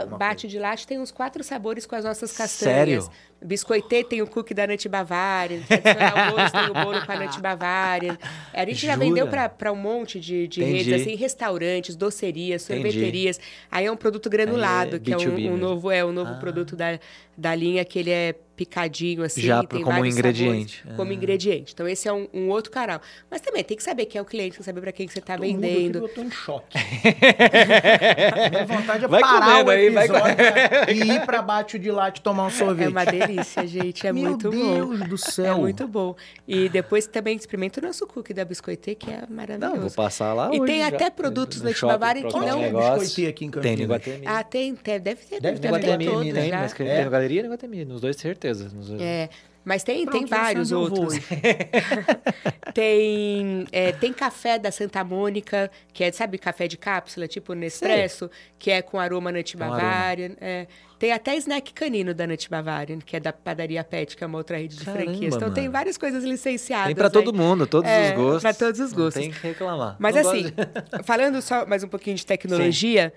alguma 0.00 0.18
bate 0.18 0.48
de 0.48 0.58
latte 0.58 0.84
tem 0.84 0.98
uns 0.98 1.12
quatro 1.12 1.44
sabores 1.44 1.86
com 1.86 1.94
as 1.94 2.04
nossas 2.04 2.36
castanhas. 2.36 3.04
Sério? 3.04 3.10
Biscoitê 3.40 4.02
tem 4.02 4.20
o 4.20 4.26
cookie 4.26 4.52
da 4.52 4.66
Nut 4.66 4.88
Bavarian, 4.88 5.60
tradicional 5.62 6.32
bolos 6.32 6.50
tem 6.52 6.70
o 6.70 6.74
bolo 6.74 7.06
com 7.06 7.12
a 7.12 7.16
Nut 7.20 7.40
Bavarian. 7.40 8.18
A 8.52 8.64
gente 8.66 8.84
já 8.84 8.94
Jura? 8.94 9.06
vendeu 9.06 9.28
para 9.28 9.72
um 9.72 9.76
monte 9.76 10.18
de, 10.18 10.48
de 10.48 10.62
Entendi. 10.62 10.90
redes, 10.90 11.02
assim, 11.02 11.14
restaurantes, 11.14 11.94
docerias, 11.94 12.68
Entendi. 12.68 12.82
sorveterias. 12.90 13.40
Aí 13.70 13.86
é 13.86 13.92
um 13.92 13.96
produto 13.96 14.28
granulado, 14.28 14.96
Aí 14.96 14.96
é 14.96 14.98
que 14.98 15.12
é 15.12 15.16
um, 15.16 15.20
B2B 15.20 15.50
um 15.52 15.56
novo, 15.56 15.90
é 15.90 16.04
um 16.04 16.12
novo 16.12 16.32
Ah. 16.32 16.38
produto 16.40 16.74
da, 16.74 16.98
da 17.38 17.54
linha, 17.54 17.84
que 17.84 17.98
ele 17.98 18.10
é 18.10 18.34
picadinho, 18.56 19.22
assim, 19.22 19.42
Já 19.42 19.62
tem 19.62 19.82
como 19.82 19.96
vários 19.96 20.14
ingrediente. 20.16 20.78
sabores 20.78 20.96
como 20.96 21.10
Ah. 21.10 21.14
ingrediente. 21.14 21.72
Então, 21.74 21.86
esse 21.86 22.08
é 22.08 22.12
um, 22.12 22.26
um 22.32 22.48
outro 22.48 22.70
canal. 22.72 23.00
Mas 23.30 23.40
também 23.40 23.62
tem 23.62 23.76
que 23.76 23.82
saber 23.82 24.06
quem 24.06 24.18
é 24.18 24.22
o 24.22 24.24
cliente, 24.24 24.52
tem 24.52 24.58
que 24.58 24.64
saber 24.64 24.80
para 24.80 24.92
quem 24.92 25.06
que 25.06 25.12
você 25.12 25.18
está 25.18 25.36
Todo 25.36 25.46
mundo 25.46 25.64
aqui 25.64 25.74
vendendo. 25.74 26.00
botou 26.00 26.24
em 26.24 26.30
choque. 26.30 26.78
Minha 28.50 28.64
vontade 28.66 29.04
é 29.04 29.08
Vai 29.08 29.20
parar 29.20 29.64
o 29.64 29.70
aí, 29.70 29.90
vai 29.90 30.04
episódio 30.06 30.36
e 30.94 31.12
ir 31.16 31.26
pra 31.26 31.42
bate 31.42 31.78
de 31.78 31.90
latte 31.90 32.20
tomar 32.20 32.46
um 32.46 32.50
sorvete. 32.50 32.86
É 32.86 32.90
uma 32.90 33.04
delícia, 33.04 33.66
gente. 33.66 34.06
É 34.06 34.12
Meu 34.16 34.30
muito 34.30 34.50
bom. 34.50 34.74
Deus 34.96 35.00
do 35.08 35.14
É 35.14 35.18
céu. 35.18 35.58
muito 35.58 35.86
bom. 35.86 36.14
E 36.46 36.68
depois 36.68 37.06
também 37.06 37.36
experimenta 37.36 37.80
o 37.80 37.82
nosso 37.84 38.06
cookie 38.06 38.32
da 38.32 38.44
Biscoitê, 38.44 38.94
que 38.94 39.10
é 39.10 39.22
maravilhoso. 39.28 39.74
Não, 39.74 39.80
vou 39.82 39.90
passar 39.90 40.32
lá 40.32 40.50
E 40.52 40.60
hoje 40.60 40.72
tem 40.72 40.80
já. 40.80 40.88
até 40.88 41.10
produtos 41.10 41.60
No 41.62 41.70
Itibavari 41.70 42.22
que 42.24 42.32
não- 42.38 42.58
é 42.60 42.66
negócio. 42.66 43.00
Biscoitê 43.00 43.26
aqui 43.28 43.44
em 43.44 43.50
Tem 43.50 43.62
Campinas? 43.62 43.78
no 43.78 43.84
Iguatemi. 43.84 44.26
Ah, 44.26 44.42
tem, 44.44 44.74
tem 44.74 45.00
deve 45.00 45.20
ter, 45.24 45.40
Deve 45.40 45.58
deve 45.58 45.60
ter 45.60 45.60
ter 45.60 45.66
Iguatemi, 45.68 46.04
todos 46.06 46.32
tem, 46.32 46.50
já. 46.50 46.58
mas 46.58 46.72
que- 46.72 46.82
É. 46.82 46.96
tem 46.96 47.04
no 47.04 47.10
Galeria 47.10 47.40
e 47.40 47.42
no 47.42 47.48
Iguatemi, 47.48 47.84
nos 47.84 48.00
dois, 48.00 48.16
certeza. 48.16 48.45
Nos 48.45 48.45
dois. 48.54 49.00
É, 49.00 49.28
mas 49.64 49.82
tem, 49.82 50.04
Pronto, 50.04 50.18
tem 50.18 50.26
vários 50.26 50.70
outros. 50.72 51.14
Tem, 52.74 53.66
é, 53.72 53.92
tem 53.92 54.12
café 54.12 54.58
da 54.58 54.70
Santa 54.70 55.02
Mônica, 55.02 55.70
que 55.92 56.04
é, 56.04 56.12
sabe, 56.12 56.36
café 56.38 56.68
de 56.68 56.76
cápsula, 56.76 57.26
tipo 57.26 57.54
Nespresso, 57.54 58.30
que 58.58 58.70
é 58.70 58.82
com 58.82 58.98
aroma 58.98 59.32
Nut. 59.32 59.56
Bavarian. 59.56 60.32
É. 60.40 60.66
Tem 60.98 61.12
até 61.12 61.36
snack 61.36 61.72
canino 61.72 62.12
da 62.14 62.26
Nut 62.26 62.48
Bavarian, 62.50 62.98
que 62.98 63.16
é 63.16 63.20
da 63.20 63.32
Padaria 63.32 63.82
Pet, 63.84 64.16
que 64.16 64.22
é 64.24 64.26
uma 64.26 64.38
outra 64.38 64.56
rede 64.58 64.76
de 64.76 64.84
Caramba, 64.84 65.04
franquias. 65.04 65.34
Então 65.36 65.52
tem 65.52 65.64
mano. 65.64 65.72
várias 65.72 65.96
coisas 65.96 66.24
licenciadas. 66.24 66.86
Tem 66.88 66.94
pra 66.94 67.06
aí. 67.06 67.12
todo 67.12 67.32
mundo, 67.32 67.66
todos 67.66 67.90
É, 67.90 68.10
os 68.10 68.16
gostos. 68.16 68.42
pra 68.42 68.54
todos 68.54 68.80
os 68.80 68.92
Não 68.92 68.98
gostos. 68.98 69.22
tem 69.22 69.30
que 69.32 69.38
reclamar. 69.46 69.96
Mas 69.98 70.14
Não 70.16 70.28
assim, 70.30 70.42
de- 70.44 70.54
falando 71.04 71.40
só 71.42 71.64
mais 71.66 71.82
um 71.84 71.88
pouquinho 71.88 72.16
de 72.16 72.26
tecnologia, 72.26 73.12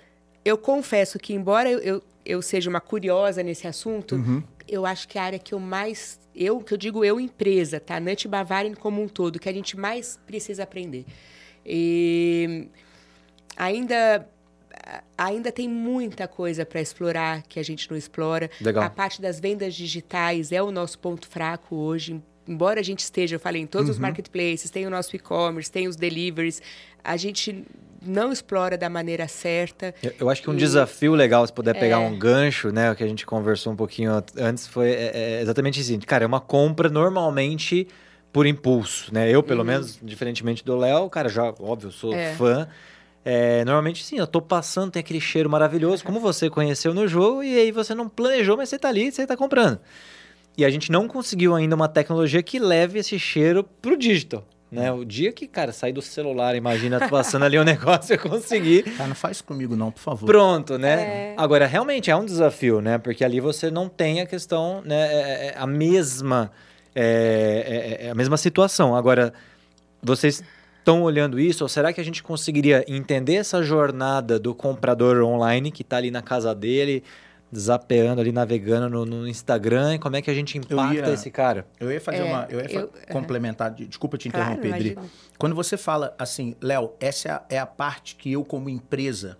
eu 0.46 0.58
confesso 0.58 1.18
que, 1.20 1.34
embora 1.34 1.70
eu, 1.70 1.80
eu, 1.80 2.04
eu 2.26 2.42
seja 2.42 2.70
uma 2.70 2.80
curiosa 2.82 3.42
nesse 3.44 3.68
assunto, 3.68 4.15
Uhum. 4.15 4.44
Eu 4.70 4.86
acho 4.86 5.08
que 5.08 5.18
a 5.18 5.24
área 5.24 5.40
que 5.40 5.54
eu 5.54 5.60
mais. 5.60 6.20
Eu, 6.36 6.60
que 6.62 6.74
eu 6.74 6.78
digo 6.78 7.04
eu, 7.04 7.20
empresa, 7.20 7.80
tá? 7.80 8.00
Nut 8.00 8.28
Bavarian 8.28 8.74
como 8.74 9.02
um 9.02 9.08
todo, 9.08 9.40
que 9.40 9.50
a 9.50 9.54
gente 9.54 9.76
mais 9.76 10.20
precisa 10.26 10.64
aprender. 10.64 11.06
E 11.66 12.70
ainda. 13.58 14.28
Ainda 15.18 15.52
tem 15.52 15.68
muita 15.68 16.28
coisa 16.28 16.66
para 16.66 16.80
explorar 16.80 17.44
que 17.44 17.60
a 17.60 17.64
gente 17.64 17.90
não 17.92 17.98
explora. 17.98 18.50
Legal. 18.62 18.84
A 18.84 18.90
parte 18.90 19.22
das 19.22 19.40
vendas 19.40 19.76
digitais 19.76 20.52
é 20.52 20.64
o 20.64 20.72
nosso 20.72 20.98
ponto 20.98 21.28
fraco 21.28 21.76
hoje. 21.76 22.22
Embora 22.50 22.80
a 22.80 22.84
gente 22.84 23.00
esteja, 23.02 23.36
eu 23.36 23.40
falei, 23.40 23.62
em 23.62 23.68
todos 23.68 23.88
Uhum. 23.90 23.94
os 23.94 24.00
marketplaces, 24.00 24.72
tem 24.72 24.88
o 24.88 24.90
nosso 24.90 25.16
e-commerce, 25.16 25.72
tem 25.72 25.88
os 25.88 25.96
deliveries, 25.96 26.62
a 27.04 27.16
gente 27.16 27.64
não 28.02 28.32
explora 28.32 28.76
da 28.76 28.90
maneira 28.90 29.28
certa. 29.28 29.94
Eu, 30.02 30.14
eu 30.22 30.30
acho 30.32 30.42
que 30.42 30.50
um 30.50 30.54
E- 30.54 30.58
desafio 30.58 31.14
legal, 31.14 31.46
se 31.46 31.54
puder 31.54 31.76
pegar 31.76 31.98
É. 31.98 32.00
um 32.00 32.18
gancho, 32.18 32.72
né? 32.72 32.92
O 32.92 32.96
que 32.96 33.04
a 33.04 33.08
gente 33.08 33.26
conversou 33.26 33.72
um 33.72 33.76
pouquinho 33.76 34.12
an- 34.12 34.24
antes 34.38 34.66
foi 34.68 34.90
é, 34.90 35.12
é 35.14 35.42
exatamente 35.42 35.80
isso. 35.80 35.98
Cara, 36.08 36.24
é 36.24 36.28
uma 36.28 36.40
compra 36.42 36.90
normalmente 36.90 37.88
por 38.34 38.48
impulso, 38.48 39.14
né? 39.14 39.30
Eu, 39.30 39.44
pelo 39.44 39.64
menos, 39.64 40.00
diferentemente 40.02 40.64
do 40.66 40.76
Léo, 40.78 41.10
cara, 41.10 41.30
já, 41.30 41.54
óbvio, 41.60 41.92
sou 41.92 42.12
Uhum. 42.14 42.18
É. 42.18 42.34
fã. 42.36 42.68
É, 43.26 43.64
normalmente, 43.66 44.04
sim, 44.04 44.18
eu 44.18 44.26
tô 44.26 44.42
passando, 44.42 44.92
tem 44.92 45.02
aquele 45.02 45.20
cheiro 45.22 45.50
maravilhoso, 45.50 46.04
como 46.04 46.20
você 46.20 46.50
conheceu 46.50 46.94
no 46.94 47.08
jogo, 47.08 47.44
e 47.44 47.54
aí 47.60 47.72
você 47.72 47.94
não 47.94 48.08
planejou, 48.10 48.56
mas 48.58 48.70
você 48.70 48.80
tá 48.80 48.88
ali 48.88 49.08
e 49.08 49.12
você 49.12 49.28
tá 49.28 49.36
comprando. 49.38 49.80
E 50.58 50.66
a 50.66 50.70
gente 50.70 50.92
não 50.92 51.08
conseguiu 51.08 51.56
ainda 51.56 51.76
uma 51.76 51.88
tecnologia 51.88 52.44
que 52.44 52.60
leve 52.60 53.00
esse 53.00 53.18
cheiro 53.18 53.64
pro 53.64 53.96
digital. 53.98 54.44
Né? 54.72 54.92
O 54.92 55.04
dia 55.04 55.32
que, 55.32 55.48
cara, 55.48 55.72
sair 55.72 55.92
do 55.94 56.02
celular, 56.02 56.56
imagina 56.56 57.00
tu 57.00 57.10
passando 57.10 57.44
ali 57.44 57.58
um 57.58 57.64
negócio 57.66 58.14
e 58.14 58.18
eu 58.18 58.20
conseguir 58.20 58.84
Cara, 58.84 59.08
não 59.08 59.16
faz 59.16 59.42
comigo 59.42 59.76
não, 59.76 59.90
por 59.92 60.00
favor. 60.00 60.28
Pronto, 60.28 60.78
né? 60.78 61.34
É. 61.34 61.36
Agora, 61.38 61.66
realmente 61.66 62.12
é 62.12 62.16
um 62.16 62.24
desafio, 62.24 62.80
né? 62.80 63.00
Porque 63.00 63.24
ali 63.26 63.40
você 63.40 63.72
não 63.72 63.90
tem 63.90 64.22
a 64.22 64.28
questão, 64.28 64.84
né? 64.86 65.08
é- 65.12 65.48
é 65.48 65.56
a 65.58 65.66
mesma, 65.66 66.52
é, 66.94 67.98
é- 68.02 68.06
é 68.08 68.10
a 68.12 68.16
mesma 68.16 68.38
situação. 68.38 68.96
Agora, 68.96 69.34
vocês 70.04 70.44
estão 70.78 71.02
olhando 71.02 71.40
isso? 71.40 71.64
Ou 71.64 71.68
será 71.70 71.92
que 71.92 72.00
a 72.00 72.06
gente 72.06 72.22
conseguiria 72.22 72.86
entender 72.88 73.36
essa 73.36 73.64
jornada 73.64 74.38
do 74.38 74.54
comprador 74.54 75.24
online 75.24 75.72
que 75.72 75.82
está 75.82 75.98
ali 75.98 76.12
na 76.12 76.22
casa 76.22 76.54
dele, 76.54 77.04
zapeando 77.56 78.22
ali, 78.22 78.32
navegando 78.32 78.90
no, 78.90 79.06
no 79.06 79.28
Instagram? 79.28 79.96
E 79.96 80.00
como 80.00 80.16
é 80.16 80.22
que 80.22 80.30
a 80.30 80.34
gente 80.34 80.58
impacta 80.58 80.94
ia- 81.08 81.14
esse 81.14 81.32
cara? 81.32 81.66
Eu 81.80 81.92
ia 81.92 82.00
fazer 82.02 82.20
É, 82.20 82.24
uma. 82.24 82.48
Eu 82.50 82.60
ia 82.60 82.70
fa- 82.70 82.80
eu- 82.80 82.94
é. 83.08 83.14
complementar. 83.14 83.72
de- 83.72 83.88
Desculpa 83.88 84.18
te 84.18 84.30
Claro, 84.30 84.52
interromper, 84.54 84.80
Dri. 84.80 84.92
imagina. 84.92 85.12
Quando 85.38 85.56
você 85.56 85.78
fala 85.78 86.16
assim, 86.18 86.56
Léo, 86.62 86.92
essa 87.00 87.28
é 87.28 87.32
a, 87.32 87.46
é 87.50 87.60
a 87.60 87.66
parte 87.66 88.16
que 88.16 88.32
eu, 88.32 88.44
como 88.46 88.70
empresa, 88.70 89.38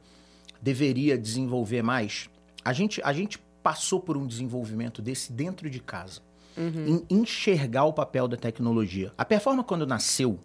deveria 0.62 1.18
desenvolver 1.18 1.82
mais. 1.82 2.30
A 2.64 2.74
gente, 2.74 3.02
a 3.04 3.14
gente 3.14 3.40
passou 3.64 4.00
por 4.00 4.18
um 4.18 4.26
desenvolvimento 4.26 5.02
desse 5.02 5.32
dentro 5.32 5.70
de 5.70 5.80
casa. 5.80 6.22
Uhum. 6.58 7.04
Em 7.10 7.16
enxergar 7.22 7.86
o 7.86 7.94
papel 7.94 8.28
da 8.28 8.36
tecnologia. 8.36 9.14
A 9.18 9.24
Performa, 9.24 9.64
quando 9.64 9.86
nasceu, 9.88 10.38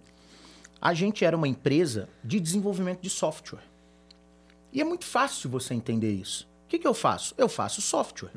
a 0.81 0.93
gente 0.95 1.25
era 1.25 1.37
uma 1.37 1.49
empresa 1.49 2.09
de 2.23 2.39
desenvolvimento 2.39 3.01
de 3.01 3.11
software. 3.11 3.63
E 4.73 4.81
é 4.81 4.85
muito 4.85 5.05
fácil 5.05 5.49
você 5.51 5.73
entender 5.75 6.13
isso. 6.13 6.47
O 6.65 6.69
que, 6.69 6.79
que 6.79 6.87
eu 6.87 6.95
faço? 6.95 7.35
Eu 7.37 7.49
faço 7.49 7.81
software. 7.81 8.31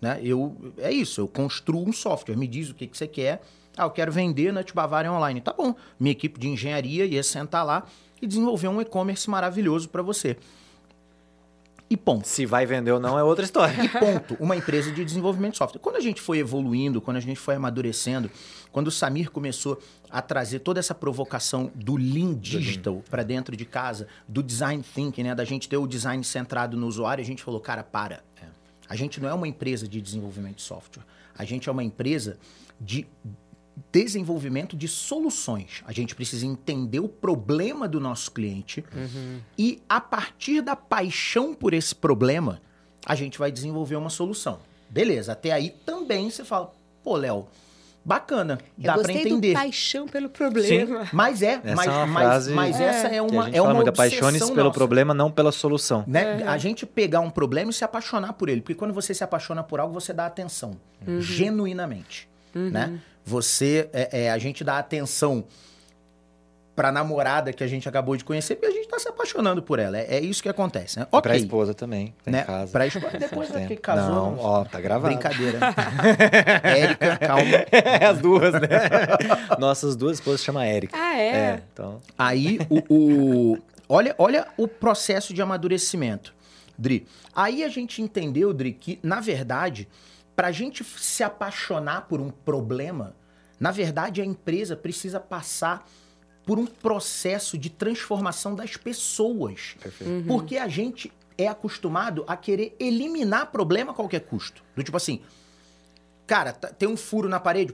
Né? 0.00 0.20
Eu, 0.22 0.56
é 0.78 0.90
isso, 0.90 1.20
eu 1.20 1.28
construo 1.28 1.86
um 1.86 1.92
software. 1.92 2.36
Me 2.36 2.46
diz 2.46 2.70
o 2.70 2.74
que, 2.74 2.86
que 2.86 2.96
você 2.96 3.06
quer. 3.06 3.42
Ah, 3.76 3.84
eu 3.84 3.90
quero 3.90 4.12
vender 4.12 4.52
Nut 4.52 4.74
Bavaria 4.74 5.12
online. 5.12 5.40
Tá 5.40 5.52
bom. 5.52 5.74
Minha 5.98 6.12
equipe 6.12 6.38
de 6.38 6.48
engenharia 6.48 7.04
ia 7.04 7.22
sentar 7.22 7.64
lá 7.64 7.84
e 8.20 8.26
desenvolver 8.26 8.68
um 8.68 8.80
e-commerce 8.80 9.28
maravilhoso 9.28 9.88
para 9.88 10.02
você. 10.02 10.36
E 11.92 11.96
ponto. 11.96 12.26
Se 12.26 12.46
vai 12.46 12.64
vender 12.64 12.90
ou 12.90 12.98
não 12.98 13.18
é 13.18 13.22
outra 13.22 13.44
história. 13.44 13.84
E 13.84 13.86
ponto. 13.86 14.34
Uma 14.40 14.56
empresa 14.56 14.90
de 14.90 15.04
desenvolvimento 15.04 15.52
de 15.52 15.58
software. 15.58 15.78
Quando 15.78 15.96
a 15.96 16.00
gente 16.00 16.22
foi 16.22 16.38
evoluindo, 16.38 17.02
quando 17.02 17.18
a 17.18 17.20
gente 17.20 17.38
foi 17.38 17.54
amadurecendo, 17.54 18.30
quando 18.72 18.86
o 18.86 18.90
Samir 18.90 19.30
começou 19.30 19.78
a 20.08 20.22
trazer 20.22 20.60
toda 20.60 20.80
essa 20.80 20.94
provocação 20.94 21.70
do 21.74 21.96
Lean 21.96 22.32
Digital 22.32 23.02
para 23.10 23.22
dentro 23.22 23.54
de 23.54 23.66
casa, 23.66 24.08
do 24.26 24.42
Design 24.42 24.82
Thinking, 24.82 25.22
né? 25.22 25.34
Da 25.34 25.44
gente 25.44 25.68
ter 25.68 25.76
o 25.76 25.86
design 25.86 26.24
centrado 26.24 26.78
no 26.78 26.86
usuário, 26.86 27.20
a 27.20 27.26
gente 27.26 27.42
falou, 27.42 27.60
cara, 27.60 27.82
para. 27.82 28.24
A 28.88 28.96
gente 28.96 29.20
não 29.20 29.28
é 29.28 29.34
uma 29.34 29.46
empresa 29.46 29.86
de 29.86 30.00
desenvolvimento 30.00 30.56
de 30.56 30.62
software. 30.62 31.04
A 31.36 31.44
gente 31.44 31.68
é 31.68 31.72
uma 31.72 31.84
empresa 31.84 32.38
de 32.80 33.06
desenvolvimento 33.90 34.76
de 34.76 34.86
soluções. 34.88 35.82
A 35.86 35.92
gente 35.92 36.14
precisa 36.14 36.44
entender 36.46 37.00
o 37.00 37.08
problema 37.08 37.88
do 37.88 37.98
nosso 38.00 38.30
cliente 38.32 38.84
e, 39.58 39.80
a 39.88 40.00
partir 40.00 40.60
da 40.60 40.76
paixão 40.76 41.54
por 41.54 41.72
esse 41.74 41.94
problema, 41.94 42.60
a 43.06 43.14
gente 43.14 43.38
vai 43.38 43.50
desenvolver 43.50 43.96
uma 43.96 44.10
solução. 44.10 44.58
Beleza, 44.90 45.32
até 45.32 45.52
aí 45.52 45.70
também 45.86 46.28
você 46.30 46.44
fala, 46.44 46.70
pô, 47.02 47.16
Léo, 47.16 47.46
bacana, 48.04 48.58
Eu 48.76 48.84
dá 48.84 48.92
pra 48.94 49.02
gostei 49.04 49.22
entender. 49.22 49.52
do 49.52 49.54
paixão 49.54 50.06
pelo 50.06 50.28
problema. 50.28 51.08
Mas 51.12 51.40
é, 51.42 51.60
Essa 51.64 51.74
mas, 51.74 51.86
é 51.86 51.90
uma 51.90 52.06
mas- 52.06 52.22
frase 52.24 52.52
mas 52.52 52.80
essa 52.80 53.06
é 53.06 53.10
Que 53.10 53.16
a 53.16 53.22
uma, 53.22 53.44
gente 53.46 53.56
é 53.56 53.62
uma 53.62 53.74
muito, 53.74 53.88
apaixone-se 53.88 54.46
pelo 54.52 54.64
nossa. 54.64 54.70
problema, 54.78 55.14
não 55.14 55.30
pela 55.30 55.50
solução. 55.52 56.04
Né? 56.06 56.42
A 56.46 56.58
gente 56.58 56.84
pegar 56.84 57.20
um 57.20 57.30
problema 57.30 57.70
e 57.70 57.74
se 57.74 57.84
apaixonar 57.84 58.34
por 58.34 58.48
ele. 58.48 58.60
Porque 58.60 58.74
quando 58.74 58.92
você 58.92 59.14
se 59.14 59.24
apaixona 59.24 59.62
por 59.62 59.80
algo, 59.80 59.94
você 59.94 60.12
dá 60.12 60.26
atenção. 60.26 60.76
Uhum. 61.06 61.20
Genuinamente. 61.20 62.28
Né? 62.54 62.98
Você, 63.24 63.88
é, 63.92 64.24
é, 64.24 64.30
a 64.30 64.38
gente 64.38 64.64
dá 64.64 64.78
atenção 64.78 65.44
pra 66.74 66.90
namorada 66.90 67.52
que 67.52 67.62
a 67.62 67.66
gente 67.66 67.86
acabou 67.86 68.16
de 68.16 68.24
conhecer, 68.24 68.54
porque 68.56 68.66
a 68.66 68.70
gente 68.70 68.88
tá 68.88 68.98
se 68.98 69.06
apaixonando 69.06 69.62
por 69.62 69.78
ela. 69.78 69.98
É, 69.98 70.16
é 70.16 70.20
isso 70.20 70.42
que 70.42 70.48
acontece, 70.48 70.98
né? 70.98 71.04
E 71.04 71.08
Ok. 71.16 71.20
Pra 71.20 71.36
esposa 71.36 71.74
também, 71.74 72.14
tá 72.24 72.30
né? 72.30 72.40
em 72.40 72.44
casa. 72.44 72.72
Pra 72.72 72.86
esposa. 72.86 73.18
Depois 73.18 73.54
é 73.54 73.66
que 73.66 73.76
casou. 73.76 74.10
Não, 74.14 74.38
ó, 74.38 74.64
tá 74.64 74.80
gravado. 74.80 75.14
Brincadeira. 75.14 75.58
Érica, 76.64 77.16
calma. 77.18 77.42
É, 77.70 78.06
as 78.06 78.18
duas, 78.18 78.54
né? 78.54 78.68
Nossas 79.60 79.94
duas 79.94 80.14
esposas 80.18 80.40
se 80.40 80.46
chama 80.46 80.64
Érica. 80.64 80.96
Ah, 80.98 81.16
é? 81.18 81.62
então. 81.72 82.00
Aí, 82.18 82.58
o, 82.70 82.82
o- 83.52 83.58
olha, 83.88 84.14
olha 84.18 84.46
o 84.56 84.66
processo 84.66 85.34
de 85.34 85.42
amadurecimento, 85.42 86.34
Dri. 86.78 87.06
Aí 87.36 87.62
a 87.64 87.68
gente 87.68 88.00
entendeu, 88.00 88.52
Dri, 88.52 88.72
que, 88.72 88.98
na 89.02 89.20
verdade, 89.20 89.86
para 90.42 90.48
a 90.48 90.52
gente 90.52 90.82
se 90.82 91.22
apaixonar 91.22 92.08
por 92.08 92.20
um 92.20 92.28
problema, 92.28 93.14
na 93.60 93.70
verdade, 93.70 94.20
a 94.20 94.24
empresa 94.24 94.74
precisa 94.76 95.20
passar 95.20 95.88
por 96.44 96.58
um 96.58 96.66
processo 96.66 97.56
de 97.56 97.70
transformação 97.70 98.56
das 98.56 98.76
pessoas. 98.76 99.76
Perfeito. 99.80 100.26
Porque 100.26 100.58
a 100.58 100.66
gente 100.66 101.12
é 101.38 101.46
acostumado 101.46 102.24
a 102.26 102.36
querer 102.36 102.74
eliminar 102.80 103.52
problema 103.52 103.92
a 103.92 103.94
qualquer 103.94 104.18
custo. 104.22 104.64
Do 104.74 104.82
tipo 104.82 104.96
assim, 104.96 105.20
cara, 106.26 106.52
tá- 106.52 106.70
tem 106.72 106.88
um 106.88 106.96
furo 106.96 107.28
na 107.28 107.38
parede, 107.38 107.72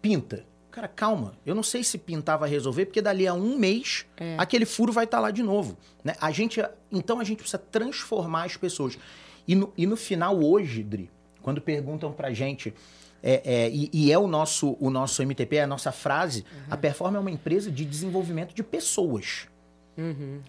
pinta. 0.00 0.44
Cara, 0.72 0.88
calma, 0.88 1.34
eu 1.46 1.54
não 1.54 1.62
sei 1.62 1.84
se 1.84 1.98
pintar 1.98 2.36
vai 2.36 2.50
resolver, 2.50 2.86
porque 2.86 3.00
dali 3.00 3.28
a 3.28 3.32
um 3.34 3.56
mês 3.56 4.06
aquele 4.38 4.66
furo 4.66 4.92
vai 4.92 5.04
estar 5.04 5.20
lá 5.20 5.30
de 5.30 5.44
novo. 5.44 5.78
Né? 6.02 6.16
A 6.20 6.32
gente, 6.32 6.60
então 6.90 7.20
a 7.20 7.24
gente 7.24 7.38
precisa 7.38 7.58
transformar 7.58 8.42
as 8.46 8.56
pessoas. 8.56 8.98
E 9.46 9.54
no, 9.54 9.72
e 9.76 9.86
no 9.86 9.96
final, 9.96 10.42
hoje, 10.42 10.82
Dri, 10.82 11.08
quando 11.42 11.60
perguntam 11.60 12.12
pra 12.12 12.32
gente, 12.32 12.74
é, 13.22 13.42
é, 13.44 13.70
e, 13.70 13.90
e 13.92 14.12
é 14.12 14.18
o 14.18 14.26
nosso, 14.26 14.76
o 14.80 14.90
nosso 14.90 15.22
MTP, 15.22 15.56
é 15.56 15.62
a 15.62 15.66
nossa 15.66 15.92
frase, 15.92 16.44
a 16.70 16.76
Performa 16.76 17.18
é 17.18 17.20
uma 17.20 17.30
empresa 17.30 17.70
de 17.70 17.84
desenvolvimento 17.84 18.54
de 18.54 18.62
pessoas. 18.62 19.46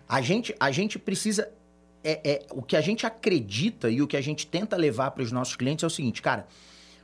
A 0.08 0.22
gente, 0.22 0.56
a 0.60 0.72
gente 0.72 0.98
precisa. 0.98 1.52
É, 2.04 2.20
é, 2.32 2.46
o 2.52 2.62
que 2.62 2.76
a 2.76 2.82
gente 2.82 3.06
acredita 3.06 3.90
e 3.90 4.02
o 4.02 4.08
que 4.08 4.18
a 4.18 4.22
gente 4.22 4.46
tenta 4.46 4.76
levar 4.76 5.12
para 5.12 5.24
os 5.24 5.32
nossos 5.32 5.56
clientes 5.56 5.84
é 5.84 5.88
o 5.88 5.90
seguinte, 5.90 6.22
cara, 6.22 6.46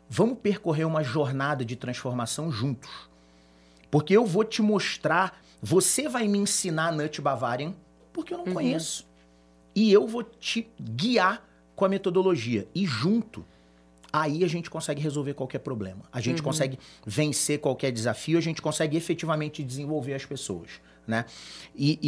vamos 0.09 0.39
percorrer 0.39 0.85
uma 0.85 1.03
jornada 1.03 1.63
de 1.63 1.75
transformação 1.75 2.51
juntos. 2.51 2.89
Porque 3.89 4.15
eu 4.15 4.25
vou 4.25 4.43
te 4.43 4.61
mostrar, 4.61 5.41
você 5.61 6.09
vai 6.09 6.27
me 6.27 6.37
ensinar 6.37 6.91
Nut 6.91 7.21
Bavarian, 7.21 7.73
porque 8.11 8.33
eu 8.33 8.39
não 8.39 8.53
conheço. 8.53 9.07
E 9.73 9.91
eu 9.91 10.05
vou 10.05 10.23
te 10.23 10.67
guiar 10.81 11.47
com 11.75 11.85
a 11.85 11.89
metodologia. 11.89 12.67
E 12.75 12.85
junto, 12.85 13.45
aí 14.11 14.43
a 14.43 14.47
gente 14.47 14.69
consegue 14.69 15.01
resolver 15.01 15.33
qualquer 15.33 15.59
problema. 15.59 16.03
A 16.11 16.19
gente 16.21 16.41
consegue 16.43 16.79
vencer 17.05 17.59
qualquer 17.59 17.91
desafio, 17.91 18.37
a 18.37 18.41
gente 18.41 18.61
consegue 18.61 18.97
efetivamente 18.97 19.63
desenvolver 19.63 20.13
as 20.13 20.25
pessoas, 20.25 20.69
né? 21.07 21.25
E, 21.75 21.99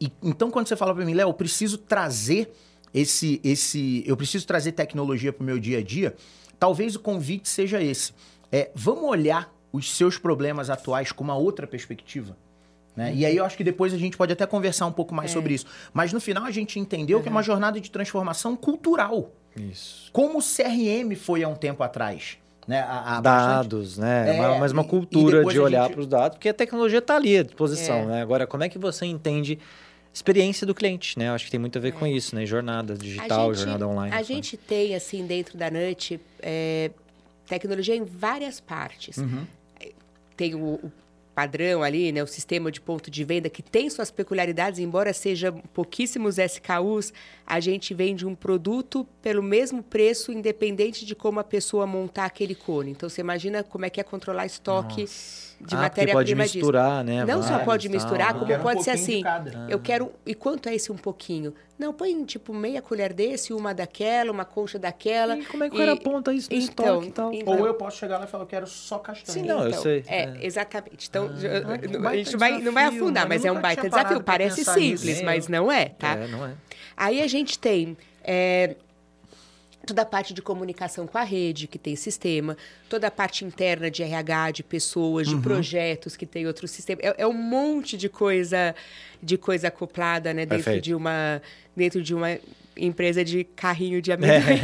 e- 0.00 0.06
e- 0.06 0.12
então 0.22 0.50
quando 0.50 0.68
você 0.68 0.76
fala 0.76 0.94
para 0.94 1.04
mim, 1.04 1.14
Léo, 1.14 1.28
eu 1.28 1.34
preciso 1.34 1.76
trazer 1.78 2.52
esse, 2.92 3.40
esse, 3.44 4.02
eu 4.06 4.16
preciso 4.16 4.46
trazer 4.46 4.72
tecnologia 4.72 5.32
para 5.32 5.42
o 5.42 5.46
meu 5.46 5.58
dia 5.58 5.78
a 5.78 5.82
dia. 5.82 6.14
Talvez 6.58 6.94
o 6.96 7.00
convite 7.00 7.48
seja 7.48 7.82
esse. 7.82 8.12
É, 8.52 8.70
vamos 8.74 9.04
olhar 9.04 9.52
os 9.72 9.90
seus 9.96 10.18
problemas 10.18 10.68
atuais 10.68 11.12
com 11.12 11.22
uma 11.22 11.36
outra 11.36 11.66
perspectiva. 11.66 12.36
Né? 12.96 13.14
E 13.14 13.24
aí 13.24 13.36
eu 13.36 13.44
acho 13.44 13.56
que 13.56 13.62
depois 13.62 13.94
a 13.94 13.96
gente 13.98 14.16
pode 14.16 14.32
até 14.32 14.44
conversar 14.44 14.86
um 14.86 14.92
pouco 14.92 15.14
mais 15.14 15.30
sobre 15.30 15.54
isso. 15.54 15.66
Mas 15.92 16.12
no 16.12 16.20
final 16.20 16.44
a 16.44 16.50
gente 16.50 16.78
entendeu 16.78 17.22
que 17.22 17.28
é 17.28 17.30
uma 17.30 17.42
jornada 17.42 17.80
de 17.80 17.88
transformação 17.90 18.56
cultural. 18.56 19.32
Isso. 19.56 20.10
Como 20.12 20.38
o 20.38 20.42
CRM 20.42 21.14
foi 21.16 21.42
há 21.42 21.48
um 21.48 21.54
tempo 21.54 21.82
atrás. 21.82 22.38
Né? 22.68 22.80
Há 22.82 23.20
bastante- 23.20 23.54
Dados, 23.56 23.98
né? 23.98 24.36
É, 24.36 24.40
Uma- 24.40 24.58
mas 24.58 24.70
uma 24.72 24.82
e 24.82 24.86
cultura 24.86 25.44
de 25.44 25.58
a 25.58 25.62
olhar 25.62 25.82
gente- 25.84 25.92
para 25.94 26.00
os 26.00 26.06
dados, 26.06 26.36
porque 26.36 26.48
a 26.48 26.54
tecnologia 26.54 26.98
está 27.00 27.16
ali 27.16 27.38
à 27.38 27.42
disposição, 27.42 27.96
É. 27.96 28.06
né? 28.06 28.22
Agora, 28.22 28.46
como 28.46 28.62
é 28.62 28.68
que 28.68 28.78
você 28.78 29.06
entende 29.06 29.58
experiência 30.12 30.66
do 30.66 30.74
cliente, 30.74 31.18
né? 31.18 31.28
Eu 31.28 31.32
acho 31.34 31.46
que 31.46 31.50
tem 31.50 31.58
muito 31.58 31.76
a 31.78 31.80
ver 31.80 31.92
com 31.92 32.06
isso, 32.06 32.34
né? 32.36 32.46
Jornada 32.46 32.94
digital, 32.94 33.52
jornada 33.54 33.88
online. 33.88 34.14
A 34.14 34.18
né? 34.18 34.24
gente 34.24 34.56
tem, 34.56 34.94
assim, 34.94 35.26
dentro 35.26 35.56
da 35.58 35.68
NUT, 35.70 36.20
é, 36.40 36.90
tecnologia 37.46 37.96
em 37.96 38.04
várias 38.04 38.60
partes. 38.60 39.16
Uhum. 39.16 39.44
Tem 40.36 40.54
o, 40.54 40.74
o 40.82 40.92
padrão 41.34 41.82
ali, 41.82 42.12
né, 42.12 42.22
o 42.22 42.26
sistema 42.26 42.70
de 42.70 42.80
ponto 42.80 43.10
de 43.10 43.24
venda, 43.24 43.48
que 43.48 43.62
tem 43.62 43.88
suas 43.88 44.10
peculiaridades, 44.10 44.78
embora 44.78 45.12
seja 45.12 45.52
pouquíssimos 45.72 46.38
SKUs, 46.38 47.12
a 47.50 47.58
gente 47.58 47.92
vende 47.92 48.24
um 48.24 48.34
produto 48.34 49.04
pelo 49.20 49.42
mesmo 49.42 49.82
preço, 49.82 50.30
independente 50.30 51.04
de 51.04 51.16
como 51.16 51.40
a 51.40 51.44
pessoa 51.44 51.84
montar 51.86 52.26
aquele 52.26 52.54
cone. 52.54 52.92
Então, 52.92 53.08
você 53.08 53.20
imagina 53.20 53.64
como 53.64 53.84
é 53.84 53.90
que 53.90 54.00
é 54.00 54.04
controlar 54.04 54.46
estoque 54.46 55.04
de 55.04 55.74
Ah, 55.74 55.76
pode 55.76 55.76
matéria-prima 55.76 56.44
disso. 56.44 56.56
misturar, 56.58 57.04
né? 57.04 57.24
Não 57.24 57.42
só 57.42 57.48
vários, 57.50 57.64
pode 57.64 57.88
tal. 57.88 57.94
misturar, 57.96 58.34
Eu 58.34 58.38
como 58.40 58.54
um 58.54 58.58
pode 58.60 58.84
ser 58.84 58.90
assim. 58.92 59.22
Eu 59.68 59.78
quero. 59.80 60.12
E 60.24 60.34
quanto 60.34 60.68
é 60.68 60.74
esse 60.76 60.90
um 60.92 60.96
pouquinho? 60.96 61.52
Não, 61.78 61.92
põe 61.94 62.24
tipo 62.24 62.52
meia 62.54 62.80
colher 62.82 63.12
desse, 63.12 63.52
uma 63.54 63.72
daquela, 63.74 64.30
uma 64.30 64.44
concha 64.44 64.78
daquela. 64.78 65.36
E 65.36 65.44
como 65.46 65.64
é 65.64 65.68
que 65.70 65.74
o 65.74 65.78
cara 65.78 65.92
aponta 65.94 66.32
isso 66.32 66.50
no 66.50 66.56
então, 66.56 66.84
estoque 67.02 67.08
e 67.08 67.10
tal? 67.12 67.32
então- 67.34 67.58
Ou 67.58 67.66
eu 67.66 67.74
posso 67.74 67.96
chegar 67.98 68.18
lá 68.18 68.26
e 68.26 68.28
falar, 68.28 68.44
eu 68.44 68.48
quero 68.48 68.66
só 68.66 68.98
castanha. 68.98 69.38
Sim, 69.42 69.48
não, 69.48 69.62
eu 69.62 69.68
Então, 69.70 69.82
sei. 69.82 70.04
É, 70.06 70.22
É. 70.24 70.38
exatamente. 70.42 71.08
Então, 71.08 71.26
Ah, 71.26 71.78
que 71.78 71.96
a 71.96 71.98
baita 71.98 72.16
gente 72.18 72.32
não 72.32 72.38
vai, 72.38 72.60
não 72.60 72.72
vai 72.72 72.84
afundar, 72.84 73.22
mano. 73.24 73.28
mas 73.30 73.44
Eu 73.44 73.54
é 73.54 73.58
um 73.58 73.60
baita 73.62 73.88
desafio. 73.88 74.22
Parece 74.22 74.64
simples, 74.64 75.02
nisso. 75.04 75.24
mas 75.24 75.48
não 75.48 75.72
é, 75.72 75.86
tá? 75.86 76.16
É, 76.16 76.26
não 76.28 76.46
é. 76.46 76.52
Aí 76.96 77.22
a 77.22 77.26
gente 77.26 77.39
tem 77.58 77.96
é, 78.22 78.76
toda 79.86 80.02
a 80.02 80.04
parte 80.04 80.32
de 80.34 80.42
comunicação 80.42 81.06
com 81.06 81.16
a 81.18 81.22
rede, 81.22 81.66
que 81.66 81.78
tem 81.78 81.96
sistema, 81.96 82.56
toda 82.88 83.06
a 83.06 83.10
parte 83.10 83.44
interna 83.44 83.90
de 83.90 84.02
RH, 84.02 84.50
de 84.52 84.62
pessoas, 84.62 85.26
Uhum. 85.28 85.36
de 85.36 85.42
projetos, 85.42 86.16
que 86.16 86.26
tem 86.26 86.46
outro 86.46 86.68
sistema. 86.68 87.00
É, 87.02 87.14
é 87.22 87.26
um 87.26 87.32
monte 87.32 87.96
de 87.96 88.08
coisa, 88.08 88.74
de 89.22 89.36
coisa 89.38 89.68
acoplada, 89.68 90.32
né, 90.34 90.44
dentro 90.46 90.64
Perfeito. 90.64 90.84
de 90.84 90.94
uma 90.94 91.40
dentro 91.76 92.02
de 92.02 92.14
uma 92.14 92.36
empresa 92.76 93.24
de 93.24 93.42
carrinho 93.44 94.00
de 94.02 94.12
amendoim. 94.12 94.58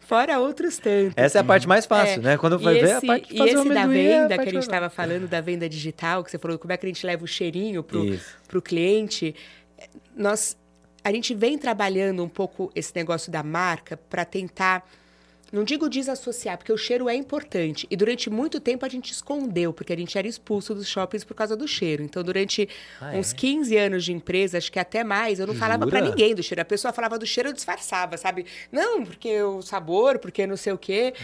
Fora 0.00 0.38
outros 0.38 0.78
tantos. 0.78 1.14
Essa 1.16 1.38
é 1.38 1.40
a 1.40 1.44
parte 1.44 1.66
mais 1.66 1.86
fácil, 1.86 2.20
É, 2.20 2.22
né? 2.22 2.38
Quando 2.38 2.60
e 2.60 2.64
vai 2.64 2.74
ver, 2.74 2.92
a 2.92 2.98
esse- 2.98 3.06
parte 3.06 3.28
de 3.28 3.34
e 3.34 3.38
fazer 3.38 3.56
o 3.56 3.60
esse 3.60 3.68
da 3.70 3.80
é 3.80 3.82
a 3.82 3.86
venda 3.86 4.28
que 4.28 4.36
parte 4.36 4.48
a 4.48 4.52
gente 4.52 4.62
estava 4.62 4.88
falando, 4.90 5.28
da 5.28 5.40
venda 5.40 5.68
digital, 5.68 6.22
que 6.22 6.30
você 6.30 6.38
falou, 6.38 6.58
como 6.58 6.72
é 6.72 6.76
que 6.76 6.86
a 6.86 6.88
gente 6.88 7.04
leva 7.04 7.24
o 7.24 7.26
cheirinho 7.26 7.84
Isso. 8.04 8.36
pro 8.46 8.62
cliente. 8.62 9.34
Nós, 10.16 10.56
a 11.06 11.12
gente 11.12 11.32
vem 11.34 11.56
trabalhando 11.56 12.24
um 12.24 12.28
pouco 12.28 12.68
esse 12.74 12.92
negócio 12.96 13.30
da 13.30 13.40
marca 13.40 13.96
para 14.10 14.24
tentar, 14.24 14.84
não 15.52 15.62
digo 15.62 15.88
desassociar, 15.88 16.58
porque 16.58 16.72
o 16.72 16.76
cheiro 16.76 17.08
é 17.08 17.14
importante. 17.14 17.86
E 17.88 17.94
durante 17.96 18.28
muito 18.28 18.58
tempo 18.58 18.84
a 18.84 18.88
gente 18.88 19.12
escondeu, 19.12 19.72
porque 19.72 19.92
a 19.92 19.96
gente 19.96 20.18
era 20.18 20.26
expulso 20.26 20.74
dos 20.74 20.88
shoppings 20.88 21.22
por 21.22 21.34
causa 21.34 21.56
do 21.56 21.68
cheiro. 21.68 22.02
Então, 22.02 22.24
durante 22.24 22.68
Ah, 23.00 23.12
uns 23.14 23.32
é? 23.32 23.36
15 23.36 23.76
anos 23.76 24.04
de 24.04 24.12
empresa, 24.12 24.58
acho 24.58 24.72
que 24.72 24.80
até 24.80 25.04
mais, 25.04 25.38
eu 25.38 25.46
não 25.46 25.54
falava 25.54 25.86
para 25.86 26.00
Jura? 26.00 26.10
ninguém 26.10 26.34
do 26.34 26.42
cheiro. 26.42 26.60
A 26.60 26.64
pessoa 26.64 26.92
falava 26.92 27.16
do 27.16 27.24
cheiro, 27.26 27.50
eu 27.50 27.52
disfarçava, 27.52 28.16
sabe? 28.16 28.44
Não, 28.72 29.04
porque 29.04 29.40
o 29.42 29.62
sabor, 29.62 30.18
porque 30.18 30.44
não 30.44 30.56
sei 30.56 30.72
o 30.72 30.78
quê. 30.78 31.14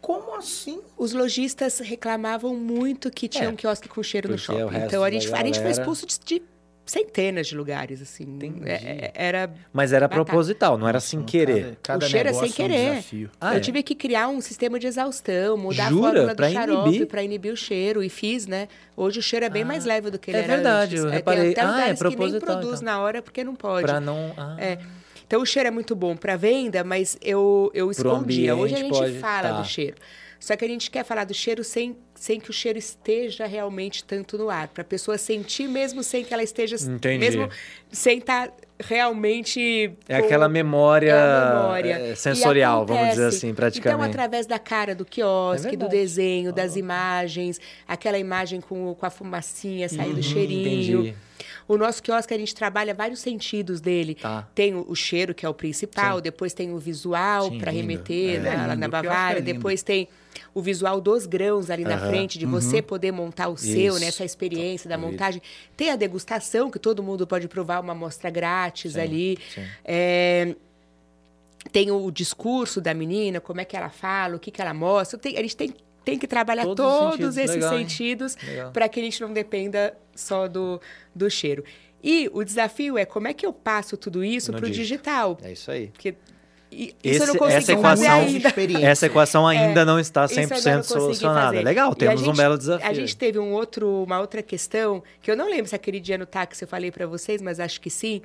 Como 0.00 0.36
assim? 0.36 0.80
Os 0.96 1.12
lojistas 1.12 1.80
reclamavam 1.80 2.54
muito 2.54 3.10
que 3.10 3.26
tinha 3.26 3.46
É, 3.46 3.48
um 3.48 3.56
quiosque 3.56 3.88
com 3.88 4.02
cheiro 4.02 4.28
no 4.30 4.38
shopping. 4.38 4.76
Então 4.86 5.02
a 5.02 5.10
gente, 5.10 5.32
a 5.34 5.42
gente 5.44 5.58
foi 5.60 5.70
expulso 5.70 6.06
de, 6.06 6.18
de 6.20 6.42
centenas 6.86 7.46
de 7.46 7.56
lugares, 7.56 8.02
assim. 8.02 8.38
É- 8.64 8.72
é- 8.72 9.12
era. 9.14 9.50
Mas 9.72 9.92
era 9.92 10.06
Batata. 10.06 10.24
proposital, 10.24 10.76
não 10.76 10.86
era 10.88 11.00
sem 11.00 11.22
querer. 11.22 11.78
Cada 11.82 12.04
O 12.04 12.08
cheiro 12.08 12.28
é 12.28 12.32
negócio 12.32 12.52
sem 12.52 12.64
um 12.66 12.68
querer. 12.68 12.90
desafio. 12.90 13.30
Ah, 13.40 13.54
eu 13.54 13.56
é? 13.58 13.60
tive 13.60 13.82
que 13.82 13.94
criar 13.94 14.28
um 14.28 14.40
sistema 14.40 14.78
de 14.78 14.86
exaustão, 14.86 15.56
mudar 15.56 15.88
Jura? 15.88 16.00
a 16.08 16.12
fórmula 16.12 16.34
do 16.34 16.36
Pra 16.36 16.50
xarope 16.50 16.88
inibir? 16.90 17.06
para 17.06 17.22
inibir 17.22 17.52
o 17.52 17.56
cheiro. 17.56 18.02
E 18.02 18.08
fiz, 18.08 18.46
né? 18.46 18.68
Hoje 18.96 19.18
o 19.20 19.22
cheiro 19.22 19.46
é 19.46 19.48
bem 19.48 19.64
mais 19.64 19.84
leve 19.84 20.10
do 20.10 20.18
que 20.18 20.30
ele 20.30 20.38
é 20.38 20.42
era 20.42 20.54
verdade, 20.56 20.92
antes. 20.96 21.04
eu 21.04 21.10
É, 21.10 21.14
reparei. 21.14 21.54
Tem 21.54 21.64
até 21.64 21.72
Ah, 21.72 21.88
é 21.88 21.94
que 21.94 22.02
nem 22.04 22.38
produz 22.40 22.80
então. 22.80 22.82
na 22.82 23.00
hora 23.00 23.22
porque 23.22 23.42
não 23.42 23.54
pode. 23.54 23.86
Pra 23.86 24.00
não. 24.00 24.32
Ah, 24.36 24.56
É. 24.58 24.78
Então 25.26 25.40
o 25.40 25.46
cheiro 25.46 25.66
é 25.68 25.70
muito 25.70 25.96
bom 25.96 26.14
para 26.14 26.36
venda, 26.36 26.84
mas 26.84 27.16
eu, 27.22 27.70
eu 27.72 27.90
escondia. 27.90 28.54
Hoje 28.54 28.74
a 28.74 28.76
ambiente 28.78 28.94
gente 28.94 29.00
pode- 29.10 29.18
fala 29.20 29.48
tá. 29.48 29.60
do 29.62 29.66
cheiro. 29.66 29.96
Só 30.38 30.54
que 30.54 30.62
a 30.64 30.68
gente 30.68 30.90
quer 30.90 31.02
falar 31.02 31.24
do 31.24 31.32
cheiro 31.32 31.64
sem, 31.64 31.96
sem 32.14 32.38
que 32.40 32.48
o 32.50 32.52
cheiro 32.52 32.78
esteja 32.78 33.46
realmente 33.46 34.02
tanto 34.04 34.38
no 34.38 34.48
ar. 34.48 34.68
Para 34.68 34.82
a 34.82 34.84
pessoa 34.84 35.18
sentir 35.18 35.68
mesmo 35.68 36.02
sem 36.02 36.24
que 36.24 36.32
ela 36.32 36.42
esteja. 36.42 36.76
Entendi. 36.76 37.18
Mesmo 37.18 37.48
sem 37.90 38.18
estar 38.18 38.50
realmente. 38.80 39.92
É 40.08 40.18
com- 40.20 40.26
aquela 40.26 40.48
memória, 40.48 41.12
é 41.12 41.54
memória. 41.54 41.92
é, 42.10 42.14
sensorial, 42.14 42.86
vamos 42.86 43.10
dizer 43.10 43.26
assim, 43.26 43.54
praticamente. 43.54 44.00
Então, 44.00 44.10
através 44.10 44.46
da 44.46 44.58
cara 44.58 44.94
do 44.94 45.04
quiosque, 45.04 45.74
É 45.74 45.76
do 45.76 45.88
desenho, 45.88 46.52
das 46.52 46.76
imagens, 46.76 47.60
aquela 47.86 48.18
imagem 48.18 48.60
com, 48.60 48.94
com 48.94 49.06
a 49.06 49.10
fumacinha 49.10 49.88
saindo 49.88 50.22
cheirinho. 50.22 50.98
Uhum, 51.00 51.06
entendi. 51.06 51.24
O 51.66 51.76
nosso 51.78 52.02
quiosque, 52.02 52.34
a 52.34 52.38
gente 52.38 52.54
trabalha 52.54 52.92
vários 52.92 53.20
sentidos 53.20 53.80
dele. 53.80 54.14
Tá. 54.16 54.46
Tem 54.54 54.74
o, 54.74 54.84
o 54.88 54.94
cheiro, 54.94 55.34
que 55.34 55.46
é 55.46 55.48
o 55.48 55.54
principal, 55.54 56.20
depois 56.20 56.52
tem 56.52 56.72
o 56.72 56.78
visual, 56.78 57.50
Sim, 57.50 57.58
para 57.58 57.70
remeter 57.70 58.36
É, 58.36 58.38
né, 58.40 58.48
é 58.50 58.56
lindo, 58.74 58.76
na 58.76 58.86
o 58.86 58.90
quiosque 58.90 59.06
Bavária. 59.08 59.38
é 59.38 59.42
depois 59.42 59.82
tem 59.82 60.08
o 60.52 60.60
visual 60.60 61.00
dos 61.00 61.26
grãos 61.26 61.70
ali 61.70 61.84
na 61.84 61.94
Aham. 61.94 62.08
frente, 62.08 62.38
de 62.38 62.44
você 62.46 62.82
poder 62.82 63.12
montar 63.12 63.48
o 63.48 63.56
seu, 63.56 63.96
Isso. 63.96 64.00
né, 64.00 64.24
experiência 64.26 64.88
da 64.88 64.96
Isso. 64.96 65.06
montagem. 65.06 65.40
Tem 65.76 65.90
a 65.90 65.96
degustação, 65.96 66.70
que 66.70 66.78
todo 66.78 67.02
mundo 67.02 67.26
pode 67.26 67.48
provar 67.48 67.80
uma 67.80 67.92
amostra 67.92 68.28
grátis 68.30 68.92
Sim, 68.94 69.00
ali. 69.00 69.38
sim. 69.54 69.64
É, 69.84 70.54
tem 71.72 71.90
o 71.90 72.10
discurso 72.10 72.80
da 72.80 72.92
menina, 72.92 73.40
como 73.40 73.60
é 73.60 73.64
que 73.64 73.76
ela 73.76 73.88
fala, 73.88 74.36
o 74.36 74.38
que, 74.38 74.50
que 74.50 74.60
ela 74.60 74.74
mostra. 74.74 75.18
Tem- 75.18 75.36
a 75.38 75.40
gente 75.40 75.56
tem, 75.56 75.74
tem 76.04 76.18
que 76.18 76.26
trabalhar 76.26 76.64
Todos 76.64 76.84
os 76.84 76.90
todos, 76.92 77.10
sentidos, 77.12 77.36
esses 77.38 77.56
legal, 77.56 77.78
sentidos 77.78 78.36
para 78.72 78.88
que 78.88 79.00
a 79.00 79.02
gente 79.02 79.20
não 79.20 79.32
dependa 79.32 79.96
só 80.14 80.46
do, 80.46 80.80
do 81.14 81.30
cheiro. 81.30 81.64
E 82.02 82.28
o 82.32 82.44
desafio 82.44 82.98
é 82.98 83.04
como 83.06 83.26
é 83.28 83.32
que 83.32 83.46
eu 83.46 83.52
passo 83.52 83.96
tudo 83.96 84.22
isso 84.22 84.52
para 84.52 84.66
o 84.66 84.70
digital. 84.70 85.38
É 85.42 85.52
isso 85.52 85.70
aí. 85.70 85.86
Porque 85.88 86.14
e- 86.70 86.94
Esse- 87.04 87.22
isso 87.22 87.30
eu 87.30 87.34
não 87.40 87.46
essa 87.48 87.72
equação-. 87.72 88.26
Essa 88.82 89.06
equação 89.06 89.46
ainda 89.46 89.84
não 89.84 89.98
está 90.00 90.24
Isso 90.26 90.34
eu 90.34 90.40
ainda 90.42 90.54
100% 90.56 90.64
não 90.64 90.76
consegui 90.78 91.00
solucionada. 91.00 91.46
fazer. 91.52 91.62
Legal, 91.62 91.94
temos 91.94 92.22
um 92.22 92.24
gente- 92.26 92.36
belo 92.36 92.58
desafio. 92.58 92.86
A 92.86 92.92
gente 92.92 93.16
teve 93.16 93.38
um 93.38 93.52
outro, 93.52 94.02
uma 94.02 94.20
outra 94.20 94.42
questão, 94.42 95.02
que 95.22 95.30
eu 95.30 95.36
não 95.36 95.48
lembro 95.48 95.66
se 95.68 95.74
aquele 95.74 96.00
dia 96.00 96.18
no 96.18 96.26
táxi 96.26 96.62
eu 96.64 96.68
falei 96.68 96.90
para 96.90 97.06
vocês, 97.06 97.40
mas 97.40 97.60
acho 97.60 97.80
que 97.80 97.88
sim, 97.88 98.20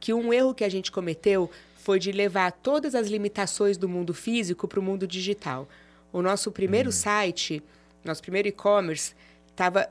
que 0.00 0.12
um 0.12 0.32
erro 0.32 0.54
que 0.54 0.64
a 0.64 0.68
gente 0.68 0.90
cometeu 0.90 1.50
foi 1.76 1.98
de 1.98 2.10
levar 2.12 2.50
todas 2.52 2.94
as 2.94 3.08
limitações 3.08 3.76
do 3.76 3.88
mundo 3.88 4.14
físico 4.14 4.66
para 4.66 4.80
o 4.80 4.82
mundo 4.82 5.06
digital. 5.06 5.68
O 6.12 6.20
nosso 6.22 6.50
primeiro 6.52 6.90
Hum. 6.90 6.92
site, 6.92 7.62
nosso 8.04 8.20
primeiro 8.20 8.48
e-commerce, 8.48 9.14
estava 9.48 9.88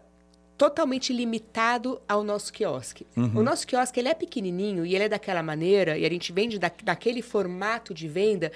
totalmente 0.58 1.12
limitado 1.12 2.00
ao 2.08 2.24
nosso 2.24 2.54
quiosque. 2.54 3.08
Uhum. 3.18 3.40
O 3.40 3.44
nosso 3.44 3.66
quiosque 3.66 4.00
ele 4.00 4.10
é 4.10 4.14
pequenininho 4.14 4.86
e 4.86 4.94
ele 4.94 5.06
é 5.06 5.10
daquela 5.10 5.42
maneira 5.42 5.98
e 5.98 6.06
a 6.06 6.10
gente 6.10 6.32
vende 6.32 6.60
da, 6.60 6.72
daquele 6.84 7.24
formato 7.24 7.96
de 7.96 8.08
venda 8.08 8.52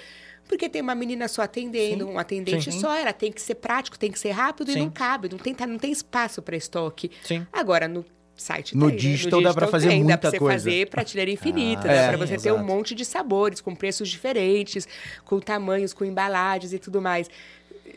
porque 0.48 0.68
tem 0.68 0.80
uma 0.80 0.94
menina 0.94 1.26
só 1.26 1.42
atendendo, 1.42 2.08
um 2.08 2.18
atendente 2.18 2.70
Sim. 2.70 2.80
só, 2.80 2.94
ela 2.94 3.12
tem 3.12 3.32
que 3.32 3.42
ser 3.42 3.56
prático, 3.56 3.98
tem 3.98 4.12
que 4.12 4.18
ser 4.18 4.30
rápido 4.30 4.70
Sim. 4.70 4.78
e 4.78 4.80
não 4.82 4.90
cabe, 4.90 5.28
não 5.28 5.38
tem, 5.38 5.56
não 5.66 5.78
tem 5.78 5.90
espaço 5.90 6.40
para 6.40 6.56
estoque. 6.56 7.10
Sim. 7.24 7.44
Agora, 7.52 7.88
no 7.88 8.04
site 8.36 8.76
No 8.76 8.86
tem, 8.86 8.94
né? 8.94 9.00
digital 9.00 9.42
dá 9.42 9.54
pra 9.54 9.66
fazer 9.66 9.88
tem, 9.88 9.98
muita 10.04 10.12
dá 10.16 10.18
pra 10.18 10.30
você 10.30 10.38
coisa. 10.38 10.58
fazer 10.58 10.88
prateleira 10.90 11.30
infinita, 11.32 11.82
Ah, 11.82 11.86
dá 11.86 11.92
é, 11.92 12.08
pra 12.08 12.26
você 12.26 12.36
ter 12.36 12.52
um 12.52 12.62
monte 12.64 12.94
de 12.94 13.04
sabores, 13.04 13.60
com 13.60 13.74
preços 13.74 14.08
diferentes, 14.08 14.86
com 15.24 15.40
tamanhos, 15.40 15.92
com 15.92 16.04
embalagens 16.04 16.72
e 16.72 16.78
tudo 16.78 17.00
mais. 17.00 17.28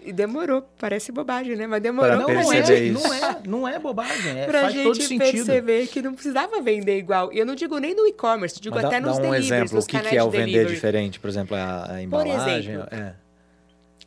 E 0.05 0.13
demorou, 0.13 0.61
parece 0.79 1.11
bobagem, 1.11 1.55
né? 1.57 1.67
Mas 1.67 1.81
demorou 1.81 2.15
Não, 2.15 2.27
não 2.29 2.53
é, 2.53 2.59
isso. 2.59 2.93
não 2.93 3.13
é, 3.13 3.37
não 3.45 3.67
é 3.67 3.77
bobagem. 3.77 4.39
É, 4.39 4.45
pra 4.45 4.61
faz 4.61 4.73
todo 4.75 4.93
gente 4.95 5.07
sentido. 5.07 5.45
perceber 5.45 5.87
que 5.87 6.01
não 6.01 6.13
precisava 6.13 6.61
vender 6.61 6.97
igual. 6.97 7.33
E 7.33 7.39
eu 7.39 7.45
não 7.45 7.53
digo 7.53 7.77
nem 7.79 7.93
no 7.93 8.07
e-commerce, 8.07 8.61
digo 8.61 8.75
Mas 8.75 8.85
até 8.85 9.01
dá, 9.01 9.07
nos 9.07 9.17
dá 9.17 9.27
um 9.27 9.31
deliveries, 9.31 9.71
exemplo, 9.71 9.79
o 9.83 9.85
que, 9.85 9.99
que 9.99 10.15
é 10.15 10.23
o 10.23 10.29
de 10.29 10.37
vender 10.37 10.45
delivery. 10.51 10.73
diferente? 10.75 11.19
Por 11.19 11.27
exemplo, 11.29 11.55
a, 11.57 11.91
a 11.95 12.01
embalagem. 12.01 12.73
exemplo, 12.75 12.87
é. 12.91 13.13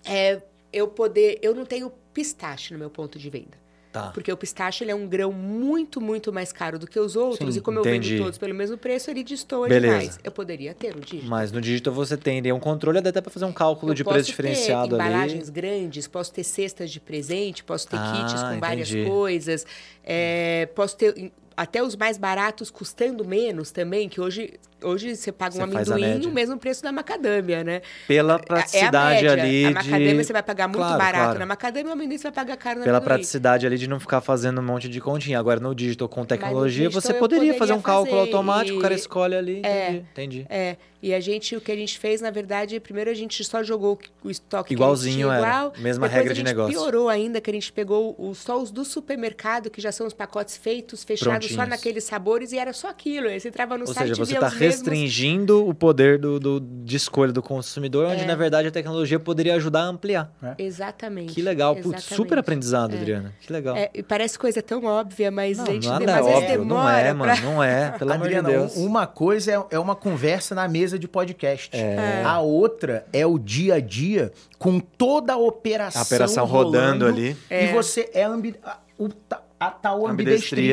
É 0.05 0.43
eu 0.73 0.89
poder... 0.89 1.39
Eu 1.43 1.55
não 1.55 1.67
tenho 1.67 1.93
pistache 2.15 2.73
no 2.73 2.79
meu 2.79 2.89
ponto 2.89 3.19
de 3.19 3.29
venda. 3.29 3.61
Tá. 3.93 4.11
Porque 4.15 4.33
o 4.33 4.37
pistache 4.39 4.83
ele 4.83 4.91
é 4.91 4.95
um 4.95 5.07
grão 5.07 5.31
muito, 5.33 6.01
muito 6.01 6.33
mais 6.33 6.51
caro 6.51 6.79
do 6.79 6.87
que 6.87 6.99
os 6.99 7.15
outros. 7.15 7.53
Sim, 7.53 7.59
e 7.59 7.63
como 7.63 7.79
eu 7.79 7.83
entendi. 7.83 8.15
vendo 8.15 8.25
todos 8.25 8.39
pelo 8.39 8.55
mesmo 8.55 8.79
preço, 8.79 9.11
ele 9.11 9.23
destoa 9.23 9.69
Beleza. 9.69 9.99
demais. 9.99 10.21
Eu 10.25 10.33
poderia 10.33 10.73
ter 10.73 10.97
o 10.97 11.01
digital. 11.01 11.29
Mas 11.29 11.53
no 11.53 11.61
digital 11.61 11.93
você 11.93 12.17
tem 12.17 12.51
um 12.53 12.59
controle, 12.59 13.03
dá 13.03 13.11
até 13.11 13.21
para 13.21 13.31
fazer 13.31 13.45
um 13.45 13.53
cálculo 13.53 13.93
Eu 13.93 13.95
de 13.95 14.03
posso 14.03 14.15
preço 14.15 14.29
ter 14.31 14.33
diferenciado 14.33 14.95
embalagens 14.95 15.43
ali. 15.45 15.53
grandes, 15.53 16.07
posso 16.09 16.33
ter 16.33 16.43
cestas 16.43 16.91
de 16.91 17.01
presente, 17.01 17.63
posso 17.63 17.87
ter 17.87 17.97
Ah, 17.99 18.13
kits 18.27 18.43
com 18.43 18.59
várias 18.59 18.91
entendi. 18.91 19.11
coisas, 19.11 19.67
é, 20.03 20.67
posso 20.75 20.97
ter 20.97 21.31
até 21.55 21.83
os 21.83 21.95
mais 21.95 22.17
baratos 22.17 22.71
custando 22.71 23.27
menos 23.27 23.71
também, 23.71 24.09
que 24.09 24.23
hoje, 24.23 24.55
hoje 24.83 25.17
você 25.17 25.31
paga 25.33 25.55
um 25.55 25.67
Você 25.67 25.93
amendoim 25.93 26.19
no 26.19 26.31
mesmo 26.33 26.59
preço 26.59 26.83
da 26.83 26.93
macadâmia, 26.93 27.63
né? 27.65 27.83
Pela 28.09 28.35
É- 28.35 28.37
é 28.37 28.39
a 28.39 28.47
praticidade 28.47 29.15
média. 29.25 29.33
ali 29.33 29.65
A 29.65 29.69
de... 29.69 29.75
macadâmia 29.75 30.25
você 30.25 30.33
vai 30.33 30.43
pagar 30.43 30.69
muito 30.69 30.79
Claro, 30.79 30.99
barato 30.99 31.25
claro. 31.25 31.39
na 31.39 31.47
macadâmia, 31.47 31.91
o 31.91 31.93
amendoim 31.93 32.19
você 32.19 32.23
vai 32.25 32.33
pagar 32.33 32.57
caro 32.57 32.79
no 32.81 32.85
Pela 32.85 32.99
amendoim. 32.99 33.15
praticidade 33.15 33.67
ali 33.67 33.79
de 33.79 33.89
não 33.89 34.01
ficar 34.01 34.21
fazendo 34.21 34.61
um 34.61 34.65
monte 34.65 34.89
de 34.89 35.01
continha. 35.01 35.39
Agora, 35.39 35.61
no 35.61 35.75
digital, 35.75 36.09
com 36.09 36.25
tecnologia, 36.25 36.89
digital 36.89 37.01
você 37.03 37.15
poderia, 37.15 37.39
poderia 37.55 37.59
fazer 37.59 37.73
um 37.73 37.81
cálculo 37.83 38.11
fazer 38.19 38.31
automático, 38.33 38.79
o 38.79 38.81
cara 38.83 38.95
e- 38.95 38.97
escolhe 38.97 39.35
ali. 39.35 39.59
Entendi. 39.59 40.05
entendi. 40.13 40.47
É, 40.49 40.77
e 41.03 41.13
a 41.13 41.19
gente, 41.21 41.57
o 41.57 41.61
que 41.61 41.73
a 41.73 41.77
gente 41.77 41.99
fez, 41.99 42.21
na 42.21 42.31
verdade, 42.31 42.79
primeiro 42.79 43.11
a 43.11 43.15
gente 43.15 43.43
só 43.45 43.63
jogou 43.63 43.99
o 44.23 44.31
estoque 44.31 44.73
Igualzinho 44.75 45.27
que 45.29 45.33
a 45.33 45.35
gente 45.35 45.41
tinha 45.43 45.49
era, 45.49 45.57
igual. 45.67 45.73
mesma 45.83 46.07
Depois 46.07 46.13
regra 46.13 46.31
a 46.31 46.35
de 46.35 46.39
gente 46.41 46.47
negócio. 46.47 46.73
piorou 46.73 47.09
ainda, 47.09 47.41
que 47.41 47.51
a 47.51 47.55
gente 47.55 47.73
pegou 47.73 48.15
os, 48.19 48.39
só 48.39 48.61
os 48.61 48.71
do 48.71 48.85
supermercado, 48.85 49.69
que 49.71 49.81
já 49.81 49.91
são 49.91 50.07
os 50.07 50.13
pacotes 50.15 50.57
feitos, 50.57 51.03
fechados 51.03 51.51
só 51.51 51.67
naqueles 51.67 52.05
sabores, 52.05 52.53
e 52.53 52.59
era 52.59 52.73
só 52.73 52.89
aquilo. 52.89 53.29
Aí 53.29 53.41
você 53.41 53.49
entrava 53.49 53.77
no 53.77 53.87
Ou 53.87 53.93
site 53.93 54.09
seja, 54.09 54.13
e 54.13 54.25
você 54.27 54.31
via 54.31 54.37
está 54.39 54.47
os 54.49 54.55
mesmos... 54.55 54.77
restringindo 54.77 55.67
o 55.69 55.75
poder 55.75 56.19
do, 56.19 56.39
do- 56.39 56.61
de 56.61 56.97
escolha 56.97 57.33
do 57.33 57.43
consumidor, 57.43 58.07
onde, 58.07 58.25
na 58.25 58.35
verdade, 58.37 58.69
a 58.69 58.71
tecnologia 58.71 59.19
poderia 59.19 59.55
ajudar 59.57 59.81
a 59.83 59.87
ampliar. 59.87 60.33
Exatamente. 60.57 61.33
Que 61.35 61.43
legal. 61.43 61.75
Putz, 61.75 61.87
exatamente. 61.89 62.15
super 62.15 62.39
aprendizado, 62.39 62.95
Adriana. 62.95 63.33
Que 63.41 63.53
legal. 63.53 63.77
É, 63.77 63.91
e 63.93 64.03
parece 64.03 64.39
coisa 64.39 64.63
tão 64.63 64.85
óbvia, 64.85 65.31
mas 65.31 65.59
Não, 65.59 65.65
a 65.67 65.71
gente 65.71 65.89
nada 65.89 66.17
às 66.19 66.27
é 66.27 66.31
óbvio. 66.31 66.49
demora 66.59 66.65
Não 66.65 66.89
é, 66.91 67.03
pra- 67.05 67.15
mano. 67.15 67.41
Não 67.43 67.63
é. 67.65 67.91
Pelo 67.99 68.13
Adriana, 68.13 68.49
amor 68.49 68.61
de 68.61 68.67
Deus. 68.75 68.77
um- 68.77 68.87
uma 68.87 69.07
coisa 69.07 69.53
é, 69.53 69.65
é 69.75 69.79
uma 69.79 69.97
conversa 69.97 70.55
na 70.55 70.69
mesa 70.69 70.92
de 70.99 71.07
podcast. 71.09 71.71
É. 71.77 72.23
A 72.25 72.41
outra 72.41 73.07
é 73.13 73.27
o 73.27 73.39
dia 73.39 73.75
a 73.75 73.81
dia 73.81 74.33
com 74.59 74.79
toda 74.81 75.33
a 75.35 75.37
operação. 75.37 76.03
A 76.03 76.05
operação 76.05 76.45
rodando 76.45 77.05
rolando, 77.05 77.07
ali. 77.07 77.37
E 77.51 77.73
você 77.73 78.11
é 78.15 78.23
ambi- 78.25 78.55
a, 78.65 78.79
o 78.99 79.09
ta- 79.09 79.43
a 79.59 79.71
tal 79.71 80.07
Ambidestria. 80.07 80.13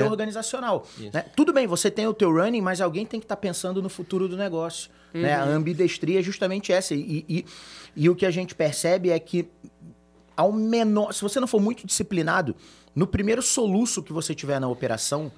ambidestria 0.01 0.05
organizacional. 0.05 0.85
né? 1.13 1.25
Tudo 1.35 1.53
bem, 1.53 1.67
você 1.67 1.91
tem 1.91 2.07
o 2.07 2.13
teu 2.13 2.31
running, 2.31 2.61
mas 2.61 2.81
alguém 2.81 3.05
tem 3.05 3.19
que 3.19 3.25
estar 3.25 3.35
pensando 3.37 3.81
no 3.81 3.89
futuro 3.89 4.27
do 4.27 4.35
negócio. 4.35 4.89
Né? 5.13 5.33
A 5.33 5.43
ambidestria 5.43 6.19
é 6.19 6.23
justamente 6.23 6.71
essa. 6.71 6.93
E, 6.95 7.25
e, 7.27 7.45
e 7.95 8.09
o 8.09 8.15
que 8.15 8.25
a 8.25 8.31
gente 8.31 8.53
percebe 8.55 9.09
é 9.09 9.19
que 9.19 9.47
ao 10.35 10.51
menor. 10.51 11.13
Se 11.13 11.21
você 11.21 11.39
não 11.39 11.47
for 11.47 11.59
muito 11.59 11.85
disciplinado, 11.85 12.55
no 12.95 13.05
primeiro 13.07 13.41
soluço 13.41 14.01
que 14.01 14.13
você 14.13 14.33
tiver 14.33 14.59
na 14.59 14.67
operação, 14.67 15.31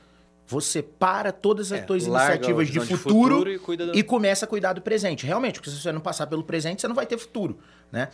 você 0.52 0.82
para 0.84 1.32
todas 1.32 1.72
as 1.72 1.80
É, 1.80 1.82
tuas 1.84 2.06
iniciativas 2.06 2.68
de 2.68 2.74
visão 2.80 2.86
de 2.88 3.02
futuro, 3.02 3.36
futuro 3.38 3.74
e 3.74 3.78
do- 3.78 3.98
e 3.98 4.04
começa 4.04 4.44
a 4.46 4.48
cuidar 4.48 4.74
do 4.74 4.82
presente. 4.82 5.26
Realmente, 5.26 5.56
porque 5.56 5.70
se 5.70 5.82
você 5.82 5.92
não 5.92 6.02
passar 6.02 6.28
pelo 6.28 6.44
presente, 6.44 6.82
você 6.82 6.88
não 6.88 6.96
vai 6.96 7.06
ter 7.06 7.18
futuro, 7.18 7.58
né? 7.92 8.10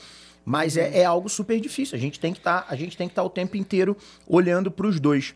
Mas 0.45 0.77
é, 0.77 0.99
é 0.99 1.03
algo 1.03 1.27
super 1.27 1.59
difícil. 1.59 1.97
A 1.97 1.99
gente 1.99 2.19
tem 2.19 2.33
que 2.33 2.39
tá, 2.39 2.65
a 2.69 2.75
gente 2.75 2.95
tem 2.95 3.07
que 3.07 3.11
estar 3.11 3.23
o 3.23 3.29
tempo 3.29 3.57
inteiro 3.57 3.97
olhando 4.27 4.69
para 4.71 4.85
os 4.87 4.99
dois. 4.99 5.33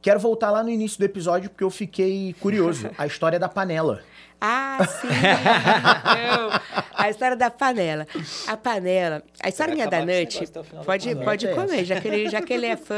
Quero 0.00 0.20
voltar 0.20 0.50
lá 0.50 0.62
no 0.62 0.68
início 0.70 0.98
do 0.98 1.04
episódio 1.04 1.48
porque 1.48 1.64
eu 1.64 1.70
fiquei 1.70 2.34
curioso. 2.40 2.90
A 2.98 3.06
história 3.06 3.38
da 3.38 3.48
panela. 3.48 4.02
Ah, 4.44 4.78
sim! 5.00 5.06
Não, 5.06 6.60
a 6.94 7.08
história 7.10 7.36
da 7.36 7.48
panela. 7.48 8.06
A 8.48 8.56
panela. 8.56 9.22
A 9.40 9.48
da 9.50 9.64
acabar 9.64 10.04
com 10.04 10.10
esse 10.10 10.38
Nut, 10.40 10.84
pode, 10.84 11.14
pode 11.16 11.46
É. 11.46 11.54
comer, 11.54 11.84
já 11.84 12.00
que, 12.00 12.08
ele, 12.08 12.28
já 12.28 12.40
que 12.42 12.52
ele 12.52 12.66
é 12.66 12.76
fã. 12.76 12.94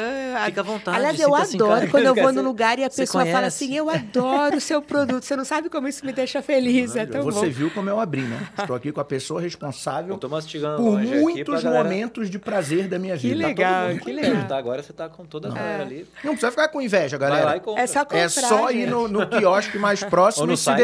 Fica 0.46 0.60
à 0.60 0.64
vontade, 0.64 0.96
Aliás, 0.96 1.20
eu 1.20 1.34
adoro 1.34 1.88
quando 1.90 2.06
eu 2.06 2.14
vou 2.14 2.32
no 2.32 2.42
lugar 2.42 2.78
e 2.78 2.84
a 2.84 2.90
pessoa 2.90 3.26
fala 3.26 3.46
assim: 3.48 3.74
eu 3.76 3.90
adoro 3.90 4.56
o 4.56 4.60
seu 4.60 4.80
produto. 4.80 5.22
Você 5.24 5.36
não 5.36 5.44
sabe 5.44 5.68
como 5.68 5.86
isso 5.86 6.04
me 6.06 6.12
deixa 6.12 6.40
feliz. 6.42 6.96
É 6.96 7.04
tão 7.06 7.22
Você 7.24 7.46
bom. 7.46 7.50
viu 7.52 7.70
como 7.70 7.90
eu 7.90 8.00
abri, 8.00 8.22
né? 8.22 8.40
Estou 8.58 8.74
aqui 8.74 8.90
com 8.92 9.00
a 9.00 9.04
pessoa 9.04 9.40
responsável 9.40 10.14
Eu 10.14 10.18
tô 10.18 10.28
mastigando 10.28 10.76
por 10.82 10.98
muitos 11.00 11.62
galera- 11.62 11.84
momentos 11.84 12.30
de 12.30 12.38
prazer 12.38 12.88
da 12.88 12.98
minha 12.98 13.16
Que 13.18 13.28
vida. 13.28 13.46
legal, 13.46 13.82
Todo 13.84 13.92
mundo 13.92 14.02
que 14.04 14.12
legal. 14.12 14.44
Tá? 14.48 14.56
Agora 14.56 14.82
você 14.82 14.92
tá 14.92 15.08
com 15.08 15.24
toda 15.26 15.48
a 15.48 15.52
galera 15.52 15.82
ali. 15.82 16.06
Não 16.22 16.32
precisa 16.32 16.50
ficar 16.50 16.68
com 16.68 16.80
inveja, 16.80 17.18
Vai 17.18 17.28
galera. 17.28 17.46
lá 17.50 17.56
e 17.56 17.60
compra. 17.60 17.82
É 17.82 17.86
só 17.86 18.00
comprar. 18.00 18.18
É 18.18 18.28
só 18.28 18.70
ir 18.70 18.86
no, 18.86 19.08
no 19.08 19.26
quiosque 19.26 19.78
mais 19.78 20.02
próximo 20.04 20.50
e 20.52 20.56
se 20.56 20.64
site. 20.64 20.78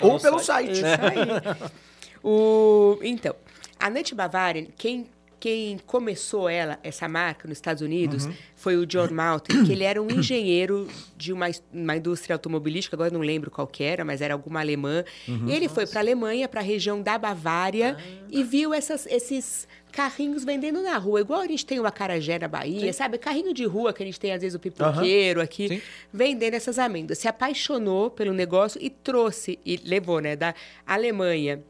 Ou 0.00 0.20
pelo 0.20 0.38
site. 0.38 0.76
site. 0.76 0.76
Isso 0.76 0.84
aí. 0.84 1.70
O, 2.26 2.98
então, 3.02 3.36
a 3.78 3.90
Nut 3.90 4.14
Bavarian, 4.14 4.64
quem, 4.78 5.06
quem 5.44 5.76
começou 5.84 6.48
ela, 6.48 6.78
essa 6.82 7.06
marca, 7.06 7.46
nos 7.46 7.58
Estados 7.58 7.82
Unidos, 7.82 8.26
foi 8.56 8.78
o 8.78 8.86
John 8.86 9.10
Malton, 9.10 9.62
que 9.66 9.72
ele 9.72 9.84
era 9.84 10.00
um 10.00 10.10
engenheiro 10.10 10.88
de 11.18 11.34
uma, 11.34 11.48
uma 11.70 11.94
indústria 11.98 12.34
automobilística, 12.34 12.96
agora 12.96 13.10
não 13.10 13.20
lembro 13.20 13.50
qual 13.50 13.66
que 13.66 13.84
era, 13.84 14.06
mas 14.06 14.22
era 14.22 14.32
alguma 14.32 14.60
alemã. 14.60 15.04
E 15.46 15.52
ele 15.52 15.68
foi 15.68 15.86
para 15.86 16.00
a 16.00 16.02
Alemanha, 16.02 16.48
para 16.48 16.60
a 16.60 16.64
região 16.64 17.02
da 17.02 17.18
Bavária, 17.18 17.94
e 18.30 18.42
viu 18.42 18.72
essas, 18.72 19.04
esses 19.04 19.68
carrinhos 19.92 20.46
vendendo 20.46 20.82
na 20.82 20.96
rua, 20.96 21.20
igual 21.20 21.42
a 21.42 21.46
gente 21.46 21.66
tem 21.66 21.78
o 21.78 21.84
acarajé 21.84 22.38
na 22.38 22.48
Bahia, 22.48 22.90
sabe? 22.94 23.18
Carrinho 23.18 23.52
de 23.52 23.66
rua 23.66 23.92
que 23.92 24.02
a 24.02 24.06
gente 24.06 24.18
tem, 24.18 24.32
às 24.32 24.40
vezes, 24.40 24.54
o 24.54 24.58
pipoqueiro 24.58 25.42
aqui, 25.42 25.68
Sim. 25.68 25.82
vendendo 26.10 26.54
essas 26.54 26.78
amêndoas. 26.78 27.18
Se 27.18 27.28
apaixonou 27.28 28.08
pelo 28.08 28.32
negócio 28.32 28.80
e 28.82 28.88
trouxe, 28.88 29.58
e 29.62 29.78
levou, 29.84 30.20
né, 30.20 30.36
da 30.36 30.54
Alemanha 30.86 31.62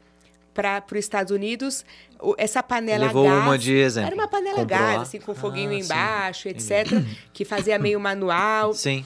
para 0.55 0.81
os 0.89 0.99
Estados 0.99 1.33
Unidos, 1.33 1.83
essa 2.37 2.63
panela 2.63 3.07
Levou 3.07 3.25
gás. 3.25 3.43
uma 3.43 3.57
de 3.57 3.73
exemplo. 3.75 4.07
Era 4.07 4.15
uma 4.15 4.27
panela 4.27 4.59
Comprou 4.59 4.79
gás, 4.79 4.95
lá. 4.97 5.01
assim, 5.03 5.19
com 5.19 5.35
foguinho 5.35 5.69
Ah, 5.69 5.73
sim. 5.73 5.79
embaixo, 5.79 6.47
etc., 6.49 6.87
que 7.33 7.43
fazia 7.45 7.77
meio 7.77 7.99
manual. 7.99 8.73
Sim. 8.73 9.05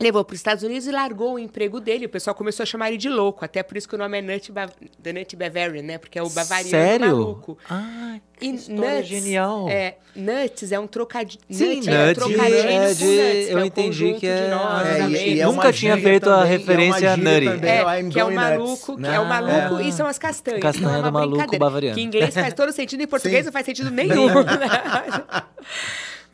Levou 0.00 0.24
para 0.24 0.34
os 0.34 0.40
Estados 0.40 0.64
Unidos 0.64 0.86
e 0.88 0.90
largou 0.90 1.34
o 1.34 1.38
emprego 1.38 1.78
dele. 1.80 2.06
O 2.06 2.08
pessoal 2.08 2.34
começou 2.34 2.64
a 2.64 2.66
chamar 2.66 2.88
ele 2.88 2.98
de 2.98 3.08
louco, 3.08 3.44
até 3.44 3.62
por 3.62 3.76
isso 3.76 3.88
que 3.88 3.94
o 3.94 3.98
nome 3.98 4.18
é 4.18 4.20
Nut, 4.22 4.50
Ba 4.50 4.68
The 5.02 5.12
Nut 5.12 5.36
Bavarian, 5.36 5.82
né? 5.82 5.96
Porque 5.96 6.18
é 6.18 6.22
o 6.22 6.28
bavariano 6.28 6.70
Sério? 6.70 7.06
maluco. 7.06 7.56
Ah, 7.70 8.18
que 8.36 8.46
E 8.46 8.54
história 8.56 8.96
nuts, 8.96 9.06
genial. 9.06 9.68
É, 9.70 9.94
nuts 10.14 10.72
é 10.72 10.78
um 10.80 10.88
trocadilho. 10.88 11.40
Sim, 11.48 11.76
nut 11.76 11.88
é 11.88 12.10
um 12.10 12.14
trocadilho 12.14 12.56
é 12.58 12.94
de- 12.94 13.04
nuts, 13.04 13.48
eu 13.48 13.58
é 13.58 13.62
o 13.62 13.64
entendi 13.64 14.14
que 14.14 14.26
é- 14.26 14.50
nós, 14.50 14.86
É, 14.88 14.90
e- 14.98 15.00
amêndoas. 15.02 15.22
e 15.22 15.40
é 15.40 15.46
Nunca 15.46 15.72
tinha 15.72 15.96
feito 15.96 16.30
a 16.30 16.40
e 16.40 16.42
é 16.42 16.44
referência 16.46 17.14
gíria 17.14 17.50
nutty. 17.52 17.66
É, 17.66 17.84
o 17.84 17.90
I'm 17.94 18.10
que 18.10 18.18
é 18.20 18.24
o 18.24 18.34
maluco, 18.34 18.68
nuts, 18.70 18.84
que 18.96 19.00
né? 19.00 19.14
é 19.14 19.20
o 19.20 19.24
maluco 19.26 19.78
É. 19.80 19.82
e 19.84 19.92
são 19.92 20.06
as 20.08 20.18
castanhas. 20.18 20.60
Castanha 20.60 20.90
é 20.98 21.02
do 21.02 21.08
uma 21.08 21.10
maluco 21.12 21.58
bavariano. 21.58 21.94
Que 21.94 22.02
em 22.02 22.06
inglês 22.06 22.34
faz 22.34 22.52
todo 22.54 22.72
sentido, 22.72 23.02
em 23.02 23.06
português 23.06 23.42
Sim. 23.42 23.46
não 23.46 23.52
faz 23.52 23.64
sentido 23.64 23.90
nenhum. 23.92 24.26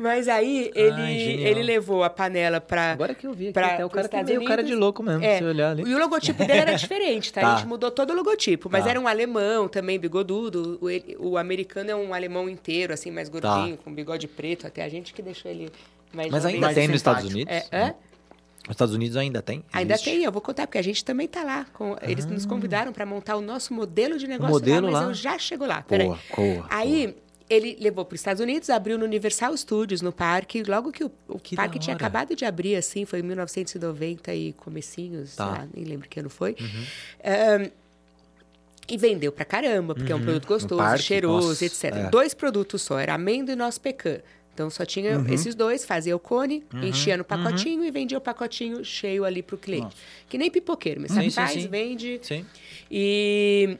Mas 0.03 0.26
aí 0.28 0.70
ele, 0.74 1.42
ele 1.44 1.62
levou 1.62 2.03
a 2.03 2.11
panela 2.11 2.61
pra. 2.61 2.92
Agora 2.92 3.14
que 3.14 3.26
eu 3.26 3.32
vi 3.32 3.44
aqui, 3.46 3.53
Pra- 3.53 3.74
até 3.74 3.84
o 3.84 3.88
cara 3.90 4.09
pros 4.09 4.24
tem 4.26 4.36
meio 4.38 4.48
cara 4.48 4.62
de 4.62 4.74
louco 4.74 5.03
mesmo, 5.03 5.24
É. 5.24 5.38
se 5.38 5.44
olhar 5.44 5.70
ali. 5.70 5.82
E 5.88 5.94
o 5.94 5.98
logotipo 5.98 6.44
dele 6.44 6.59
era 6.61 6.74
diferente, 6.74 7.32
tá? 7.32 7.40
Tá. 7.42 7.53
A 7.55 7.57
gente 7.57 7.68
mudou 7.68 7.90
todo 7.90 8.11
o 8.11 8.14
logotipo. 8.16 8.68
Mas 8.70 8.84
Tá. 8.84 8.90
era 8.90 9.00
um 9.00 9.07
alemão 9.07 9.68
também, 9.68 9.98
bigodudo. 9.98 10.78
O, 10.80 10.90
ele- 10.90 11.16
o 11.18 11.38
americano 11.38 11.90
é 11.90 11.94
um 11.96 12.12
alemão 12.12 12.48
inteiro, 12.48 12.92
assim, 12.92 13.11
mais 13.11 13.28
gordinho, 13.28 13.76
com 13.78 13.92
bigode 13.94 14.26
preto. 14.28 14.66
Até 14.66 14.82
a 14.82 14.88
gente 14.88 15.12
que 15.14 15.22
deixou 15.22 15.50
ele 15.50 15.70
mais 16.12 16.28
Tá. 16.28 16.32
Mas 16.36 16.44
ainda 16.46 16.59
jovenzinho. 16.61 16.74
tem 16.74 16.88
nos 16.88 16.96
Estados. 16.96 17.24
Unidos? 17.24 17.53
É, 17.53 17.64
hã? 17.72 17.94
Nos 18.64 18.70
Estados 18.70 18.94
Unidos 18.94 19.16
ainda 19.16 19.42
tem? 19.42 19.64
Ainda 19.72 19.94
Existe? 19.94 20.11
tem, 20.11 20.24
eu 20.24 20.30
vou 20.32 20.40
contar, 20.42 20.66
porque 20.66 20.78
a 20.78 20.82
gente 20.82 21.05
também 21.05 21.26
tá 21.28 21.42
lá. 21.42 21.66
com- 21.72 21.96
eles 22.03 22.24
nos 22.26 22.46
convidaram 22.46 22.92
para 22.92 23.05
montar 23.07 23.36
o 23.36 23.40
nosso 23.40 23.74
modelo 23.74 24.16
de 24.18 24.26
negócio 24.28 24.55
Ah. 24.55 24.59
modelo 24.59 24.86
lá, 24.86 24.92
mas 24.92 25.00
lá? 25.03 25.09
eu 25.09 25.14
já 25.14 25.38
chego 25.38 25.66
lá. 25.66 25.82
Peraí. 25.82 26.07
Boa, 26.07 26.18
boa, 26.36 26.66
Aí 26.70 27.14
ele 27.53 27.76
levou 27.80 28.05
para 28.05 28.14
os 28.14 28.20
Estados 28.20 28.40
Unidos, 28.40 28.70
abriu 28.70 28.96
no 28.98 29.05
Universal 29.05 29.57
Studios, 29.57 30.00
no 30.00 30.12
parque. 30.12 30.62
Logo 30.62 30.90
que 30.90 31.05
o, 31.05 31.11
o 31.28 31.38
Que 31.38 31.55
parque 31.55 31.78
tinha 31.78 31.94
acabado 31.94 32.34
de 32.34 32.44
abrir, 32.44 32.76
assim, 32.76 33.05
foi 33.05 33.18
em 33.20 33.22
1990 33.22 34.34
e 34.34 34.53
comecinhos, 34.55 35.36
Tá. 35.36 35.44
Uhum. 35.46 35.53
lá, 35.53 35.68
nem 35.74 35.84
lembro 35.84 36.09
que 36.09 36.18
ano 36.20 36.30
foi. 36.30 36.57
Ahn, 37.24 37.68
e 38.88 38.96
vendeu 38.98 39.30
pra 39.30 39.44
caramba, 39.44 39.94
porque 39.94 40.11
é 40.12 40.14
um 40.14 40.20
produto 40.22 40.46
gostoso, 40.46 40.76
parque, 40.76 41.03
cheiroso, 41.05 41.48
nossa, 41.48 41.64
etc. 41.64 41.84
é. 41.84 42.11
Dois 42.11 42.34
produtos 42.34 42.82
só, 42.82 42.98
era 42.98 43.14
amêndoa 43.14 43.53
e 43.53 43.57
nosso 43.57 43.80
pecan. 43.80 44.18
Então 44.55 44.68
só 44.68 44.84
tinha 44.84 45.18
Uhum. 45.18 45.32
esses 45.32 45.55
dois, 45.55 45.84
fazia 45.84 46.14
o 46.14 46.18
cone, 46.18 46.62
enchia 46.82 47.16
no 47.16 47.24
pacotinho 47.24 47.84
e 47.84 47.90
vendia 47.90 48.18
o 48.18 48.20
pacotinho 48.20 48.84
cheio 48.84 49.24
ali 49.24 49.42
pro 49.42 49.57
cliente. 49.57 49.96
Que 50.28 50.36
nem 50.36 50.50
pipoqueiro, 50.50 51.00
mas 51.00 51.11
sim, 51.12 51.30
faz, 51.30 51.53
sim. 51.53 51.68
vende. 51.68 52.18
Sim. 52.22 52.44
E 52.90 53.78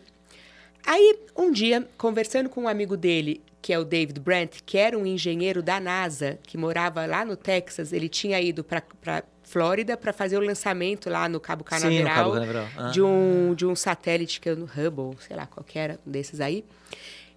aí, 0.87 1.19
um 1.37 1.51
dia, 1.53 1.87
conversando 1.99 2.49
com 2.49 2.63
um 2.63 2.69
amigo 2.69 2.97
dele, 2.97 3.43
que 3.63 3.73
é 3.73 3.79
o 3.79 3.85
David 3.85 4.19
Brandt, 4.21 4.63
que 4.65 4.77
era 4.77 4.99
um 4.99 5.07
engenheiro 5.07 5.63
da 5.63 5.79
NASA, 5.79 6.39
que 6.43 6.59
morava 6.59 7.07
lá 7.07 7.25
no 7.25 7.37
Texas, 7.37 7.93
ele 7.93 8.09
tinha 8.09 8.41
ido 8.41 8.65
para 8.65 8.83
Flórida 9.45 9.97
para 9.97 10.13
fazer 10.13 10.37
o 10.37 10.41
lançamento 10.41 11.11
lá 11.11 11.29
no 11.29 11.39
Cabo 11.39 11.65
Sim, 11.69 11.75
no 11.75 11.81
Canaveral, 11.83 12.15
Cabo 12.15 12.33
Canaveral. 12.33 12.67
Ah. 12.77 12.89
de 12.91 13.03
um 13.03 13.55
de 13.55 13.67
um 13.67 13.77
satélite 13.77 14.41
que 14.41 14.49
é 14.49 14.55
no 14.55 14.65
Hubble, 14.65 15.17
sei 15.27 15.37
lá 15.37 15.47
qual 15.47 15.63
que 15.63 15.79
era, 15.79 15.99
um 16.07 16.11
desses 16.11 16.41
aí. 16.41 16.65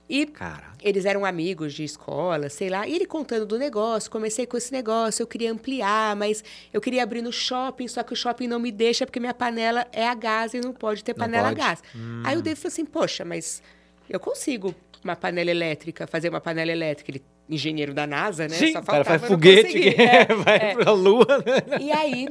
E 0.07 0.25
Cara. 0.27 0.67
eles 0.81 1.03
eram 1.03 1.25
amigos 1.25 1.73
de 1.73 1.83
escola, 1.83 2.47
sei 2.47 2.69
lá. 2.69 2.87
E 2.87 2.95
ele 2.95 3.05
contando 3.05 3.45
do 3.45 3.57
negócio, 3.57 4.09
comecei 4.09 4.45
com 4.45 4.55
esse 4.55 4.71
negócio, 4.71 5.23
eu 5.23 5.27
queria 5.27 5.51
ampliar, 5.51 6.15
mas 6.15 6.43
eu 6.71 6.79
queria 6.79 7.01
abrir 7.03 7.21
no 7.23 7.33
shopping, 7.33 7.87
só 7.87 8.03
que 8.03 8.13
o 8.13 8.15
shopping 8.15 8.47
não 8.47 8.59
me 8.59 8.71
deixa 8.71 9.05
porque 9.05 9.19
minha 9.19 9.33
panela 9.33 9.85
é 9.91 10.07
a 10.07 10.13
gás 10.13 10.53
e 10.53 10.61
não 10.61 10.73
pode 10.73 11.03
ter 11.03 11.13
Não 11.13 11.25
panela 11.25 11.49
pode. 11.49 11.59
a 11.59 11.65
gás. 11.65 11.83
Aí 12.23 12.37
o 12.37 12.41
David 12.41 12.61
falou 12.61 12.71
assim: 12.71 12.85
Poxa, 12.85 13.25
mas 13.25 13.63
eu 14.07 14.19
consigo 14.19 14.75
uma 15.05 15.15
panela 15.15 15.49
elétrica, 15.51 16.05
fazer 16.07 16.29
uma 16.29 16.41
panela 16.41 16.71
elétrica. 16.71 17.11
Ele, 17.11 17.23
engenheiro 17.47 17.93
da 17.93 18.07
NASA, 18.07 18.47
né? 18.47 18.55
Sim, 18.55 18.73
Só 18.73 18.79
o 18.79 18.83
cara 18.83 19.03
faz 19.03 19.21
faltava 19.21 19.27
foguete, 19.27 19.71
que 19.79 19.89
É, 20.01 20.25
vai 20.25 20.55
é. 20.57 20.73
pra 20.73 20.91
lua, 20.93 21.27
né? 21.45 21.77
E 21.79 21.91
aí, 21.91 22.27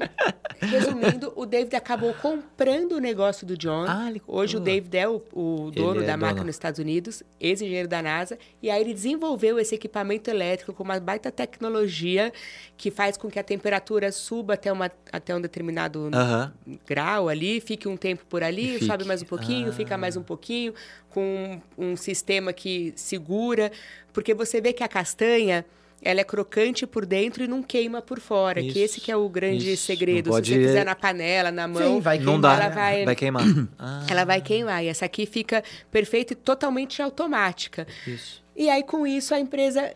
resumindo, 0.60 1.32
o 1.36 1.46
David 1.46 1.76
acabou 1.76 2.12
comprando 2.14 2.92
o 2.92 2.98
negócio 2.98 3.46
do 3.46 3.56
John. 3.56 3.84
Ah, 3.86 4.08
ele. 4.10 4.20
Hoje 4.26 4.56
o 4.56 4.60
David 4.60 4.96
é 4.96 5.08
o, 5.08 5.22
o 5.32 5.70
dono 5.70 6.02
é 6.02 6.04
da 6.06 6.16
máquina 6.16 6.34
dono. 6.40 6.46
nos 6.46 6.56
Estados 6.56 6.78
Unidos, 6.80 7.22
ex-engenheiro 7.40 7.88
da 7.88 8.02
NASA. 8.02 8.38
E 8.62 8.70
aí 8.70 8.80
ele 8.80 8.92
desenvolveu 8.92 9.58
esse 9.58 9.74
equipamento 9.74 10.28
elétrico 10.30 10.72
com 10.72 10.82
uma 10.82 10.98
baita 10.98 11.30
tecnologia 11.30 12.32
que 12.76 12.90
faz 12.90 13.16
com 13.16 13.30
que 13.30 13.38
a 13.38 13.42
temperatura 13.44 14.10
suba 14.10 14.54
até, 14.54 14.72
uma, 14.72 14.90
até 15.12 15.34
um 15.34 15.40
determinado 15.40 16.10
Aham. 16.12 16.52
grau 16.86 17.28
ali, 17.28 17.60
fique 17.60 17.86
um 17.86 17.96
tempo 17.96 18.24
por 18.28 18.42
ali, 18.42 18.84
sobe 18.84 19.04
mais 19.04 19.22
um 19.22 19.26
pouquinho, 19.26 19.68
Ah. 19.68 19.72
fica 19.72 19.96
mais 19.96 20.16
um 20.16 20.22
pouquinho, 20.22 20.74
com 21.14 21.60
um, 21.78 21.92
um 21.92 21.96
sistema 21.96 22.52
que 22.52 22.92
segura. 22.96 23.70
Porque 24.12 24.34
você 24.34 24.60
vê 24.60 24.72
que 24.72 24.82
a 24.82 24.88
castanha, 24.88 25.64
ela 26.02 26.20
é 26.20 26.24
crocante 26.24 26.86
por 26.86 27.06
dentro 27.06 27.44
e 27.44 27.48
não 27.48 27.62
queima 27.62 28.02
por 28.02 28.20
fora. 28.20 28.60
Que 28.60 28.68
Isso, 28.68 28.78
esse 28.78 29.00
que 29.00 29.10
é 29.12 29.16
o 29.16 29.28
grande 29.28 29.72
isso. 29.72 29.84
segredo. 29.86 30.30
Não 30.30 30.36
Se 30.36 30.44
você 30.46 30.52
pode- 30.54 30.66
fizer 30.66 30.84
na 30.84 30.94
panela, 30.94 31.50
na 31.50 31.66
mão, 31.68 31.94
Sim, 31.96 32.00
vai 32.00 32.18
Não 32.18 32.32
queimar, 32.32 32.58
dá, 32.58 32.64
ela 32.66 32.74
vai- 32.74 33.04
vai 33.04 33.16
queimar. 33.16 33.44
Ah, 33.78 34.06
ela 34.10 34.24
vai 34.24 34.40
queimar. 34.40 34.84
E 34.84 34.88
essa 34.88 35.04
aqui 35.04 35.24
fica 35.26 35.62
perfeita 35.90 36.32
e 36.32 36.36
totalmente 36.36 37.00
automática. 37.00 37.86
isso. 38.06 38.42
E 38.56 38.68
aí, 38.70 38.82
com 38.82 39.06
isso, 39.06 39.34
a 39.34 39.40
empresa 39.40 39.92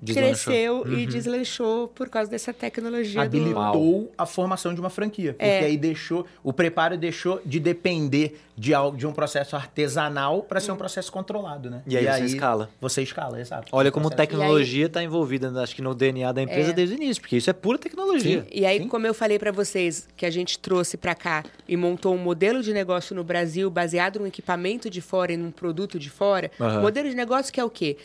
Deslanchou. 0.00 0.52
cresceu 0.52 0.76
Uhum. 0.82 0.98
e 0.98 1.06
deslanchou 1.06 1.88
por 1.88 2.08
causa 2.08 2.30
dessa 2.30 2.52
tecnologia 2.52 3.20
do... 3.20 3.24
habilitou 3.24 4.12
a 4.18 4.26
formação 4.26 4.74
de 4.74 4.80
uma 4.80 4.90
franquia. 4.90 5.32
Porque 5.32 5.44
É. 5.44 5.64
aí 5.64 5.76
deixou, 5.76 6.26
o 6.44 6.52
preparo 6.52 6.96
deixou 6.98 7.40
de 7.44 7.58
depender 7.58 8.38
de, 8.56 8.72
algo, 8.74 8.96
de 8.96 9.06
um 9.06 9.12
processo 9.12 9.56
artesanal 9.56 10.42
para 10.42 10.60
ser 10.60 10.72
um 10.72 10.76
processo 10.76 11.10
controlado, 11.12 11.70
né? 11.70 11.82
E 11.86 11.96
aí 11.96 12.04
você 12.06 12.24
escala. 12.24 12.70
Você 12.80 13.02
escala, 13.02 13.40
exato. 13.40 13.68
Olha 13.72 13.90
como 13.90 14.08
processo- 14.08 14.28
tecnologia 14.30 14.86
está 14.86 15.02
envolvida, 15.02 15.50
acho 15.62 15.74
que 15.74 15.82
no 15.82 15.94
DNA 15.94 16.32
da 16.32 16.42
empresa 16.42 16.70
É. 16.70 16.72
desde 16.72 16.94
o 16.94 16.96
início, 16.96 17.20
porque 17.22 17.36
isso 17.36 17.48
é 17.50 17.52
pura 17.52 17.78
tecnologia. 17.78 18.46
E 18.52 18.64
aí, 18.66 18.78
Sim. 18.80 18.88
como 18.88 19.06
eu 19.06 19.14
falei 19.14 19.38
para 19.38 19.52
vocês, 19.52 20.08
que 20.16 20.24
a 20.26 20.30
gente 20.30 20.58
trouxe 20.58 20.96
para 20.96 21.14
cá 21.14 21.44
e 21.68 21.76
montou 21.76 22.14
um 22.14 22.18
modelo 22.18 22.62
de 22.62 22.72
negócio 22.72 23.14
no 23.14 23.24
Brasil 23.24 23.70
baseado 23.70 24.18
num 24.20 24.26
equipamento 24.26 24.88
de 24.90 25.00
fora 25.00 25.32
e 25.32 25.36
num 25.36 25.50
produto 25.50 25.98
de 25.98 26.10
fora. 26.10 26.50
Aham. 26.60 26.80
Modelo 26.82 27.08
de 27.08 27.14
negócio 27.16 27.52
que 27.52 27.60
é 27.60 27.64
o 27.64 27.70
quê? 27.70 27.96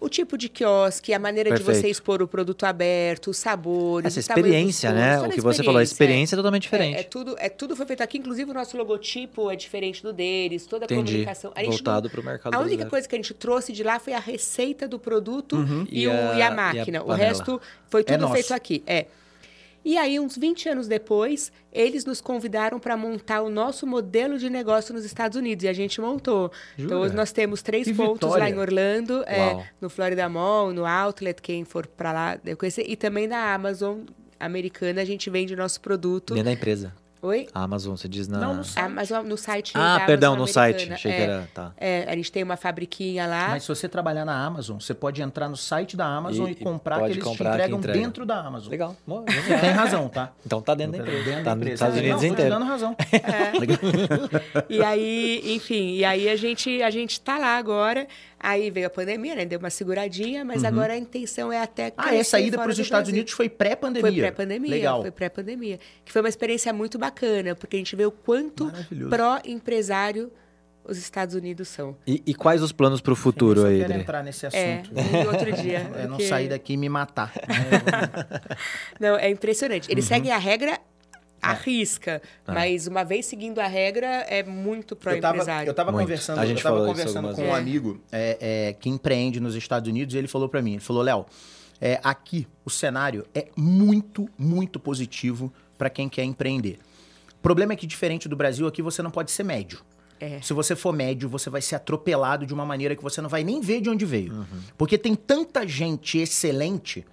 O 0.00 0.08
tipo 0.08 0.38
de 0.38 0.48
quiosque, 0.48 1.12
a 1.12 1.18
maneira 1.18 1.50
de 1.50 1.56
Perfeito. 1.56 1.80
você 1.82 1.88
expor 1.88 2.22
o 2.22 2.28
produto 2.28 2.64
aberto, 2.64 3.30
os 3.30 3.36
sabores, 3.36 4.06
Essa 4.16 4.18
o 4.18 4.20
experiência, 4.20 4.92
né? 4.92 5.16
toda 5.16 5.28
O 5.28 5.32
que 5.32 5.40
você 5.40 5.64
falou, 5.64 5.80
a 5.80 5.82
experiência 5.82 6.34
é 6.34 6.36
totalmente 6.36 6.62
É, 6.66 6.70
diferente. 6.70 6.96
é 6.98 7.02
tudo, 7.02 7.34
é 7.38 7.48
tudo 7.48 7.74
foi 7.74 7.84
feito 7.84 8.00
aqui, 8.02 8.18
inclusive 8.18 8.48
o 8.48 8.54
nosso 8.54 8.76
logotipo 8.76 9.50
é 9.50 9.56
diferente 9.56 10.00
do 10.02 10.12
deles, 10.12 10.66
toda 10.66 10.84
a 10.84 10.86
Entendi. 10.86 11.10
comunicação. 11.12 11.52
A 11.54 11.64
Voltado 11.64 12.04
não- 12.04 12.10
pro 12.10 12.22
mercado 12.22 12.54
A 12.54 12.58
única 12.58 12.64
brasileiro. 12.66 12.90
coisa 12.90 13.08
que 13.08 13.14
a 13.16 13.18
gente 13.18 13.34
trouxe 13.34 13.72
de 13.72 13.82
lá 13.82 13.98
foi 13.98 14.12
a 14.12 14.20
receita 14.20 14.86
do 14.86 14.98
produto 15.00 15.56
e, 15.90 16.02
E 16.02 16.06
o- 16.06 16.10
a- 16.12 16.14
e 16.14 16.18
a 16.18 16.38
e 16.38 16.42
a 16.42 16.50
máquina. 16.52 17.02
o 17.02 17.12
resto 17.12 17.60
foi 17.88 18.04
tudo 18.04 18.20
nosso. 18.20 18.34
feito 18.34 18.54
aqui. 18.54 18.82
É. 18.86 19.06
E 19.88 19.96
aí, 19.96 20.20
uns 20.20 20.36
20 20.36 20.68
anos 20.68 20.86
depois, 20.86 21.50
eles 21.72 22.04
nos 22.04 22.20
convidaram 22.20 22.78
para 22.78 22.94
montar 22.94 23.40
o 23.40 23.48
nosso 23.48 23.86
modelo 23.86 24.38
de 24.38 24.50
negócio 24.50 24.92
nos 24.92 25.02
Estados 25.02 25.34
Unidos. 25.34 25.64
E 25.64 25.68
a 25.68 25.72
gente 25.72 25.98
montou. 25.98 26.52
Então, 26.78 27.04
Jura? 27.04 27.14
nós 27.14 27.32
temos 27.32 27.62
três 27.62 27.88
Que 27.88 27.94
pontos 27.94 28.28
vitória. 28.28 28.44
lá 28.44 28.50
em 28.50 28.58
Orlando, 28.58 29.24
é, 29.26 29.66
no 29.80 29.88
Florida 29.88 30.28
Mall, 30.28 30.74
no 30.74 30.84
Outlet, 30.84 31.40
quem 31.40 31.64
for 31.64 31.86
para 31.86 32.12
lá 32.12 32.36
deve 32.36 32.56
conhecer. 32.56 32.84
E 32.86 32.96
também 32.96 33.26
na 33.26 33.54
Amazon 33.54 34.00
americana, 34.38 35.00
a 35.00 35.06
gente 35.06 35.30
vende 35.30 35.54
o 35.54 35.56
nosso 35.56 35.80
produto. 35.80 36.34
Dentro 36.34 36.44
da 36.44 36.52
empresa. 36.52 36.94
Oi? 37.20 37.48
A 37.52 37.64
Amazon, 37.64 37.96
você 37.96 38.08
diz 38.08 38.28
na... 38.28 38.38
Não, 38.38 38.54
no 38.54 38.62
A 38.76 38.84
Amazon, 38.84 39.26
no 39.26 39.36
site 39.36 39.72
Ah, 39.74 39.98
da 39.98 40.06
perdão, 40.06 40.34
Amazon 40.34 40.46
no 40.48 40.52
site. 40.52 40.84
americana. 40.84 40.94
Achei 40.94 41.10
é, 41.10 41.16
que 41.16 41.22
era... 41.22 41.48
Tá. 41.52 41.72
é, 41.76 42.04
a 42.08 42.14
gente 42.14 42.30
tem 42.30 42.42
uma 42.44 42.56
fabriquinha 42.56 43.26
lá. 43.26 43.48
Mas 43.50 43.64
se 43.64 43.68
você 43.68 43.88
trabalhar 43.88 44.24
na 44.24 44.44
Amazon, 44.44 44.78
você 44.78 44.94
pode 44.94 45.20
entrar 45.20 45.48
no 45.48 45.56
site 45.56 45.96
da 45.96 46.06
Amazon 46.06 46.48
E- 46.48 46.52
e, 46.52 46.54
comprar 46.54 46.98
que 47.00 47.04
eles 47.12 47.24
comprar 47.24 47.50
te 47.50 47.54
entregam 47.56 47.78
entrega. 47.78 47.98
dentro 47.98 48.24
da 48.24 48.38
Amazon. 48.40 48.70
Legal. 48.70 48.96
Boa, 49.06 49.24
Você 49.26 49.58
tem 49.58 49.70
razão, 49.70 50.08
tá? 50.08 50.30
Então 50.46 50.62
tá 50.62 50.74
dentro 50.74 50.92
da 50.92 50.98
empresa. 51.04 51.24
Dentro 51.24 51.44
tá 51.44 51.50
da 51.50 51.54
nos 51.56 51.62
empresa. 51.62 51.74
Estados 51.74 51.96
É, 51.96 52.00
Unidos 52.00 52.22
não, 52.22 52.28
inteiro. 52.30 52.50
dando 52.50 52.64
razão. 52.66 52.96
E 54.68 54.82
aí, 54.82 55.42
enfim, 55.56 55.94
e 55.94 56.04
aí 56.04 56.28
a 56.28 56.36
gente, 56.36 56.82
a 56.82 56.90
gente 56.90 57.20
tá 57.20 57.38
lá 57.38 57.56
agora. 57.58 58.06
Aí 58.40 58.70
veio 58.70 58.86
a 58.86 58.90
pandemia, 58.90 59.34
né? 59.34 59.44
Deu 59.44 59.58
uma 59.58 59.70
seguradinha, 59.70 60.44
mas 60.44 60.62
agora 60.64 60.92
a 60.92 60.96
intenção 60.96 61.52
é 61.52 61.60
até 61.60 61.86
Uhum. 61.86 61.92
Ah, 61.96 62.14
essa 62.14 62.38
ida 62.38 62.56
para 62.56 62.70
os 62.70 62.76
do 62.76 62.82
Estados 62.82 63.08
Brasil. 63.08 63.14
Unidos 63.14 63.32
foi 63.32 63.48
pré-pandemia. 63.48 64.10
Foi 64.10 64.20
pré-pandemia. 64.20 64.70
Legal. 64.70 65.02
Foi 65.02 65.10
pré-pandemia. 65.10 65.80
Que 66.04 66.12
foi 66.12 66.22
uma 66.22 66.28
experiência 66.28 66.72
muito 66.72 66.98
bacana, 66.98 67.54
porque 67.56 67.76
a 67.76 67.78
gente 67.80 67.96
vê 67.96 68.06
o 68.06 68.12
quanto 68.12 68.70
pró-empresário 69.10 70.30
os 70.84 70.96
Estados 70.96 71.34
Unidos 71.34 71.68
são. 71.68 71.94
E, 72.06 72.22
e 72.24 72.34
quais 72.34 72.62
os 72.62 72.72
planos 72.72 73.00
pro 73.02 73.14
futuro 73.14 73.60
eu 73.60 73.64
só 73.64 73.68
aí, 73.68 73.78
quero 73.80 73.92
Dre? 73.92 74.00
entrar 74.02 74.22
nesse 74.22 74.46
É, 74.46 74.48
assunto. 74.80 74.90
em 74.98 75.26
outro 75.26 75.52
dia. 75.52 75.78
É 75.96 76.02
não 76.04 76.10
porque- 76.16 76.28
sair 76.28 76.48
daqui 76.48 76.72
e 76.72 76.76
me 76.78 76.88
matar. 76.88 77.32
né? 77.46 78.56
Não, 78.98 79.16
é 79.16 79.28
impressionante. 79.28 79.86
Uhum. 79.88 79.92
Eles 79.92 80.04
seguem 80.06 80.32
a 80.32 80.38
regra 80.38 80.78
É. 81.42 81.46
à 81.46 81.52
risca, 81.52 82.20
mas 82.46 82.86
uma 82.86 83.04
vez 83.04 83.26
seguindo 83.26 83.58
a 83.60 83.66
regra, 83.66 84.06
é 84.28 84.42
muito 84.42 84.94
Eu 84.94 84.96
tava, 84.96 85.20
pró-empresário. 85.20 85.70
eu 85.70 85.74
tava 85.74 85.92
Muito. 85.92 86.04
conversando, 86.04 86.38
A 86.40 86.46
gente 86.46 86.58
eu 86.58 86.62
tava 86.62 86.84
conversando 86.84 87.28
com 87.34 87.42
um 87.42 87.44
vezes. 87.44 87.54
amigo 87.54 88.00
é, 88.10 88.38
é, 88.68 88.72
que 88.72 88.88
empreende 88.88 89.38
nos 89.40 89.54
Estados 89.54 89.88
Unidos 89.88 90.14
e 90.14 90.18
ele 90.18 90.28
falou 90.28 90.48
pra 90.48 90.60
mim, 90.60 90.72
ele 90.72 90.80
falou, 90.80 91.02
Léo, 91.02 91.26
é, 91.80 92.00
aqui 92.02 92.46
o 92.64 92.70
cenário 92.70 93.24
é 93.34 93.46
muito, 93.56 94.28
muito 94.36 94.80
positivo 94.80 95.52
pra 95.76 95.88
quem 95.88 96.08
quer 96.08 96.24
empreender. 96.24 96.78
O 97.34 97.40
problema 97.40 97.72
é 97.72 97.76
que 97.76 97.86
diferente 97.86 98.28
do 98.28 98.34
Brasil, 98.34 98.66
aqui 98.66 98.82
você 98.82 99.00
não 99.00 99.10
pode 99.12 99.30
ser 99.30 99.44
médio. 99.44 99.80
É. 100.20 100.40
Se 100.40 100.52
você 100.52 100.74
for 100.74 100.92
médio, 100.92 101.28
você 101.28 101.48
vai 101.48 101.62
ser 101.62 101.76
atropelado 101.76 102.44
de 102.44 102.52
uma 102.52 102.66
maneira 102.66 102.96
que 102.96 103.02
você 103.02 103.20
não 103.20 103.28
vai 103.28 103.44
nem 103.44 103.60
ver 103.60 103.80
de 103.80 103.88
onde 103.88 104.04
veio. 104.04 104.44
Porque 104.76 104.98
tem 104.98 105.14
tanta 105.14 105.64
gente 105.68 106.18
excelente. 106.18 107.06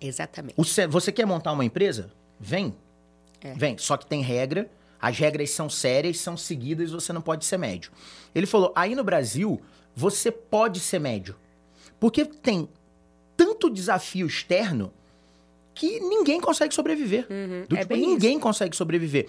Exatamente. 0.00 0.54
Você 0.88 1.10
quer 1.10 1.26
montar 1.26 1.50
uma 1.52 1.64
empresa? 1.64 2.12
Vem. 2.38 2.74
É. 3.42 3.52
Vem. 3.54 3.76
Só 3.78 3.96
que 3.96 4.06
tem 4.06 4.22
regra. 4.22 4.70
As 5.00 5.18
regras 5.18 5.50
são 5.50 5.68
sérias, 5.68 6.20
são 6.20 6.36
seguidas, 6.36 6.92
você 6.92 7.12
não 7.12 7.20
pode 7.20 7.44
ser 7.44 7.58
médio. 7.58 7.90
Ele 8.34 8.46
falou: 8.46 8.72
aí 8.76 8.94
no 8.94 9.02
Brasil, 9.02 9.60
você 9.94 10.30
pode 10.30 10.78
ser 10.78 11.00
médio. 11.00 11.34
Porque 11.98 12.24
tem 12.24 12.68
tanto 13.36 13.68
desafio 13.68 14.26
externo 14.26 14.92
que 15.74 15.98
ninguém 16.00 16.40
consegue 16.40 16.74
sobreviver. 16.74 17.26
Do 17.68 17.76
é 17.76 17.80
tipo, 17.80 17.94
bem 17.94 18.00
ninguém 18.00 18.38
consegue 18.38 18.76
sobreviver. 18.76 19.28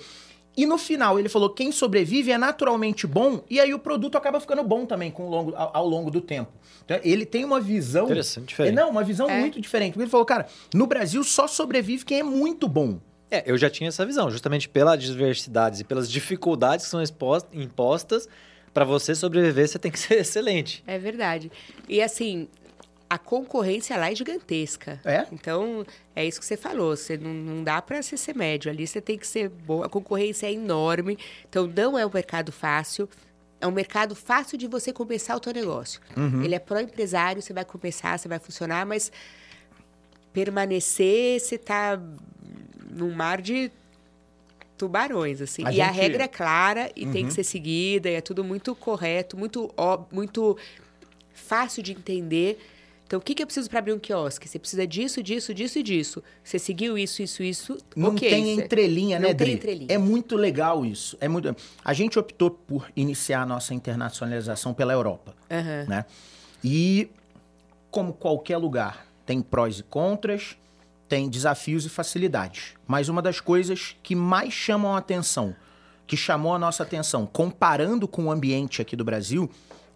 E 0.55 0.65
no 0.65 0.77
final 0.77 1.19
ele 1.19 1.29
falou: 1.29 1.49
quem 1.49 1.71
sobrevive 1.71 2.31
é 2.31 2.37
naturalmente 2.37 3.07
bom, 3.07 3.43
e 3.49 3.59
aí 3.59 3.73
o 3.73 3.79
produto 3.79 4.15
acaba 4.17 4.39
ficando 4.39 4.63
bom 4.63 4.85
também 4.85 5.09
com 5.09 5.25
o 5.25 5.29
longo, 5.29 5.55
ao, 5.55 5.75
ao 5.77 5.87
longo 5.87 6.11
do 6.11 6.21
tempo. 6.21 6.51
Então, 6.85 6.99
ele 7.03 7.25
tem 7.25 7.43
uma 7.43 7.59
visão. 7.59 8.05
Interessante, 8.05 8.49
diferente. 8.49 8.75
Não, 8.75 8.89
uma 8.89 9.03
visão 9.03 9.27
É. 9.29 9.39
muito 9.39 9.59
diferente. 9.59 9.93
Porque 9.93 10.03
ele 10.03 10.11
falou, 10.11 10.25
cara, 10.25 10.47
no 10.73 10.85
Brasil 10.85 11.23
só 11.23 11.47
sobrevive 11.47 12.05
quem 12.05 12.19
é 12.19 12.23
muito 12.23 12.67
bom. 12.67 12.99
É, 13.33 13.43
eu 13.47 13.57
já 13.57 13.67
tinha 13.67 13.87
essa 13.87 14.05
visão, 14.05 14.29
justamente 14.29 14.69
pelas 14.69 15.01
diversidades 15.01 15.79
e 15.79 15.83
pelas 15.83 16.07
dificuldades 16.07 16.85
que 16.85 16.91
são 16.91 17.01
impostas, 17.51 18.29
para 18.71 18.85
você 18.85 19.15
sobreviver, 19.15 19.67
você 19.67 19.79
tem 19.79 19.91
que 19.91 19.97
ser 19.99 20.19
excelente. 20.19 20.83
É 20.85 20.99
verdade. 20.99 21.51
E 21.89 21.99
assim, 21.99 22.47
a 23.09 23.17
concorrência 23.17 23.97
lá 23.97 24.11
é 24.11 24.15
gigantesca. 24.15 25.01
É? 25.03 25.25
Então, 25.31 25.83
é 26.15 26.23
isso 26.23 26.39
que 26.39 26.45
você 26.45 26.55
falou. 26.55 26.95
Você 26.95 27.17
não, 27.17 27.33
não 27.33 27.63
dá 27.63 27.81
para 27.81 28.03
você 28.03 28.15
ser 28.15 28.35
médio. 28.35 28.71
Ali 28.71 28.85
você 28.85 29.01
tem 29.01 29.17
que 29.17 29.25
ser 29.25 29.49
bom. 29.49 29.83
A 29.83 29.89
concorrência 29.89 30.45
é 30.45 30.53
enorme. 30.53 31.17
Então, 31.49 31.65
não 31.65 31.97
é 31.97 32.05
um 32.05 32.11
mercado 32.13 32.51
fácil. 32.51 33.09
É 33.59 33.65
um 33.65 33.71
mercado 33.71 34.13
fácil 34.13 34.59
de 34.59 34.67
você 34.67 34.93
começar 34.93 35.35
o 35.35 35.39
teu 35.39 35.53
negócio. 35.53 35.99
Ele 36.43 36.53
é 36.53 36.59
pró-empresário, 36.59 37.41
você 37.41 37.53
vai 37.53 37.65
começar, 37.65 38.19
você 38.19 38.27
vai 38.27 38.37
funcionar, 38.37 38.85
mas 38.85 39.11
permanecer, 40.33 41.39
você 41.39 41.57
tá 41.57 41.99
num 42.93 43.11
mar 43.13 43.41
de 43.41 43.71
tubarões, 44.77 45.41
assim. 45.41 45.65
A 45.65 45.71
e 45.71 45.81
a 45.81 45.87
gente- 45.87 45.95
regra 46.01 46.23
é 46.23 46.27
clara 46.27 46.91
e 46.95 47.05
tem 47.05 47.25
que 47.27 47.33
ser 47.33 47.43
seguida, 47.43 48.09
e 48.09 48.15
é 48.15 48.21
tudo 48.21 48.43
muito 48.43 48.75
correto, 48.75 49.37
muito, 49.37 49.71
ó- 49.77 50.01
muito 50.11 50.57
fácil 51.33 51.81
de 51.83 51.91
entender. 51.91 52.59
Então, 53.05 53.19
o 53.19 53.21
que, 53.21 53.35
que 53.35 53.43
eu 53.43 53.45
preciso 53.47 53.69
para 53.69 53.77
abrir 53.79 53.93
um 53.93 53.99
quiosque? 53.99 54.47
Você 54.49 54.57
precisa 54.57 54.87
disso, 54.87 55.21
disso, 55.21 55.53
disso 55.53 55.77
e 55.77 55.83
disso. 55.83 56.23
Você 56.43 56.57
seguiu 56.57 56.97
isso, 56.97 57.21
isso, 57.21 57.43
isso. 57.43 57.77
Não 57.95 58.09
ok, 58.09 58.27
tem 58.27 58.53
entrelinha, 58.53 59.19
né, 59.19 59.27
Não 59.27 59.35
tem 59.35 59.47
Dri? 59.47 59.53
entrelinha. 59.55 59.87
É 59.89 59.97
muito 59.99 60.35
legal 60.35 60.83
isso. 60.83 61.15
É 61.21 61.27
muito... 61.27 61.55
A 61.85 61.93
gente 61.93 62.17
optou 62.17 62.49
por 62.49 62.89
iniciar 62.95 63.41
a 63.43 63.45
nossa 63.45 63.73
internacionalização 63.73 64.73
pela 64.73 64.93
Europa. 64.93 65.35
Aham. 65.51 65.85
né? 65.87 66.05
E, 66.63 67.07
como 67.91 68.13
qualquer 68.13 68.57
lugar, 68.57 69.05
tem 69.27 69.41
prós 69.41 69.79
e 69.79 69.83
contras, 69.83 70.57
tem 71.13 71.29
desafios 71.29 71.85
e 71.85 71.89
facilidades. 71.89 72.73
Mas 72.87 73.07
uma 73.07 73.21
das 73.21 73.39
coisas 73.39 73.95
que 74.01 74.15
mais 74.15 74.51
chamam 74.51 74.95
a 74.95 74.97
atenção, 74.97 75.55
que 76.07 76.17
chamou 76.17 76.55
a 76.55 76.57
nossa 76.57 76.81
atenção, 76.81 77.27
comparando 77.27 78.07
com 78.07 78.25
o 78.25 78.31
ambiente 78.31 78.81
aqui 78.81 78.95
do 78.95 79.05
Brasil, 79.05 79.47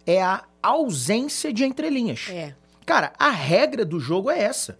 é 0.06 0.22
a 0.22 0.44
ausência 0.62 1.52
de 1.52 1.64
entrelinhas. 1.64 2.28
É. 2.30 2.54
Cara, 2.86 3.12
a 3.18 3.30
regra 3.30 3.84
do 3.84 3.98
jogo 3.98 4.30
é 4.30 4.40
essa. 4.40 4.78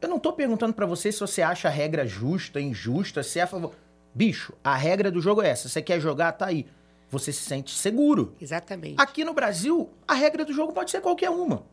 Eu 0.00 0.08
não 0.08 0.20
tô 0.20 0.32
perguntando 0.32 0.74
pra 0.74 0.86
você 0.86 1.10
se 1.10 1.18
você 1.18 1.42
acha 1.42 1.66
a 1.66 1.72
regra 1.72 2.06
justa, 2.06 2.60
injusta, 2.60 3.24
se 3.24 3.40
é 3.40 3.42
a 3.42 3.48
favor. 3.48 3.74
Bicho, 4.14 4.52
a 4.62 4.76
regra 4.76 5.10
do 5.10 5.20
jogo 5.20 5.42
é 5.42 5.48
essa. 5.48 5.68
Você 5.68 5.82
quer 5.82 5.98
jogar, 5.98 6.30
tá 6.34 6.46
aí. 6.46 6.68
Você 7.10 7.32
se 7.32 7.42
sente 7.42 7.76
seguro. 7.76 8.32
Exatamente. 8.40 8.94
Aqui 8.96 9.24
no 9.24 9.34
Brasil, 9.34 9.90
a 10.06 10.14
regra 10.14 10.44
do 10.44 10.52
jogo 10.52 10.72
pode 10.72 10.92
ser 10.92 11.00
qualquer 11.00 11.30
uma. 11.30 11.64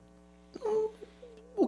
Hum, 0.59 0.86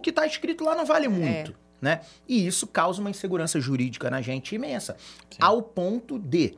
O 0.00 0.02
que 0.02 0.10
tá 0.10 0.26
escrito 0.26 0.64
lá 0.64 0.74
não 0.74 0.86
vale 0.86 1.08
muito, 1.08 1.54
né? 1.78 2.00
E 2.26 2.46
isso 2.46 2.66
causa 2.66 3.02
uma 3.02 3.10
insegurança 3.10 3.60
jurídica 3.60 4.08
na 4.10 4.22
gente 4.22 4.54
imensa. 4.54 4.96
Ao 5.38 5.60
ponto 5.60 6.18
de, 6.18 6.54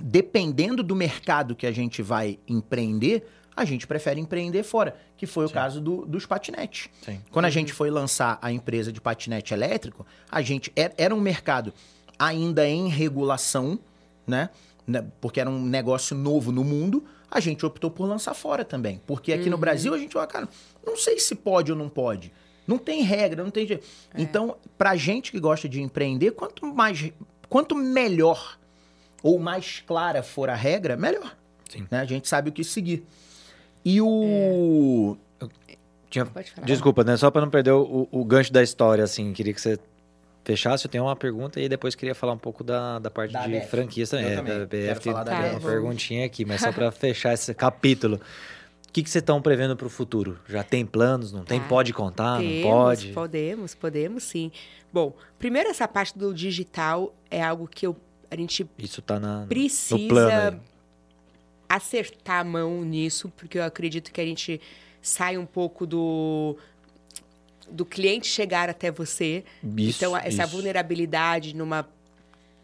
dependendo 0.00 0.82
do 0.82 0.94
mercado 0.94 1.56
que 1.56 1.66
a 1.66 1.72
gente 1.72 2.02
vai 2.02 2.38
empreender, 2.46 3.26
a 3.56 3.64
gente 3.64 3.84
prefere 3.86 4.20
empreender 4.20 4.62
fora, 4.62 4.96
que 5.16 5.26
foi 5.26 5.44
o 5.46 5.50
caso 5.50 5.80
do- 5.80 6.06
dos 6.06 6.24
patinetes. 6.26 6.88
Sim. 7.04 7.20
Quando 7.32 7.46
a 7.46 7.50
gente 7.50 7.72
foi 7.72 7.90
lançar 7.90 8.38
a 8.40 8.52
empresa 8.52 8.92
de 8.92 9.00
patinete 9.00 9.52
elétrico, 9.52 10.06
a 10.30 10.40
gente 10.40 10.70
era, 10.76 10.94
era 10.96 11.14
um 11.14 11.20
mercado 11.20 11.72
ainda 12.18 12.64
em 12.68 12.88
regulação, 12.88 13.78
né? 14.26 14.50
Né, 14.86 15.04
Porque 15.20 15.40
era 15.40 15.50
um 15.50 15.60
negócio 15.60 16.16
novo 16.16 16.52
no 16.52 16.62
mundo. 16.62 17.04
A 17.30 17.40
gente 17.40 17.64
optou 17.66 17.90
por 17.90 18.06
lançar 18.06 18.34
fora 18.34 18.64
também. 18.64 19.00
Porque 19.06 19.32
aqui 19.32 19.50
no 19.50 19.58
Brasil 19.58 19.92
a 19.94 19.98
gente 19.98 20.12
fala, 20.12 20.26
cara, 20.26 20.48
não 20.86 20.96
sei 20.96 21.18
se 21.18 21.34
pode 21.34 21.72
ou 21.72 21.78
não 21.78 21.88
pode. 21.88 22.32
Não 22.66 22.78
tem 22.78 23.02
regra, 23.02 23.42
não 23.44 23.50
tem 23.50 23.66
jeito. 23.66 23.86
Então, 24.16 24.56
pra 24.76 24.96
gente 24.96 25.30
que 25.30 25.38
gosta 25.40 25.68
de 25.68 25.80
empreender, 25.80 26.32
quanto 26.32 26.66
mais, 26.66 27.12
quanto 27.48 27.74
melhor 27.74 28.58
ou 29.22 29.38
mais 29.38 29.82
clara 29.86 30.22
for 30.22 30.48
a 30.50 30.54
regra, 30.54 30.96
melhor. 30.96 31.36
Sim. 31.68 31.86
Né? 31.90 32.00
A 32.00 32.04
gente 32.04 32.28
sabe 32.28 32.50
o 32.50 32.52
que 32.52 32.62
seguir. 32.64 33.04
E 33.84 34.00
o. 34.00 35.16
Tinha- 36.10 36.26
Pode 36.26 36.50
falar. 36.50 36.66
Desculpa, 36.66 37.04
né? 37.04 37.16
Só 37.16 37.30
para 37.30 37.40
não 37.42 37.50
perder 37.50 37.72
o, 37.72 38.08
o 38.10 38.24
gancho 38.24 38.52
da 38.52 38.62
história, 38.62 39.04
assim, 39.04 39.32
queria 39.32 39.52
que 39.52 39.60
você 39.60 39.78
fechasse. 40.46 40.86
Eu 40.86 40.90
tenho 40.90 41.04
uma 41.04 41.16
pergunta 41.16 41.60
e 41.60 41.68
depois 41.68 41.94
queria 41.94 42.14
falar 42.14 42.32
um 42.32 42.38
pouco 42.38 42.62
da, 42.64 42.98
da 42.98 43.10
parte 43.10 43.32
Da 43.32 43.46
de 43.46 43.58
BF. 43.58 43.68
franquias 43.68 44.08
também. 44.08 44.26
Eu 44.26 44.32
É, 44.32 44.36
também. 44.36 44.58
da 44.60 44.64
BF 44.66 45.00
tem 45.00 45.12
da 45.12 45.18
uma 45.18 45.24
Tá, 45.24 45.60
perguntinha 45.60 46.24
aqui, 46.24 46.44
mas 46.44 46.60
só 46.60 46.70
para 46.72 46.90
fechar 46.92 47.34
esse 47.34 47.52
capítulo. 47.52 48.20
O 48.88 48.92
que, 48.92 49.02
que 49.02 49.10
vocês 49.10 49.20
estão 49.20 49.42
prevendo 49.42 49.76
para 49.76 49.86
o 49.86 49.90
futuro? 49.90 50.38
Já 50.48 50.62
tem 50.62 50.86
planos? 50.86 51.30
Não 51.32 51.44
tem? 51.44 51.60
Tá. 51.60 51.66
pode 51.68 51.92
contar? 51.92 52.38
Temos, 52.38 52.54
não 52.54 52.62
pode? 52.70 53.12
Podemos, 53.12 53.74
podemos 53.74 54.22
sim. 54.24 54.50
Bom, 54.90 55.12
primeiro 55.38 55.68
essa 55.68 55.86
parte 55.86 56.16
do 56.16 56.32
digital 56.32 57.14
é 57.30 57.42
algo 57.42 57.68
que 57.68 57.86
eu, 57.86 57.94
a 58.30 58.36
gente 58.36 58.66
Isso 58.78 59.02
tá 59.02 59.20
na, 59.20 59.40
no 59.42 59.46
precisa 59.48 60.58
acertar 61.68 62.40
a 62.40 62.44
mão 62.44 62.82
nisso, 62.84 63.30
porque 63.36 63.58
eu 63.58 63.64
acredito 63.64 64.12
que 64.12 64.20
a 64.20 64.24
gente 64.24 64.60
sai 65.02 65.36
um 65.36 65.44
pouco 65.46 65.86
do 65.86 66.56
do 67.70 67.84
cliente 67.84 68.26
chegar 68.26 68.68
até 68.68 68.90
você. 68.90 69.44
Isso, 69.76 69.98
então, 70.04 70.16
essa 70.16 70.44
isso. 70.44 70.52
vulnerabilidade 70.52 71.54
numa 71.54 71.86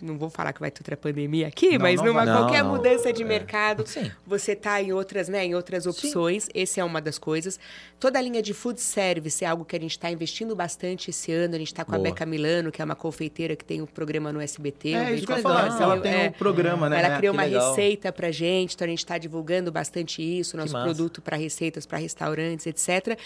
não 0.05 0.19
vou 0.19 0.29
falar 0.29 0.53
que 0.53 0.59
vai 0.59 0.69
ter 0.69 0.81
outra 0.81 0.97
pandemia 0.97 1.47
aqui, 1.47 1.75
Não, 1.75 1.79
mas 1.79 2.01
não 2.01 2.07
numa 2.09 2.25
qualquer 2.27 2.65
mudança 2.65 3.13
de 3.13 3.23
É. 3.23 3.25
mercado, 3.25 3.87
Sim. 3.87 4.11
você 4.27 4.57
tá 4.57 4.83
em 4.83 4.93
outras, 4.93 5.29
né, 5.29 5.45
em 5.47 5.55
outras 5.55 5.87
opções. 5.87 6.49
Essa 6.53 6.81
é 6.81 6.85
uma 6.85 7.01
das 7.01 7.19
coisas. 7.19 7.57
Toda 8.01 8.19
a 8.19 8.23
linha 8.23 8.43
de 8.43 8.53
food 8.53 8.81
service 8.81 9.45
é 9.45 9.47
algo 9.47 9.65
que 9.65 9.77
a 9.77 9.79
gente 9.79 9.93
está 9.93 10.11
investindo 10.11 10.57
bastante 10.57 11.11
esse 11.11 11.31
ano. 11.31 11.55
A 11.55 11.59
gente 11.59 11.69
está 11.69 11.85
com 11.85 11.93
Boa. 11.93 12.01
a 12.01 12.11
Beca 12.11 12.27
Milano, 12.27 12.73
que 12.73 12.83
é 12.83 12.85
uma 12.85 12.97
confeiteira 12.97 13.55
que 13.55 13.65
tem 13.65 13.81
um 13.81 13.87
programa 13.87 14.33
no 14.33 14.41
SBT. 14.41 14.89
um 14.89 14.97
É 14.97 15.05
beijo 15.05 15.15
isso 15.19 15.27
que 15.27 15.33
eu 15.35 15.37
pra 15.41 15.43
falar. 15.69 15.81
Ela 15.81 16.01
tem 16.01 16.13
É. 16.13 16.29
o 16.31 16.33
programa, 16.33 16.89
né? 16.89 16.99
Ela 17.01 17.17
criou 17.19 17.33
uma 17.33 17.45
legal. 17.45 17.69
receita 17.71 18.11
pra 18.13 18.33
gente, 18.33 18.75
então 18.75 18.85
a 18.87 18.89
gente 18.89 18.99
está 18.99 19.17
divulgando 19.19 19.71
bastante 19.71 20.21
isso, 20.21 20.57
nosso 20.57 20.73
produto 20.73 21.23
para 21.23 21.37
receitas, 21.37 21.87
para 21.87 21.99
restaurantes, 21.99 22.67
etc. 22.67 23.17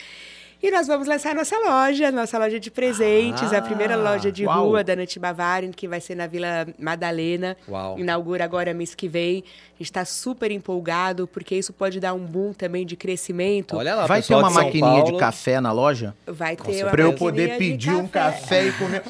E 0.63 0.71
nós 0.71 0.87
vamos 0.87 1.07
lançar 1.07 1.35
nossa 1.35 1.57
loja, 1.59 2.11
nossa 2.11 2.39
loja 2.39 2.59
de 2.59 2.71
presentes, 2.71 3.53
a 3.53 3.61
primeira 3.61 3.95
Ah, 3.95 3.97
loja 4.13 4.33
de 4.33 4.47
uau. 4.47 4.69
rua 4.69 4.83
da 4.83 4.97
Nut 4.97 5.19
Bavarian, 5.19 5.71
que 5.71 5.87
vai 5.87 6.01
ser 6.01 6.15
na 6.15 6.27
Vila 6.27 6.67
Madalena. 6.79 7.57
Uau. 7.69 7.99
Inaugura 7.99 8.43
agora 8.45 8.73
mês 8.73 8.95
que 8.95 9.07
vem. 9.07 9.45
A 9.45 9.79
gente 9.79 9.83
está 9.83 10.05
super 10.07 10.51
empolgado, 10.51 11.27
porque 11.29 11.55
isso 11.55 11.73
pode 11.73 12.01
dar 12.01 12.15
um 12.15 12.25
boom 12.25 12.53
também 12.55 12.87
de 12.87 12.97
crescimento. 12.97 13.77
Olha 13.77 13.95
lá, 13.95 14.07
Vai 14.07 14.23
ter 14.23 14.35
uma 14.35 14.49
de 14.49 14.55
maquininha 14.55 14.97
de 15.05 15.11
Paulo. 15.11 15.19
café 15.19 15.61
na 15.61 15.73
loja? 15.73 16.15
Vai 16.27 16.57
ter 16.57 16.83
uma 16.85 16.91
Pra 16.91 17.03
eu 17.03 17.13
poder 17.13 17.51
de 17.53 17.59
pedir 17.59 17.91
um 17.95 18.07
café 18.09 18.67
e 18.69 18.73
comer. 18.73 19.03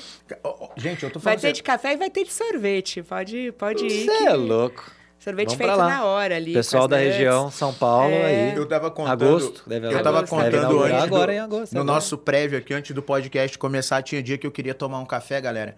Gente, 0.76 1.04
eu 1.04 1.10
tô 1.10 1.20
Vai 1.20 1.34
falando. 1.34 1.40
ter 1.42 1.52
de 1.52 1.62
café 1.62 1.92
e 1.92 1.96
vai 1.96 2.10
ter 2.10 2.24
de 2.24 2.32
sorvete. 2.32 3.02
Pode, 3.02 3.52
pode 3.56 3.86
ir. 3.86 4.04
Você 4.04 4.18
que- 4.18 4.26
é 4.26 4.32
louco. 4.34 4.90
Sorvete 5.26 5.46
Vamos 5.48 5.58
feito 5.58 5.76
lá. 5.76 5.88
na 5.88 6.04
hora 6.04 6.36
ali. 6.36 6.52
Pessoal 6.52 6.86
da 6.86 6.98
nuts. 6.98 7.12
região, 7.12 7.50
São 7.50 7.74
Paulo 7.74 8.12
É. 8.14 8.24
aí. 8.50 8.56
Eu 8.56 8.64
tava 8.68 8.92
contando. 8.92 9.10
Agosto, 9.24 9.62
deve 9.68 9.86
eu 9.88 10.00
tava 10.00 10.18
agosto, 10.18 10.30
contando 10.36 10.82
antes. 10.84 11.02
agora 11.02 11.26
do- 11.26 11.32
em 11.32 11.38
agosto, 11.40 11.72
no 11.74 11.80
agora. 11.80 11.94
nosso 11.96 12.16
prévio 12.16 12.56
aqui, 12.58 12.72
antes 12.72 12.94
do 12.94 13.02
podcast 13.02 13.58
começar, 13.58 14.00
tinha 14.02 14.22
dia 14.22 14.38
que 14.38 14.46
eu 14.46 14.52
queria 14.52 14.72
tomar 14.72 15.00
um 15.00 15.04
café, 15.04 15.40
galera. 15.40 15.76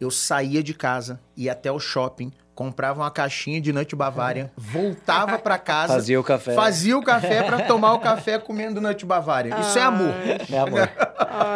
Eu 0.00 0.12
saía 0.12 0.62
de 0.62 0.72
casa, 0.74 1.18
ia 1.36 1.50
até 1.50 1.72
o 1.72 1.80
shopping, 1.80 2.30
comprava 2.54 3.00
uma 3.02 3.10
caixinha 3.10 3.60
de 3.60 3.72
Nut 3.72 3.96
Bavarian, 3.96 4.48
voltava 4.56 5.38
pra 5.40 5.58
casa. 5.58 5.94
Fazia 5.94 6.20
o 6.20 6.22
café. 6.22 6.54
Fazia 6.54 6.96
o 6.96 7.02
café 7.02 7.42
pra 7.42 7.62
tomar 7.62 7.94
o 7.94 7.98
café 7.98 8.38
comendo 8.38 8.80
Nut 8.80 9.04
Bavarian. 9.04 9.56
Isso 9.58 9.76
é 9.76 9.82
amor. 9.82 10.14
É 10.52 10.58
amor. 10.58 10.88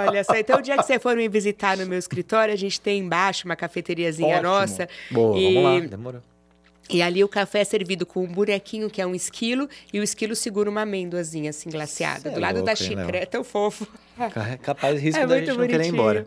Olha 0.09 0.24
só, 0.24 0.34
então 0.36 0.59
o 0.59 0.62
dia 0.62 0.76
que 0.76 0.82
você 0.82 0.99
for 0.99 1.14
me 1.14 1.28
visitar 1.28 1.76
no 1.76 1.86
meu 1.86 1.99
escritório, 2.01 2.53
a 2.53 2.57
gente 2.57 2.80
tem 2.80 2.99
embaixo 2.99 3.45
uma 3.45 3.55
cafeteriazinha 3.55 4.39
Ótimo. 4.39 4.43
nossa. 4.53 4.89
Boa, 5.09 5.39
e, 5.39 5.55
vamos 5.55 5.82
lá. 5.82 5.86
Demorou. 5.89 6.20
E 6.91 7.03
ali 7.03 7.22
o 7.22 7.28
café 7.28 7.61
é 7.61 7.64
servido 7.64 8.07
com 8.07 8.24
um 8.24 8.26
bonequinho, 8.26 8.89
que 8.89 9.01
é 9.03 9.07
um 9.07 9.14
esquilo, 9.14 9.68
e 9.93 10.01
o 10.01 10.03
esquilo 10.03 10.34
segura 10.34 10.70
uma 10.70 10.82
amêndoazinha 10.82 11.51
assim, 11.51 11.68
glaciada. 11.70 12.28
É 12.30 12.32
do 12.32 12.41
lado 12.41 12.55
louco, 12.57 12.66
da 12.66 12.74
xícara. 12.74 13.18
É 13.18 13.26
tão 13.26 13.45
fofo. 13.45 13.86
Ca- 14.16 14.57
Capaz 14.62 15.01
risco 15.01 15.20
é 15.20 15.26
da 15.26 15.39
gente 15.39 15.53
não 15.57 15.66
querer 15.66 15.84
ir 15.84 15.89
embora. 15.89 16.26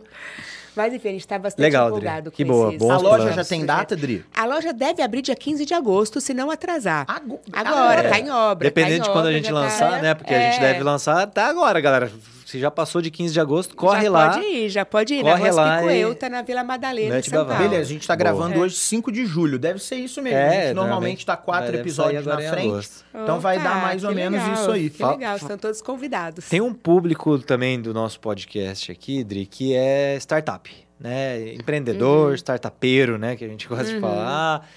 Mas 0.74 0.94
enfim, 0.94 1.08
a 1.08 1.12
gente 1.12 1.28
tá 1.28 1.38
bastante 1.38 1.60
Legal, 1.64 1.88
Adri. 1.88 1.98
empolgado 2.00 2.30
Que 2.30 2.44
com 2.44 2.50
boa, 2.52 2.68
esses- 2.68 2.78
bons 2.78 2.90
A 2.90 2.96
loja 2.96 3.16
planos. 3.16 3.34
já 3.34 3.44
tem 3.44 3.66
data, 3.66 3.94
Dri? 3.94 4.24
A 4.34 4.46
loja 4.46 4.72
deve 4.72 5.02
abrir 5.02 5.20
dia 5.20 5.36
15 5.36 5.66
de 5.66 5.74
agosto, 5.74 6.18
se 6.18 6.32
não 6.32 6.50
atrasar. 6.50 7.04
Ago- 7.08 7.40
Agora, 7.52 8.00
é. 8.00 8.08
tá 8.08 8.18
em 8.18 8.30
obra. 8.30 8.68
Dependendo 8.68 8.98
tá 8.98 9.04
de 9.04 9.10
em 9.10 9.12
quando 9.12 9.26
a 9.26 9.28
obra, 9.28 9.32
gente 9.34 9.46
tá- 9.48 9.52
lançar, 9.52 10.00
né? 10.02 10.14
Porque 10.14 10.32
a 10.32 10.40
gente 10.50 10.64
É. 10.64 10.72
deve 10.72 10.82
lançar 10.82 11.20
até 11.24 11.42
agora, 11.42 11.78
galera. 11.78 12.10
Se 12.52 12.58
já 12.58 12.70
passou 12.70 13.00
de 13.00 13.10
15 13.10 13.32
de 13.32 13.40
agosto, 13.40 13.74
corre 13.74 14.04
já 14.04 14.10
lá. 14.10 14.30
pode 14.32 14.44
ir, 14.44 14.68
já 14.68 14.84
pode 14.84 15.14
ir. 15.14 15.22
Corre 15.22 15.42
na 15.44 15.50
Rua 15.50 15.54
lá 15.54 15.76
e- 15.76 15.80
Picoeuta, 15.80 16.28
na 16.28 16.42
Vila 16.42 16.62
Madalena, 16.62 17.08
em 17.08 17.12
Mete 17.12 17.30
São. 17.30 17.46
Paulo. 17.46 17.62
Beleza, 17.62 17.80
a 17.80 17.84
gente 17.94 18.06
tá 18.06 18.14
Boa. 18.14 18.18
gravando 18.18 18.60
hoje 18.60 18.74
5 18.76 19.10
de 19.10 19.24
julho. 19.24 19.58
Deve 19.58 19.78
ser 19.78 19.94
isso 19.94 20.20
mesmo. 20.20 20.38
É, 20.38 20.48
a 20.48 20.66
gente 20.66 20.74
normalmente 20.74 21.24
tá 21.24 21.34
quatro 21.34 21.74
episódios 21.74 22.26
na 22.26 22.44
em 22.44 22.50
frente. 22.50 22.88
Então 23.14 23.40
vai 23.40 23.58
dar 23.58 23.80
mais 23.80 24.04
ou 24.04 24.10
que 24.10 24.16
menos 24.16 24.38
legal, 24.38 24.54
isso 24.54 24.70
aí. 24.70 24.90
Que 24.90 25.02
legal, 25.02 25.36
estão 25.36 25.56
todos 25.56 25.80
convidados. 25.80 26.46
Tem 26.46 26.60
um 26.60 26.74
público 26.74 27.38
também 27.38 27.80
do 27.80 27.94
nosso 27.94 28.20
podcast 28.20 28.92
aqui, 28.92 29.24
Dri, 29.24 29.46
que 29.46 29.74
é 29.74 30.16
startup. 30.18 30.70
né, 31.00 31.54
empreendedor, 31.54 32.28
uhum. 32.28 32.34
startupeiro, 32.34 33.18
né, 33.18 33.34
que 33.34 33.44
a 33.44 33.48
gente 33.48 33.66
gosta 33.66 33.88
uhum. 33.88 33.94
de 33.94 34.00
falar. 34.00 34.68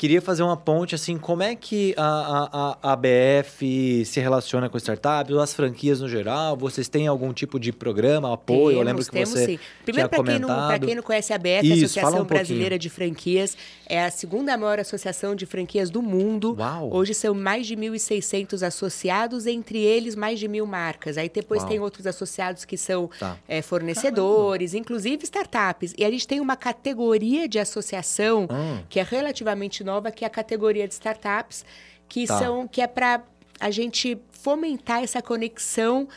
Queria 0.00 0.22
fazer 0.22 0.42
uma 0.42 0.56
ponte, 0.56 0.94
assim, 0.94 1.18
como 1.18 1.42
é 1.42 1.54
que 1.54 1.94
a, 1.94 2.02
a, 2.02 2.78
a 2.82 2.92
ABF 2.94 4.02
se 4.06 4.18
relaciona 4.18 4.66
com 4.66 4.78
startups, 4.78 5.30
ou 5.30 5.42
as 5.42 5.52
franquias 5.52 6.00
no 6.00 6.08
geral? 6.08 6.56
Vocês 6.56 6.88
têm 6.88 7.06
algum 7.06 7.34
tipo 7.34 7.60
de 7.60 7.70
programa, 7.70 8.32
apoio? 8.32 8.68
Temos, 8.68 8.74
Eu 8.76 8.82
lembro 8.82 9.04
que 9.04 9.10
temos, 9.10 9.28
você 9.28 9.44
sim. 9.44 9.58
Primeiro, 9.84 10.08
para 10.08 10.24
quem, 10.24 10.38
não, 10.38 10.78
quem 10.78 10.94
não 10.94 11.02
conhece 11.02 11.34
a 11.34 11.36
ABF, 11.36 11.66
Isso, 11.66 11.72
a 11.72 11.84
Associação 11.84 12.22
um 12.22 12.24
Brasileira 12.24 12.78
de 12.78 12.88
Franquias, 12.88 13.54
é 13.84 14.02
a 14.02 14.10
segunda 14.10 14.56
maior 14.56 14.78
associação 14.78 15.34
de 15.34 15.44
franquias 15.44 15.90
do 15.90 16.00
mundo. 16.00 16.56
Uau. 16.58 16.88
Hoje 16.94 17.12
são 17.12 17.34
mais 17.34 17.66
de 17.66 17.76
1.600 17.76 18.66
associados, 18.66 19.46
entre 19.46 19.80
eles 19.80 20.16
mais 20.16 20.38
de 20.38 20.48
mil 20.48 20.64
marcas. 20.64 21.18
Aí 21.18 21.28
depois 21.28 21.60
Uau. 21.60 21.68
tem 21.68 21.78
outros 21.78 22.06
associados 22.06 22.64
que 22.64 22.78
são 22.78 23.10
tá. 23.18 23.36
é, 23.46 23.60
fornecedores, 23.60 24.70
Caramba. 24.70 24.82
inclusive 24.82 25.24
startups. 25.24 25.92
E 25.98 26.06
a 26.06 26.10
gente 26.10 26.26
tem 26.26 26.40
uma 26.40 26.56
categoria 26.56 27.46
de 27.46 27.58
associação 27.58 28.48
hum. 28.50 28.78
que 28.88 28.98
é 28.98 29.02
relativamente 29.02 29.84
nova, 29.90 30.10
que 30.10 30.24
é 30.24 30.26
a 30.26 30.30
categoria 30.30 30.86
de 30.86 30.94
startups, 30.94 31.64
que 32.08 32.26
tá. 32.26 32.38
são 32.38 32.68
que 32.68 32.80
é 32.80 32.86
para 32.86 33.22
a 33.58 33.70
gente 33.70 34.18
fomentar 34.30 35.02
essa 35.02 35.20
conexão 35.20 36.08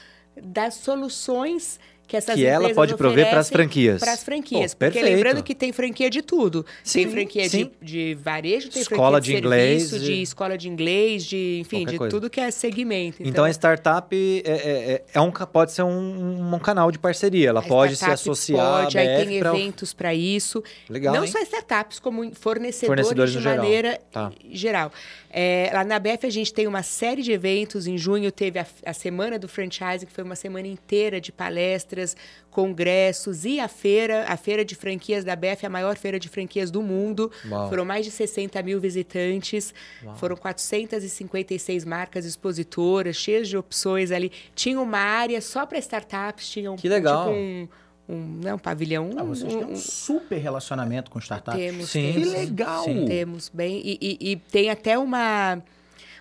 das 0.41 0.75
soluções 0.75 1.79
que 2.07 2.17
essas 2.17 2.35
que 2.35 2.45
ela 2.45 2.73
pode 2.73 2.95
prover 2.95 3.29
para 3.29 3.39
as 3.39 3.49
franquias. 3.49 3.99
Para 3.99 4.13
as 4.13 4.23
franquias. 4.23 4.73
Pô, 4.73 4.79
porque 4.79 4.99
perfeito. 4.99 5.15
lembrando 5.15 5.43
que 5.43 5.55
tem 5.55 5.71
franquia 5.71 6.09
de 6.09 6.21
tudo. 6.21 6.65
Sim, 6.83 7.03
tem 7.03 7.11
franquia. 7.11 7.49
De, 7.49 7.71
de 7.81 8.13
varejo, 8.15 8.69
tem 8.69 8.81
escola 8.81 9.17
franquia 9.17 9.21
de, 9.21 9.41
de 9.41 9.45
inglês, 9.45 9.83
serviço, 9.83 10.05
de... 10.05 10.13
de... 10.13 10.21
escola 10.21 10.57
de 10.57 10.69
inglês, 10.69 11.25
de 11.25 11.59
enfim, 11.61 11.85
de 11.85 11.97
coisa. 11.97 12.11
tudo 12.11 12.29
que 12.29 12.39
é 12.39 12.51
segmento. 12.51 13.17
Então, 13.21 13.31
então 13.31 13.45
a 13.45 13.49
startup 13.49 14.15
é, 14.15 14.49
é, 14.49 14.91
é, 14.93 15.03
é 15.13 15.21
um, 15.21 15.31
pode 15.31 15.71
ser 15.71 15.83
um, 15.83 16.53
um, 16.53 16.59
canal 16.59 16.91
de 16.91 16.99
parceria. 16.99 17.49
Ela 17.49 17.61
pode 17.61 17.95
se 17.95 18.05
associar. 18.05 18.83
Pode, 18.83 18.97
aí 18.97 19.25
tem 19.25 19.39
pra... 19.39 19.49
eventos 19.49 19.93
para 19.93 20.13
isso. 20.13 20.63
Legal. 20.89 21.13
Não 21.15 21.23
hein? 21.23 21.31
só 21.31 21.39
startups, 21.39 21.99
como 21.99 22.33
fornecedores, 22.35 23.07
fornecedores 23.07 23.33
de 23.33 23.39
maneira 23.39 23.89
geral. 23.89 24.01
Tá. 24.11 24.31
geral. 24.51 24.91
É, 25.35 25.71
lá 25.73 25.83
na 25.83 25.97
BF 25.97 26.27
a 26.27 26.29
gente 26.29 26.53
tem 26.53 26.67
uma 26.67 26.83
série 26.83 27.23
de 27.23 27.31
eventos. 27.31 27.87
Em 27.87 27.97
junho 27.97 28.31
teve 28.31 28.59
a, 28.59 28.67
a 28.85 28.93
Semana 28.93 29.39
do 29.39 29.47
Franchise, 29.47 30.05
que 30.05 30.11
foi 30.11 30.23
uma 30.23 30.35
semana 30.35 30.67
inteira 30.67 31.19
de 31.19 31.31
palestras, 31.31 32.15
congressos 32.51 33.43
e 33.43 33.59
a 33.59 33.67
feira, 33.67 34.25
a 34.27 34.37
feira 34.37 34.63
de 34.63 34.75
franquias 34.75 35.23
da 35.23 35.35
BF, 35.35 35.65
a 35.65 35.69
maior 35.71 35.97
feira 35.97 36.19
de 36.19 36.29
franquias 36.29 36.69
do 36.69 36.83
mundo. 36.83 37.31
Uau. 37.49 37.67
Foram 37.67 37.83
mais 37.83 38.05
de 38.05 38.11
60 38.11 38.61
mil 38.61 38.79
visitantes, 38.79 39.73
Uau. 40.03 40.15
foram 40.17 40.35
456 40.35 41.83
marcas 41.83 42.25
expositoras, 42.27 43.15
cheias 43.15 43.47
de 43.49 43.57
opções 43.57 44.11
ali. 44.11 44.31
Tinha 44.53 44.79
uma 44.79 44.99
área 44.99 45.41
só 45.41 45.65
para 45.65 45.79
startups, 45.79 46.47
tinha 46.47 46.71
um, 46.71 46.75
que 46.75 46.87
legal. 46.87 47.25
Tipo 47.25 47.35
um, 47.35 47.67
um, 48.07 48.39
né, 48.43 48.53
um 48.53 48.57
pavilhão. 48.57 49.11
Ah, 49.17 49.23
vocês 49.23 49.53
um, 49.53 49.59
têm 49.59 49.67
um 49.73 49.75
super 49.75 50.37
relacionamento 50.37 51.09
com 51.09 51.19
startups. 51.19 51.59
Temos, 51.59 51.89
Sim. 51.89 52.13
Temos, 52.13 52.29
que 52.29 52.37
legal! 52.37 52.83
Sim. 52.83 53.05
Temos, 53.05 53.49
bem. 53.53 53.81
E, 53.83 53.97
e, 54.01 54.31
e, 54.31 54.35
tem 54.35 54.69
até 54.69 54.97
uma, 54.97 55.61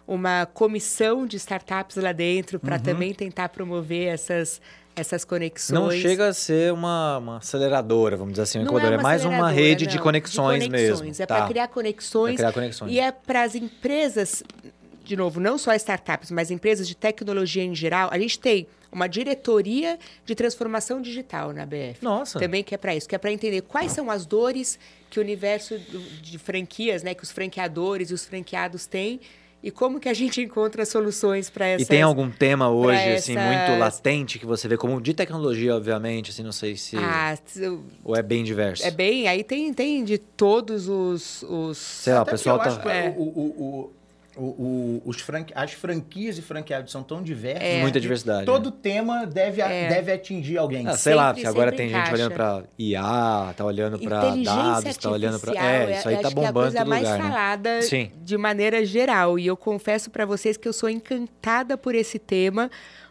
uma 0.06 0.46
comissão 0.46 1.26
de 1.26 1.36
startups 1.36 1.96
lá 1.96 2.12
dentro 2.12 2.60
para 2.60 2.76
uhum. 2.76 2.82
também 2.82 3.12
tentar 3.12 3.48
promover 3.48 4.08
essas, 4.08 4.60
essas 4.94 5.24
conexões. 5.24 5.80
Não 5.80 5.90
chega 5.90 6.28
a 6.28 6.32
ser 6.32 6.72
uma, 6.72 7.18
uma 7.18 7.36
aceleradora, 7.38 8.16
vamos 8.16 8.34
dizer 8.34 8.42
assim, 8.42 8.58
um 8.60 8.62
incubador. 8.62 8.92
É, 8.92 8.94
é, 8.94 9.02
mais 9.02 9.24
uma 9.24 9.50
rede 9.50 9.84
não, 9.84 9.92
de, 9.92 9.98
conexões 9.98 10.62
de 10.62 10.70
conexões 10.70 11.00
mesmo. 11.00 11.22
É 11.22 11.26
tá. 11.26 11.36
para 11.36 11.48
criar 11.48 11.68
conexões. 11.68 12.36
criar 12.36 12.52
conexões. 12.52 12.92
E 12.92 13.00
é 13.00 13.10
para 13.10 13.42
as 13.42 13.56
empresas, 13.56 14.44
de 15.04 15.16
novo, 15.16 15.40
não 15.40 15.58
só 15.58 15.74
startups, 15.74 16.30
mas 16.30 16.50
empresas 16.50 16.86
de 16.86 16.94
tecnologia 16.94 17.64
em 17.64 17.74
geral. 17.74 18.08
A 18.12 18.18
gente 18.18 18.38
tem 18.38 18.68
uma 18.92 19.08
diretoria 19.08 19.98
de 20.24 20.34
transformação 20.34 21.00
digital 21.00 21.52
na 21.52 21.64
BF. 21.64 22.02
Nossa. 22.02 22.38
Também 22.38 22.62
que 22.62 22.74
é 22.74 22.78
para 22.78 22.94
isso, 22.94 23.08
que 23.08 23.14
é 23.14 23.18
para 23.18 23.32
entender 23.32 23.62
quais 23.62 23.90
são 23.90 24.10
as 24.10 24.26
dores 24.26 24.78
que 25.08 25.18
o 25.18 25.22
universo 25.22 25.78
de 26.22 26.38
franquias, 26.38 27.02
né, 27.02 27.14
que 27.14 27.22
os 27.22 27.32
franqueadores 27.32 28.10
e 28.10 28.14
os 28.14 28.24
franqueados 28.24 28.86
têm 28.86 29.20
e 29.62 29.70
como 29.70 30.00
que 30.00 30.08
a 30.08 30.14
gente 30.14 30.40
encontra 30.40 30.84
soluções 30.84 31.48
para 31.48 31.66
essas... 31.66 31.86
E 31.86 31.88
tem 31.88 32.02
algum 32.02 32.28
tema 32.28 32.68
hoje, 32.68 33.12
assim, 33.12 33.36
muito 33.36 33.78
latente 33.78 34.38
que 34.38 34.44
você 34.44 34.66
vê 34.66 34.76
como 34.76 35.00
de 35.00 35.14
tecnologia, 35.14 35.76
obviamente, 35.76 36.30
assim, 36.30 36.42
não 36.42 36.50
sei 36.50 36.76
se... 36.76 36.96
Ah, 36.96 37.38
ou 38.02 38.16
é 38.16 38.22
bem 38.22 38.42
diverso? 38.42 38.84
É 38.84 38.90
bem, 38.90 39.28
aí 39.28 39.44
tem, 39.44 39.72
tem 39.72 40.02
de 40.02 40.18
todos 40.18 40.88
os... 40.88 41.44
os... 41.44 41.78
Sei 41.78 42.12
lá, 42.12 42.22
o 42.22 42.26
pessoal 42.26 42.58
tá... 42.58 42.90
É. 42.90 43.14
O, 43.16 43.22
o, 43.22 43.44
o, 43.56 43.92
o, 44.36 44.44
o, 44.44 45.02
os 45.04 45.20
franqui... 45.20 45.52
as 45.54 45.72
franquias 45.72 46.38
e 46.38 46.42
franqueados 46.42 46.90
são 46.90 47.02
tão 47.02 47.22
diversas. 47.22 47.62
É. 47.62 47.80
Muita 47.80 48.00
diversidade. 48.00 48.46
Todo 48.46 48.70
né? 48.70 48.76
tema 48.82 49.26
deve, 49.26 49.60
é. 49.60 49.88
deve 49.88 50.12
atingir 50.12 50.58
alguém. 50.58 50.86
Ah, 50.86 50.96
sei 50.96 51.12
sempre, 51.12 51.16
lá, 51.16 51.34
se 51.34 51.46
agora 51.46 51.72
tem 51.72 51.88
encaixa. 51.88 52.06
gente 52.06 52.14
olhando 52.14 52.34
para 52.34 52.64
IA, 52.78 53.54
tá 53.56 53.64
olhando 53.64 53.98
para 53.98 54.20
dados, 54.36 54.96
tá 54.96 55.10
olhando 55.10 55.38
para. 55.38 55.52
É, 55.54 55.98
isso 55.98 56.08
aí 56.08 56.16
tá 56.18 56.30
bombando. 56.30 56.76
É 56.76 56.80
a 56.80 56.84
coisa 56.84 56.84
mais 56.84 57.02
lugar, 57.02 57.18
né? 57.18 57.28
falada 57.28 57.80
né? 57.80 58.10
de 58.16 58.38
maneira 58.38 58.84
geral. 58.84 59.38
E 59.38 59.46
eu 59.46 59.56
confesso 59.56 60.10
para 60.10 60.24
vocês 60.24 60.56
que 60.56 60.66
eu 60.66 60.72
sou 60.72 60.88
encantada 60.88 61.76
por 61.76 61.94
esse 61.94 62.18
tema, 62.18 62.70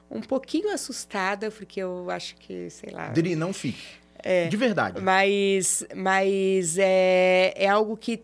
um 0.09 0.21
pouquinho 0.21 0.73
assustada, 0.73 1.51
porque 1.51 1.81
eu 1.81 2.09
acho 2.09 2.35
que, 2.35 2.69
sei 2.69 2.91
lá. 2.91 3.09
Dri, 3.09 3.35
não 3.35 3.53
fique. 3.53 4.01
É, 4.23 4.47
de 4.47 4.57
verdade. 4.57 5.01
Mas, 5.01 5.85
mas 5.95 6.77
é, 6.77 7.53
é 7.55 7.67
algo 7.67 7.97
que 7.97 8.21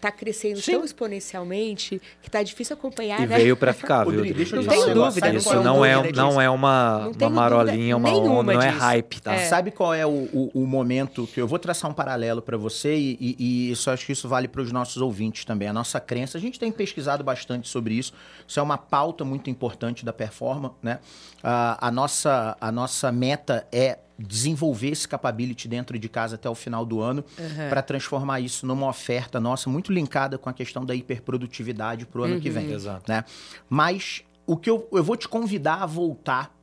está 0.00 0.10
crescendo 0.10 0.60
Sim. 0.60 0.72
tão 0.72 0.84
exponencialmente 0.84 2.00
que 2.22 2.28
está 2.28 2.42
difícil 2.42 2.74
acompanhar. 2.74 3.20
E 3.20 3.26
né? 3.26 3.36
veio 3.36 3.56
para 3.56 3.72
ficar, 3.74 4.04
viu? 4.04 4.14
Rodrigo, 4.16 4.36
deixa 4.36 4.56
eu 4.56 4.62
não 4.62 4.68
tenho 4.68 4.94
dúvida. 4.94 5.34
Isso 5.34 5.54
não 5.62 5.84
é, 5.84 6.12
não 6.12 6.40
é 6.40 6.48
uma, 6.48 7.08
uma 7.08 7.30
marolinha, 7.30 7.96
uma 7.96 8.10
onda, 8.10 8.54
não 8.54 8.62
é 8.62 8.68
hype, 8.68 9.20
tá? 9.20 9.34
É. 9.34 9.46
Sabe 9.46 9.70
qual 9.70 9.92
é 9.92 10.06
o, 10.06 10.10
o, 10.10 10.50
o, 10.54 10.66
momento 10.66 11.26
que 11.26 11.40
eu 11.40 11.46
vou 11.46 11.58
traçar 11.58 11.90
um 11.90 11.94
paralelo 11.94 12.40
para 12.40 12.56
você 12.56 12.96
e, 12.96 13.18
e, 13.20 13.36
e 13.38 13.70
isso 13.70 13.90
acho 13.90 14.06
que 14.06 14.12
isso 14.12 14.26
vale 14.26 14.48
para 14.48 14.62
os 14.62 14.72
nossos 14.72 14.96
ouvintes 15.02 15.44
também. 15.44 15.68
A 15.68 15.72
nossa 15.72 16.00
crença, 16.00 16.38
a 16.38 16.40
gente 16.40 16.58
tem 16.58 16.72
pesquisado 16.72 17.22
bastante 17.22 17.68
sobre 17.68 17.94
isso. 17.94 18.14
Isso 18.48 18.58
é 18.58 18.62
uma 18.62 18.78
pauta 18.78 19.24
muito 19.24 19.50
importante 19.50 20.04
da 20.04 20.12
performance, 20.12 20.74
né? 20.82 20.98
A, 21.42 21.88
a 21.88 21.90
nossa 21.90 22.56
a 22.60 22.72
nossa 22.72 23.10
meta 23.10 23.66
é 23.72 23.98
desenvolver 24.18 24.88
esse 24.88 25.08
capability 25.08 25.66
dentro 25.66 25.98
de 25.98 26.08
casa 26.08 26.34
até 26.34 26.48
o 26.48 26.54
final 26.54 26.84
do 26.84 27.00
ano 27.00 27.24
uhum. 27.38 27.68
para 27.70 27.82
transformar 27.82 28.40
isso 28.40 28.66
numa 28.66 28.86
oferta 28.88 29.40
nossa 29.40 29.70
muito 29.70 29.92
linkada 29.92 30.36
com 30.36 30.48
a 30.50 30.52
questão 30.52 30.84
da 30.84 30.94
hiperprodutividade 30.94 32.04
para 32.04 32.20
o 32.20 32.24
ano 32.24 32.34
uhum. 32.34 32.40
que 32.40 32.50
vem. 32.50 32.70
Exato. 32.70 33.10
Né? 33.10 33.24
Mas 33.68 34.22
o 34.46 34.56
que 34.56 34.68
eu, 34.68 34.86
eu 34.92 35.02
vou 35.02 35.16
te 35.16 35.26
convidar 35.26 35.82
a 35.82 35.86
voltar 35.86 36.54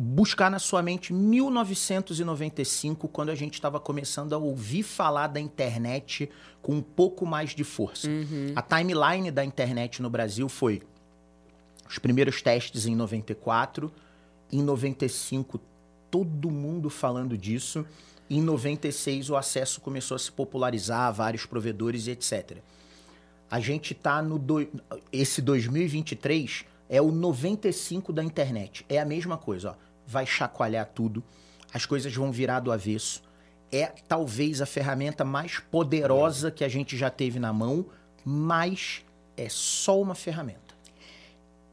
buscar 0.00 0.48
na 0.48 0.60
sua 0.60 0.80
mente 0.80 1.12
1995, 1.12 3.08
quando 3.08 3.30
a 3.30 3.34
gente 3.34 3.54
estava 3.54 3.80
começando 3.80 4.32
a 4.32 4.38
ouvir 4.38 4.84
falar 4.84 5.26
da 5.26 5.40
internet 5.40 6.30
com 6.62 6.74
um 6.74 6.80
pouco 6.80 7.26
mais 7.26 7.50
de 7.50 7.64
força. 7.64 8.08
Uhum. 8.08 8.52
A 8.54 8.62
timeline 8.62 9.32
da 9.32 9.44
internet 9.44 10.00
no 10.00 10.08
Brasil 10.08 10.48
foi 10.48 10.82
os 11.88 11.98
primeiros 11.98 12.42
testes 12.42 12.86
em 12.86 12.94
94, 12.94 13.90
em 14.52 14.62
95 14.62 15.60
todo 16.10 16.50
mundo 16.50 16.90
falando 16.90 17.36
disso. 17.36 17.86
Em 18.28 18.42
96 18.42 19.30
o 19.30 19.36
acesso 19.36 19.80
começou 19.80 20.14
a 20.14 20.18
se 20.18 20.30
popularizar, 20.30 21.12
vários 21.12 21.46
provedores 21.46 22.06
e 22.06 22.10
etc. 22.10 22.58
A 23.50 23.58
gente 23.58 23.94
está 23.94 24.20
no 24.20 24.38
do... 24.38 24.68
esse 25.10 25.40
2023 25.40 26.66
é 26.88 27.00
o 27.00 27.10
95 27.10 28.12
da 28.12 28.22
internet. 28.22 28.84
É 28.88 28.98
a 28.98 29.04
mesma 29.04 29.38
coisa, 29.38 29.70
ó. 29.70 29.74
Vai 30.06 30.26
chacoalhar 30.26 30.90
tudo. 30.94 31.22
As 31.72 31.86
coisas 31.86 32.14
vão 32.14 32.30
virar 32.30 32.60
do 32.60 32.72
avesso. 32.72 33.22
É 33.70 33.86
talvez 33.86 34.60
a 34.62 34.66
ferramenta 34.66 35.24
mais 35.24 35.58
poderosa 35.58 36.50
que 36.50 36.64
a 36.64 36.68
gente 36.68 36.96
já 36.96 37.10
teve 37.10 37.38
na 37.38 37.52
mão, 37.52 37.86
mas 38.24 39.04
é 39.36 39.48
só 39.48 40.00
uma 40.00 40.14
ferramenta. 40.14 40.67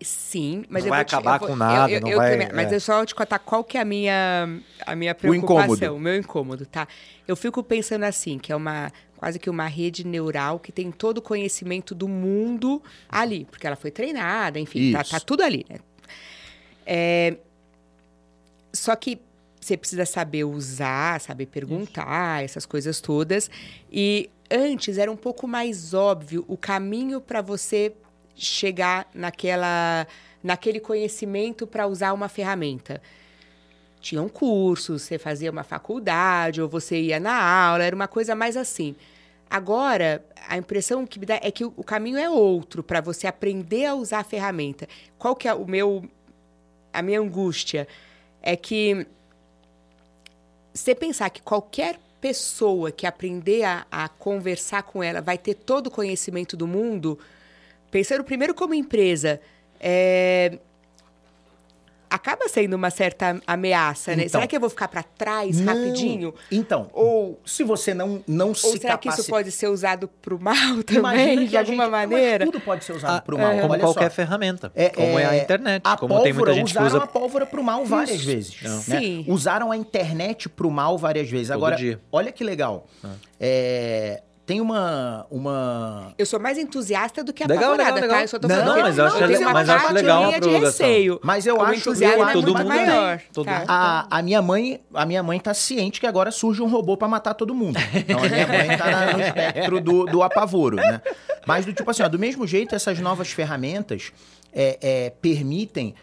Sim, 0.01 0.65
mas 0.69 0.83
não 0.83 0.89
eu 0.89 0.95
vai 0.95 1.05
te, 1.05 1.15
acabar 1.15 1.39
vou, 1.39 1.49
com 1.49 1.55
nada, 1.55 1.89
eu, 1.89 1.95
eu, 1.95 2.01
não 2.01 2.09
eu 2.09 2.17
vai, 2.17 2.31
também, 2.31 2.49
Mas 2.53 2.71
é. 2.71 2.75
eu 2.75 2.79
só 2.79 3.05
te 3.05 3.15
contar 3.15 3.39
qual 3.39 3.63
que 3.63 3.77
é 3.77 3.81
a 3.81 3.85
minha, 3.85 4.59
a 4.85 4.95
minha 4.95 5.15
preocupação, 5.15 5.93
o, 5.93 5.97
o 5.97 5.99
meu 5.99 6.15
incômodo, 6.15 6.65
tá? 6.65 6.87
Eu 7.27 7.35
fico 7.35 7.63
pensando 7.63 8.03
assim, 8.03 8.37
que 8.37 8.51
é 8.51 8.55
uma 8.55 8.91
quase 9.17 9.39
que 9.39 9.49
uma 9.49 9.67
rede 9.67 10.05
neural 10.05 10.59
que 10.59 10.71
tem 10.71 10.91
todo 10.91 11.19
o 11.19 11.21
conhecimento 11.21 11.95
do 11.95 12.07
mundo 12.07 12.83
ali, 13.09 13.45
porque 13.45 13.65
ela 13.65 13.77
foi 13.77 13.89
treinada, 13.89 14.59
enfim, 14.59 14.91
tá, 14.91 15.03
tá, 15.03 15.19
tudo 15.19 15.41
ali, 15.41 15.65
né? 15.69 15.77
É, 16.85 17.37
só 18.73 18.95
que 18.95 19.19
você 19.59 19.75
precisa 19.75 20.05
saber 20.05 20.43
usar, 20.43 21.19
saber 21.19 21.47
perguntar, 21.47 22.43
Isso. 22.43 22.51
essas 22.51 22.65
coisas 22.67 23.01
todas. 23.01 23.49
E 23.91 24.29
antes 24.51 24.99
era 24.99 25.11
um 25.11 25.15
pouco 25.15 25.47
mais 25.47 25.93
óbvio 25.93 26.45
o 26.47 26.55
caminho 26.55 27.19
para 27.19 27.41
você 27.41 27.93
chegar 28.36 29.07
naquela, 29.13 30.07
naquele 30.43 30.79
conhecimento 30.79 31.65
para 31.65 31.88
usar 31.88 32.13
uma 32.13 32.29
ferramenta. 32.29 33.01
Tinham 34.01 34.29
cursos, 34.29 35.01
você 35.01 35.17
fazia 35.17 35.49
uma 35.49 35.63
faculdade, 35.63 36.61
ou 36.61 36.69
você 36.69 36.99
ia 37.01 37.19
na 37.19 37.41
aula, 37.41 37.83
era 37.83 37.95
uma 37.95 38.07
coisa 38.07 38.36
mais 38.36 38.55
assim. 38.55 38.95
Agora, 39.49 40.23
a 40.47 40.57
impressão 40.57 41.05
que 41.05 41.19
me 41.19 41.25
dá 41.25 41.39
é 41.41 41.49
que 41.49 41.65
o, 41.65 41.73
o 41.77 41.83
caminho 41.83 42.17
é 42.17 42.29
outro 42.29 42.83
para 42.83 43.01
você 43.01 43.27
aprender 43.27 43.86
a 43.86 43.95
usar 43.95 44.19
a 44.19 44.23
ferramenta. 44.23 44.88
Qual 45.17 45.36
que 45.36 45.47
é 45.47 45.53
o 45.53 45.65
meu 45.65 46.03
a 46.91 47.01
minha 47.01 47.19
angústia? 47.19 47.88
É 48.41 48.55
que 48.55 49.07
você 50.73 50.93
pensar 50.93 51.29
que 51.29 51.41
qualquer 51.41 51.97
pessoa 52.19 52.91
que 52.91 53.05
aprender 53.05 53.63
a, 53.63 53.86
a 53.91 54.09
conversar 54.09 54.83
com 54.83 55.01
ela 55.01 55.21
vai 55.21 55.38
ter 55.38 55.53
todo 55.53 55.88
o 55.88 55.91
conhecimento 55.91 56.57
do 56.57 56.67
mundo, 56.67 57.17
pensando 57.95 58.25
primeiro 58.25 58.53
como 58.53 58.73
empresa, 58.73 59.39
é, 59.79 60.59
acaba 62.09 62.49
sendo 62.49 62.73
uma 62.73 62.89
certa 62.89 63.39
ameaça, 63.47 64.11
né? 64.17 64.23
Então. 64.23 64.31
será 64.31 64.47
que 64.47 64.53
eu 64.53 64.59
vou 64.59 64.69
ficar 64.69 64.89
para 64.89 65.01
trás 65.01 65.61
Não. 65.61 65.73
rapidinho? 65.73 66.33
Então, 66.51 66.89
Ou, 66.91 67.39
se 67.45 67.63
você 67.63 67.93
não, 67.93 68.21
não 68.27 68.49
ou 68.49 68.55
se 68.55 68.79
será 68.79 68.97
que 68.97 69.07
isso 69.07 69.15
capacita... 69.19 69.29
pode 69.31 69.49
ser 69.53 69.69
usado 69.69 70.09
para 70.09 70.35
o 70.35 70.39
mal 70.41 70.53
Imagina 70.89 71.01
também, 71.23 71.37
que 71.39 71.47
de 71.47 71.55
a 71.55 71.61
alguma 71.61 71.83
gente- 71.85 71.91
mas 71.91 72.09
maneira? 72.09 72.43
tudo 72.45 72.59
pode 72.59 72.83
ser 72.83 72.91
usado 72.97 73.15
Ah, 73.15 73.21
pro 73.21 73.37
mal. 73.37 73.57
como 73.59 73.71
olha 73.71 73.81
qualquer 73.81 74.09
só. 74.09 74.15
ferramenta. 74.15 74.73
É, 74.75 74.89
como 74.89 75.17
é, 75.17 75.25
a 75.25 75.33
é, 75.33 75.41
internet. 75.43 75.81
A 75.85 75.95
como 75.95 76.13
tem 76.21 76.33
muita 76.33 76.35
pólvora, 76.35 76.53
gente 76.53 76.73
que 76.73 76.77
usaram 76.77 76.87
usa 76.97 77.03
a 77.03 77.07
pólvora 77.07 77.45
pro 77.45 77.63
mal 77.63 77.85
várias 77.85 78.17
Isso. 78.17 78.25
vezes. 78.25 78.61
Não. 78.61 78.75
né? 78.75 78.99
Sim. 78.99 79.25
Usaram 79.29 79.71
a 79.71 79.77
internet 79.77 80.49
pro 80.49 80.69
mal 80.69 80.97
várias 80.97 81.29
vezes. 81.29 81.47
Todo 81.47 81.55
Agora, 81.55 81.77
dia. 81.77 82.01
olha 82.11 82.29
que 82.33 82.43
legal. 82.43 82.87
Ah. 83.01 83.13
É, 83.39 84.21
tem 84.45 84.61
uma, 84.61 85.25
uma... 85.31 86.13
Eu 86.17 86.25
sou 86.25 86.39
mais 86.39 86.57
entusiasta 86.57 87.23
do 87.23 87.33
que 87.33 87.43
Legal, 87.43 87.73
apavorada, 87.73 87.95
legal, 87.95 87.95
tá? 87.95 88.05
legal. 88.05 88.21
Eu 88.21 88.27
só 88.27 88.37
tô 88.39 88.47
Não, 88.47 88.55
falando 88.55 88.67
não, 88.67 88.75
que 88.75 88.81
mas 88.83 88.97
eu 88.99 89.05
acho 89.05 89.17
tenho 89.17 89.29
le- 89.29 89.37
uma 89.37 89.53
mas 89.53 89.67
eu 89.69 89.75
acho 89.75 89.93
legal 89.93 90.23
a 90.25 90.39
de 90.39 90.49
receio. 90.49 91.19
Mas 91.23 91.47
eu 91.47 91.55
Como 91.55 91.67
acho- 91.67 91.79
entusiasmo 91.79 92.21
eu 92.23 92.29
é 92.29 92.33
todo 92.33 92.53
mundo 92.55 92.67
maior. 92.67 93.21
Todo 93.33 93.45
tá? 93.45 93.59
mundo 93.59 93.65
A, 93.69 94.07
a 94.19 94.21
minha 94.21 94.41
mãe, 94.43 94.81
a 94.93 95.05
minha 95.05 95.23
mãe 95.23 95.39
tá 95.39 95.53
ciente 95.53 95.99
que 95.99 96.05
agora 96.05 96.29
surge 96.31 96.61
um 96.61 96.67
robô 96.69 96.95
pra 96.95 97.07
matar 97.07 97.33
todo 97.33 97.55
mundo. 97.55 97.79
Então 97.93 98.19
a 98.23 98.29
minha 98.29 98.47
mãe 98.47 98.77
tá 98.77 99.13
no 99.13 99.21
espectro 99.21 99.81
do, 99.81 100.05
do 100.05 100.21
apavoro, 100.21 100.75
né? 100.75 101.01
Mas 101.47 101.65
do 101.65 101.73
tipo 101.73 101.89
assim, 101.89 102.03
ó, 102.03 102.07
do 102.07 102.19
mesmo 102.19 102.45
jeito, 102.45 102.75
essas 102.75 102.99
novas 102.99 103.31
ferramentas 103.31 104.11
é, 104.53 104.77
é, 104.81 105.09
permitem, 105.09 105.95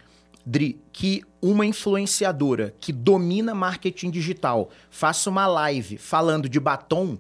Dri, 0.45 0.80
que 0.93 1.22
uma 1.40 1.64
influenciadora 1.64 2.74
que 2.80 2.93
domina 2.93 3.55
marketing 3.55 4.11
digital 4.11 4.68
faça 4.90 5.30
uma 5.30 5.47
live 5.47 5.97
falando 5.97 6.49
de 6.49 6.59
batom 6.59 7.16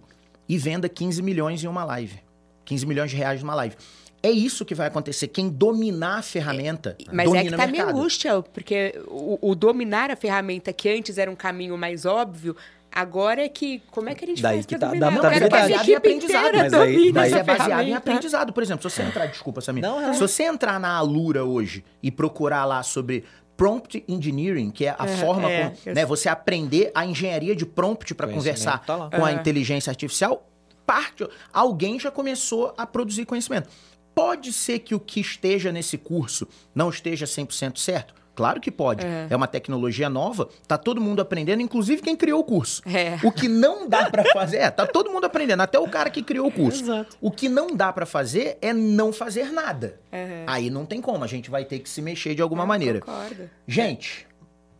e 0.48 0.58
venda 0.58 0.88
15 0.88 1.22
milhões 1.22 1.62
em 1.62 1.66
uma 1.66 1.84
live. 1.84 2.18
15 2.64 2.86
milhões 2.86 3.10
de 3.10 3.16
reais 3.16 3.40
numa 3.42 3.54
live. 3.54 3.76
É 4.22 4.30
isso 4.30 4.64
que 4.64 4.74
vai 4.74 4.86
acontecer. 4.86 5.26
Quem 5.28 5.48
dominar 5.48 6.18
a 6.18 6.22
ferramenta, 6.22 6.96
Mas 7.12 7.26
domina 7.26 7.40
é 7.40 7.50
que 7.50 7.56
tá 7.56 7.66
minha 7.66 7.84
angústia, 7.86 8.40
porque 8.40 8.94
o, 9.08 9.50
o 9.50 9.54
dominar 9.54 10.10
a 10.12 10.16
ferramenta 10.16 10.72
que 10.72 10.88
antes 10.88 11.18
era 11.18 11.28
um 11.28 11.34
caminho 11.34 11.76
mais 11.76 12.06
óbvio, 12.06 12.54
agora 12.92 13.42
é 13.42 13.48
que 13.48 13.82
como 13.90 14.08
é 14.08 14.14
que 14.14 14.24
a 14.24 14.28
gente 14.28 14.40
Daí 14.40 14.54
faz 14.58 14.66
que 14.66 14.78
pra 14.78 14.86
tá- 14.86 14.86
dominar? 14.94 15.10
dá 15.10 15.16
Eu 15.16 15.22
quero 15.22 15.48
que 15.48 15.54
a 15.56 15.60
baseado 15.60 15.70
em 15.70 15.74
equipe 15.92 15.96
aprendizado, 15.96 16.52
mas 16.54 16.72
aí- 16.74 17.12
essa 17.16 17.38
é 17.38 17.42
baseado 17.42 17.82
em 17.88 17.94
aprendizado. 17.94 18.52
Por 18.52 18.62
exemplo, 18.62 18.88
se 18.88 18.96
você 18.96 19.02
entrar, 19.02 19.26
desculpa, 19.26 19.60
Samir. 19.60 19.82
Não, 19.82 20.00
não. 20.00 20.14
Se 20.14 20.20
você 20.20 20.44
entrar 20.44 20.78
na 20.78 20.96
Alura 20.96 21.44
hoje 21.44 21.84
e 22.00 22.08
procurar 22.12 22.64
lá 22.64 22.82
sobre 22.84 23.24
prompt 23.62 24.04
engineering, 24.08 24.70
que 24.70 24.86
é 24.86 24.96
a 24.98 25.06
É, 25.06 25.16
forma 25.18 25.48
é, 25.50 25.70
com, 25.70 25.76
eu 25.90 25.94
né, 25.94 26.04
você 26.04 26.28
aprender 26.28 26.90
a 26.94 27.06
engenharia 27.06 27.54
de 27.54 27.64
prompt 27.64 28.12
para 28.12 28.26
conversar 28.26 28.84
tá 28.84 29.08
com 29.08 29.24
a 29.24 29.30
É. 29.30 29.34
inteligência 29.34 29.88
artificial, 29.90 30.48
parte 30.84 31.24
alguém 31.52 31.98
já 32.00 32.10
começou 32.10 32.74
a 32.76 32.84
produzir 32.84 33.24
conhecimento. 33.24 33.68
Pode 34.14 34.52
ser 34.52 34.80
que 34.80 34.94
o 34.94 35.00
que 35.00 35.20
esteja 35.20 35.70
nesse 35.70 35.96
curso 35.96 36.46
não 36.74 36.90
esteja 36.90 37.24
100% 37.24 37.78
certo? 37.78 38.14
Claro 38.34 38.60
que 38.60 38.70
pode. 38.70 39.04
É. 39.06 39.26
É 39.30 39.36
uma 39.36 39.46
tecnologia 39.46 40.08
nova, 40.08 40.48
tá 40.66 40.78
todo 40.78 41.00
mundo 41.00 41.20
aprendendo, 41.20 41.60
inclusive 41.60 42.00
quem 42.00 42.16
criou 42.16 42.40
o 42.40 42.44
curso. 42.44 42.80
É. 42.88 43.18
O 43.22 43.30
que 43.30 43.46
não 43.46 43.86
dá 43.88 44.10
pra 44.10 44.24
fazer, 44.32 44.56
é, 44.58 44.70
tá 44.70 44.86
todo 44.86 45.10
mundo 45.10 45.24
aprendendo, 45.26 45.60
até 45.60 45.78
o 45.78 45.86
cara 45.88 46.08
que 46.08 46.22
criou 46.22 46.46
o 46.46 46.50
curso. 46.52 46.82
Exato. 46.82 47.16
O 47.20 47.30
que 47.30 47.48
não 47.48 47.76
dá 47.76 47.92
pra 47.92 48.06
fazer 48.06 48.56
é 48.62 48.72
não 48.72 49.12
fazer 49.12 49.52
nada. 49.52 50.00
Uhum. 50.12 50.44
Aí 50.46 50.70
não 50.70 50.86
tem 50.86 51.00
como, 51.00 51.22
a 51.22 51.26
gente 51.26 51.50
vai 51.50 51.64
ter 51.64 51.78
que 51.80 51.90
se 51.90 52.00
mexer 52.00 52.34
de 52.34 52.40
alguma 52.42 52.62
Eu 52.62 52.66
maneira. 52.68 53.00
Concordo. 53.00 53.50
Gente, 53.68 54.26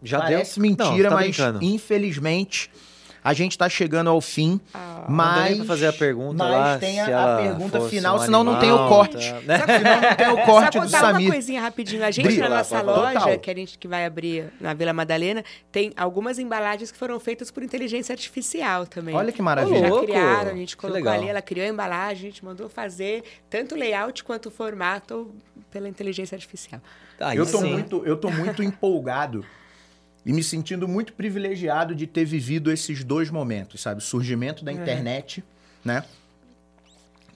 Já 0.03 0.19
parece 0.21 0.59
deu? 0.59 0.69
mentira, 0.71 1.11
Não, 1.11 1.11
tá 1.11 1.15
mas 1.17 1.37
brincando. 1.37 1.63
infelizmente 1.63 2.71
a 3.25 3.33
gente 3.33 3.57
tá 3.57 3.69
chegando 3.69 4.11
ao 4.11 4.21
fim. 4.21 4.61
Ah, 4.75 5.05
Não 5.09 5.15
mas 5.17 5.57
pra 5.59 5.67
fazer 5.67 5.87
a 5.87 5.93
pergunta 5.93 6.43
mas 6.45 6.53
lá, 6.53 6.79
tem 6.79 6.95
se 6.95 7.01
a, 7.01 7.35
a 7.35 7.37
pergunta 7.37 7.81
final, 7.83 8.17
um 8.17 8.19
senão 8.19 8.43
não 8.45 8.59
tem 8.59 8.71
o 8.71 8.75
animal, 8.75 8.89
corte. 8.89 9.31
tá, 9.31 9.41
né? 9.43 9.59
Senão 9.61 10.01
não 10.01 10.15
tem 10.17 10.27
o 10.29 10.37
Só 10.37 10.45
corte 10.45 10.79
do 10.79 10.85
contar 10.85 11.03
uma 11.05 11.13
Samir. 11.13 11.31
coisinha 11.31 11.61
rapidinho. 11.61 12.05
A 12.05 12.11
gente 12.11 12.27
Brilha. 12.27 12.49
na 12.49 12.57
nossa 12.57 12.81
Total. 12.81 12.97
loja, 13.15 13.39
que 13.39 13.51
a 13.51 13.55
gente 13.55 13.79
que 13.79 13.87
vai 13.87 14.05
abrir 14.05 14.53
na 14.61 14.75
Vila 14.75 14.93
Madalena, 14.93 15.45
tem 15.71 15.93
algumas 15.97 16.39
embalagens 16.39 16.91
que 16.91 16.99
foram 16.99 17.19
feitas 17.21 17.51
por 17.51 17.63
inteligência 17.63 18.13
artificial 18.13 18.87
também. 18.87 19.15
Olha 19.15 19.31
que 19.31 19.39
Já 19.39 19.45
maravilha. 19.45 19.89
louco. 19.89 20.07
criaram, 20.07 20.51
a 20.51 20.55
gente 20.57 20.77
colocou 20.77 21.09
ali, 21.11 21.29
ela 21.29 21.43
criou 21.43 21.67
a 21.67 21.71
embalagem, 21.71 22.29
a 22.29 22.31
gente 22.31 22.45
mandou 22.45 22.69
fazer 22.69 23.23
tanto 23.49 23.75
o 23.75 23.79
layout 23.79 24.25
quanto 24.25 24.47
o 24.47 24.51
formato 24.51 25.31
pela 25.71 25.89
inteligência 25.89 26.35
artificial. 26.35 26.81
Eu 27.35 27.47
tô 27.49 27.59
sim. 27.59 27.73
muito, 27.73 28.03
eu 28.05 28.17
tô 28.17 28.31
muito 28.31 28.63
empolgado 28.65 29.45
e 30.25 30.33
me 30.33 30.43
sentindo 30.43 30.87
muito 30.87 31.13
privilegiado 31.13 31.95
de 31.95 32.07
ter 32.07 32.25
vivido 32.25 32.71
esses 32.71 33.03
dois 33.03 33.31
momentos, 33.31 33.81
sabe? 33.81 33.99
O 33.99 34.03
surgimento 34.05 34.65
da 34.65 34.73
internet, 34.73 35.43
né? 35.85 36.05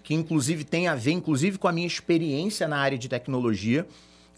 Que 0.03 0.14
inclusive 0.14 0.62
tem 0.64 0.87
a 0.87 0.95
ver, 0.95 1.11
inclusive, 1.12 1.59
com 1.59 1.66
a 1.66 1.72
minha 1.72 1.87
experiência 1.87 2.68
na 2.68 2.78
área 2.78 2.97
de 2.97 3.09
tecnologia. 3.09 3.87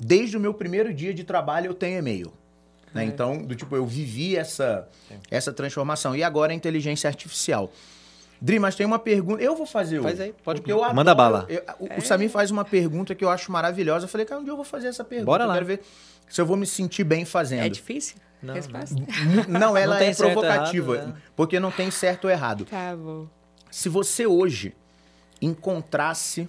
Desde 0.00 0.36
o 0.36 0.40
meu 0.40 0.54
primeiro 0.54 0.94
dia 0.94 1.12
de 1.12 1.24
trabalho 1.24 1.66
eu 1.66 1.74
tenho 1.74 1.98
e-mail. 1.98 2.32
Né? 2.94 3.04
Então, 3.04 3.42
do 3.42 3.54
tipo, 3.54 3.76
eu 3.76 3.84
vivi 3.84 4.34
essa, 4.34 4.88
essa 5.30 5.52
transformação. 5.52 6.16
E 6.16 6.22
agora 6.22 6.52
a 6.52 6.54
inteligência 6.54 7.06
artificial. 7.06 7.70
Dri, 8.40 8.58
mas 8.58 8.76
tem 8.76 8.86
uma 8.86 8.98
pergunta. 8.98 9.42
Eu 9.42 9.54
vou 9.56 9.66
fazer 9.66 10.00
Faz 10.00 10.18
aí, 10.20 10.32
pode 10.44 10.60
porque 10.60 10.72
eu 10.72 10.78
Manda 10.94 11.10
adoro- 11.10 11.16
bala. 11.16 11.46
eu- 11.50 11.62
o, 11.80 11.98
o 11.98 12.00
Samir 12.00 12.30
faz 12.30 12.50
uma 12.50 12.64
pergunta 12.64 13.14
que 13.14 13.22
eu 13.24 13.28
acho 13.28 13.50
maravilhosa. 13.52 14.04
Eu 14.06 14.08
falei, 14.08 14.24
cara, 14.24 14.40
um 14.40 14.44
dia 14.44 14.52
eu 14.52 14.56
vou 14.56 14.64
fazer 14.64 14.86
essa 14.86 15.04
pergunta. 15.04 15.26
Bora 15.26 15.44
eu 15.44 15.48
lá. 15.48 15.54
quero 15.54 15.66
ver 15.66 15.82
se 16.30 16.40
eu 16.40 16.46
vou 16.46 16.56
me 16.56 16.64
sentir 16.64 17.02
bem 17.04 17.24
fazendo. 17.26 17.64
É 17.64 17.68
difícil? 17.68 18.16
Não, 18.42 18.54
Resposta? 18.54 18.94
Não, 19.48 19.76
ela 19.76 19.98
Não 19.98 20.06
é 20.06 20.14
provocativa, 20.14 20.94
errado, 20.94 21.08
né? 21.08 21.22
porque 21.34 21.58
não 21.58 21.70
tem 21.70 21.90
certo 21.90 22.24
ou 22.26 22.30
errado. 22.30 22.64
Tá 22.64 22.94
bom. 22.96 23.26
Se 23.70 23.88
você 23.88 24.26
hoje 24.26 24.74
encontrasse 25.40 26.48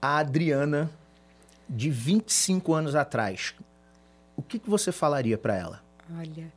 a 0.00 0.18
Adriana 0.18 0.90
de 1.68 1.90
25 1.90 2.74
anos 2.74 2.94
atrás, 2.94 3.54
o 4.36 4.42
que, 4.42 4.58
que 4.58 4.68
você 4.68 4.90
falaria 4.92 5.38
pra 5.38 5.56
ela? 5.56 5.82
Olha, 6.18 6.52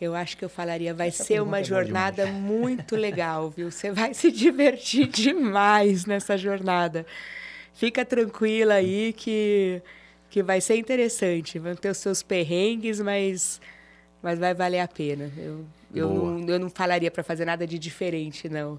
eu 0.00 0.14
acho 0.14 0.36
que 0.36 0.44
eu 0.44 0.48
falaria, 0.48 0.94
vai 0.94 1.08
Essa 1.08 1.24
ser 1.24 1.42
uma 1.42 1.60
é 1.60 1.64
jornada 1.64 2.26
muito 2.26 2.96
legal, 2.96 3.50
viu? 3.50 3.70
Você 3.70 3.90
vai 3.90 4.14
se 4.14 4.30
divertir 4.30 5.08
demais 5.10 6.06
nessa 6.06 6.36
jornada. 6.36 7.06
Fica 7.74 8.04
tranquila 8.04 8.74
aí 8.74 9.12
que, 9.12 9.82
que 10.30 10.42
vai 10.42 10.60
ser 10.60 10.76
interessante. 10.76 11.58
Vão 11.58 11.74
ter 11.74 11.90
os 11.90 11.98
seus 11.98 12.22
perrengues, 12.22 13.00
mas, 13.00 13.60
mas 14.22 14.38
vai 14.38 14.54
valer 14.54 14.80
a 14.80 14.88
pena. 14.88 15.30
Eu, 15.36 15.64
eu, 15.94 16.08
não, 16.12 16.48
eu 16.48 16.58
não 16.58 16.70
falaria 16.70 17.10
para 17.10 17.22
fazer 17.22 17.44
nada 17.44 17.66
de 17.66 17.78
diferente, 17.78 18.48
não. 18.48 18.78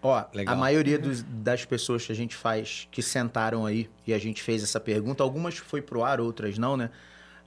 Ó, 0.00 0.22
Legal. 0.32 0.54
a 0.54 0.56
maioria 0.56 0.98
dos- 0.98 1.22
das 1.24 1.64
pessoas 1.64 2.06
que 2.06 2.12
a 2.12 2.14
gente 2.14 2.36
faz, 2.36 2.86
que 2.90 3.02
sentaram 3.02 3.66
aí 3.66 3.88
e 4.06 4.14
a 4.14 4.18
gente 4.18 4.42
fez 4.42 4.62
essa 4.62 4.78
pergunta, 4.78 5.22
algumas 5.24 5.56
foi 5.58 5.82
pro 5.82 6.04
ar, 6.04 6.20
outras 6.20 6.56
não, 6.56 6.76
né? 6.76 6.90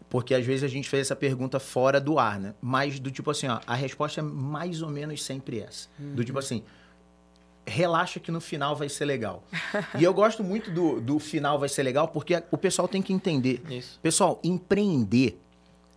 Porque 0.10 0.34
às 0.36 0.46
vezes 0.46 0.64
a 0.64 0.68
gente 0.68 0.90
fez 0.90 1.08
essa 1.08 1.16
pergunta 1.16 1.58
fora 1.62 2.02
do 2.02 2.20
ar, 2.20 2.38
né? 2.38 2.54
Mas 2.60 3.00
do 3.00 3.10
tipo 3.10 3.32
assim, 3.32 3.48
ó, 3.48 3.62
a 3.66 3.76
resposta 3.76 4.20
é 4.20 4.24
mais 4.24 4.82
ou 4.82 4.90
menos 4.90 5.24
sempre 5.24 5.62
essa. 5.62 5.88
Do 5.98 6.26
tipo 6.26 6.38
assim, 6.38 6.62
relaxa 7.66 8.20
que 8.20 8.32
no 8.32 8.42
final 8.42 8.76
vai 8.76 8.90
ser 8.90 9.06
legal. 9.06 9.44
e 10.00 10.04
eu 10.04 10.14
gosto 10.14 10.44
muito 10.44 10.72
do, 10.72 11.00
do 11.00 11.20
final 11.20 11.60
vai 11.60 11.70
ser 11.70 11.84
legal 11.84 12.08
porque 12.08 12.42
o 12.52 12.58
pessoal 12.58 12.88
tem 12.88 13.02
que 13.02 13.14
entender. 13.14 13.62
Isso. 13.70 14.00
Pessoal, 14.02 14.40
empreender 14.44 15.40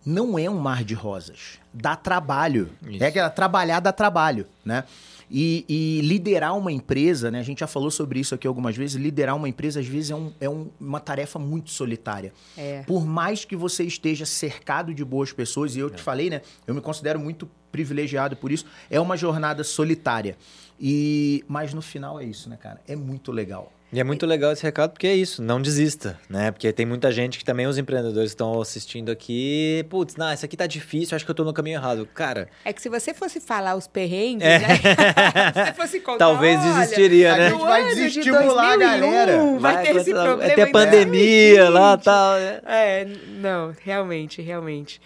não 0.05 0.37
é 0.37 0.47
um 0.49 0.57
mar 0.59 0.83
de 0.83 0.93
rosas. 0.93 1.59
Dá 1.73 1.95
trabalho. 1.95 2.69
Isso. 2.87 3.03
É 3.03 3.07
aquela 3.07 3.29
trabalhar 3.29 3.79
dá 3.79 3.91
trabalho, 3.91 4.45
né? 4.63 4.83
E, 5.31 5.65
e 5.67 6.01
liderar 6.07 6.55
uma 6.55 6.71
empresa, 6.71 7.31
né? 7.31 7.39
A 7.39 7.43
gente 7.43 7.61
já 7.61 7.65
falou 7.67 7.89
sobre 7.89 8.19
isso 8.19 8.35
aqui 8.35 8.45
algumas 8.45 8.77
vezes. 8.77 8.95
Liderar 8.95 9.35
uma 9.35 9.49
empresa, 9.49 9.79
às 9.79 9.87
vezes, 9.87 10.11
é, 10.11 10.15
um- 10.15 10.31
é 10.39 10.47
um- 10.47 10.69
uma 10.79 10.99
tarefa 10.99 11.39
muito 11.39 11.71
solitária. 11.71 12.31
É. 12.55 12.83
Por 12.83 13.03
mais 13.07 13.43
que 13.43 13.55
você 13.55 13.83
esteja 13.83 14.23
cercado 14.27 14.93
de 14.93 15.03
boas 15.03 15.33
pessoas, 15.33 15.75
e 15.75 15.79
eu 15.79 15.89
te 15.89 15.99
falei, 16.03 16.29
né? 16.29 16.43
Eu 16.67 16.75
me 16.75 16.81
considero 16.81 17.19
muito 17.19 17.49
privilegiado 17.71 18.35
por 18.37 18.51
isso. 18.51 18.67
É 18.87 18.99
uma 19.01 19.17
jornada 19.17 19.63
solitária. 19.63 20.37
E 20.79 21.43
mas 21.47 21.73
no 21.73 21.81
final 21.81 22.19
é 22.19 22.23
isso, 22.25 22.49
né, 22.49 22.57
cara? 22.61 22.79
É 22.87 22.95
muito 22.95 23.31
legal. 23.31 23.71
E 23.93 23.99
é 23.99 24.03
muito 24.03 24.25
legal 24.25 24.51
esse 24.51 24.61
recado 24.63 24.91
porque 24.91 25.07
é 25.07 25.15
isso, 25.15 25.41
não 25.41 25.61
desista, 25.61 26.19
né? 26.29 26.51
Porque 26.51 26.73
tem 26.73 26.85
muita 26.85 27.11
gente 27.13 27.37
que 27.37 27.45
também, 27.45 27.65
os 27.65 27.77
empreendedores 27.77 28.31
estão 28.31 28.59
assistindo 28.59 29.09
aqui, 29.09 29.85
putz, 29.89 30.17
não, 30.17 30.33
isso 30.33 30.43
aqui 30.43 30.57
tá 30.57 30.67
difícil, 30.67 31.15
acho 31.15 31.23
que 31.23 31.31
eu 31.31 31.35
tô 31.35 31.45
no 31.45 31.53
caminho 31.53 31.77
errado. 31.77 32.05
Cara, 32.13 32.49
É 32.65 32.73
que 32.73 32.81
se 32.81 32.89
você 32.89 33.13
fosse 33.13 33.39
falar 33.39 33.75
os 33.75 33.87
perrengues, 33.87 34.45
É. 34.45 34.59
né? 34.59 34.67
se 35.53 35.63
você 35.65 35.73
fosse 35.73 35.99
contar, 36.01 36.17
Talvez 36.25 36.59
olha, 36.59 36.73
desistiria, 36.73 37.33
a 37.33 37.37
né? 37.37 37.49
gente 37.51 37.61
vai 37.61 37.85
desestimular 37.85 38.73
a 38.73 38.75
2001, 38.75 38.99
galera. 39.01 39.59
Vai, 39.59 39.83
ter 39.85 39.95
esse 39.95 40.11
problema. 40.11 40.35
Vai 40.37 40.55
ter 40.55 40.67
em 40.67 40.71
pandemia 40.73 41.69
lá 41.69 41.95
2020. 41.95 42.03
tal. 42.03 42.35
é. 42.37 42.61
É, 42.65 43.07
não, 43.39 43.73
realmente, 43.81 44.41
realmente. 44.41 44.99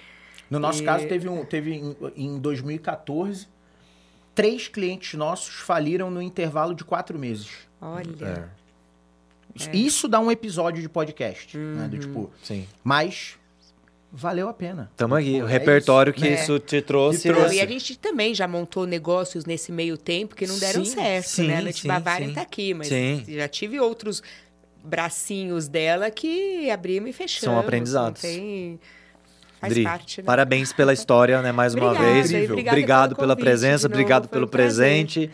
No 0.49 0.57
nosso 0.57 0.81
E- 0.81 0.85
caso, 0.85 1.05
teve, 1.07 1.29
um, 1.29 1.45
teve 1.45 1.73
em, 1.75 1.95
em 2.15 2.39
2014, 2.39 3.47
três 4.39 4.69
clientes 4.69 5.15
nossos 5.15 5.55
faliram 5.55 6.09
no 6.09 6.21
intervalo 6.21 6.73
de 6.73 6.85
quatro 6.85 7.19
meses. 7.19 7.49
Olha. 7.81 8.49
Isso, 9.53 9.69
isso 9.73 10.07
dá 10.07 10.17
um 10.17 10.31
episódio 10.31 10.81
de 10.81 10.87
podcast, 10.87 11.57
né? 11.57 11.89
Do 11.89 11.99
tipo, 11.99 12.31
Sim. 12.41 12.65
mas 12.81 13.37
valeu 14.09 14.47
a 14.47 14.53
pena. 14.53 14.89
Tamo 14.95 15.15
aqui. 15.15 15.41
O 15.41 15.45
É 15.45 15.51
repertório 15.51 16.11
isso, 16.11 16.23
que 16.23 16.29
né? 16.29 16.41
isso 16.41 16.57
te 16.57 16.81
trouxe. 16.81 17.23
Que 17.23 17.27
trouxe. 17.27 17.47
Não, 17.47 17.53
e 17.53 17.59
a 17.59 17.65
gente 17.65 17.99
também 17.99 18.33
já 18.33 18.47
montou 18.47 18.87
negócios 18.87 19.43
nesse 19.43 19.73
meio 19.73 19.97
tempo 19.97 20.35
que 20.35 20.47
não 20.47 20.57
deram 20.57 20.85
Sim, 20.85 20.91
certo, 20.95 21.27
sim, 21.27 21.47
né? 21.47 21.71
Sim, 21.73 21.87
Bavária 21.89 22.33
tá 22.33 22.41
aqui, 22.41 22.73
mas 22.73 22.87
Sim. 22.87 23.25
já 23.27 23.47
tive 23.49 23.77
outros 23.77 24.23
bracinhos 24.81 25.67
dela 25.67 26.09
que 26.09 26.71
abrimos 26.71 27.09
e 27.09 27.13
fechamos. 27.13 27.43
São 27.43 27.59
aprendizados. 27.59 28.23
não 28.23 28.29
Tem... 28.31 28.79
Faz 29.59 29.73
Dri, 29.73 29.83
parte, 29.83 30.21
né? 30.21 30.25
parabéns 30.25 30.71
pela 30.73 30.93
história, 30.93 31.41
né? 31.41 31.51
Mais 31.51 31.73
uma 31.75 31.93
vez. 31.93 32.27
obrigada 32.27 32.69
Obrigado 32.69 33.15
pela 33.15 33.27
convite 33.35 33.43
presença, 33.45 33.87
obrigado 33.87 34.27
pelo 34.27 34.45
um 34.45 34.49
prazer. 34.49 34.85
presente. 35.05 35.31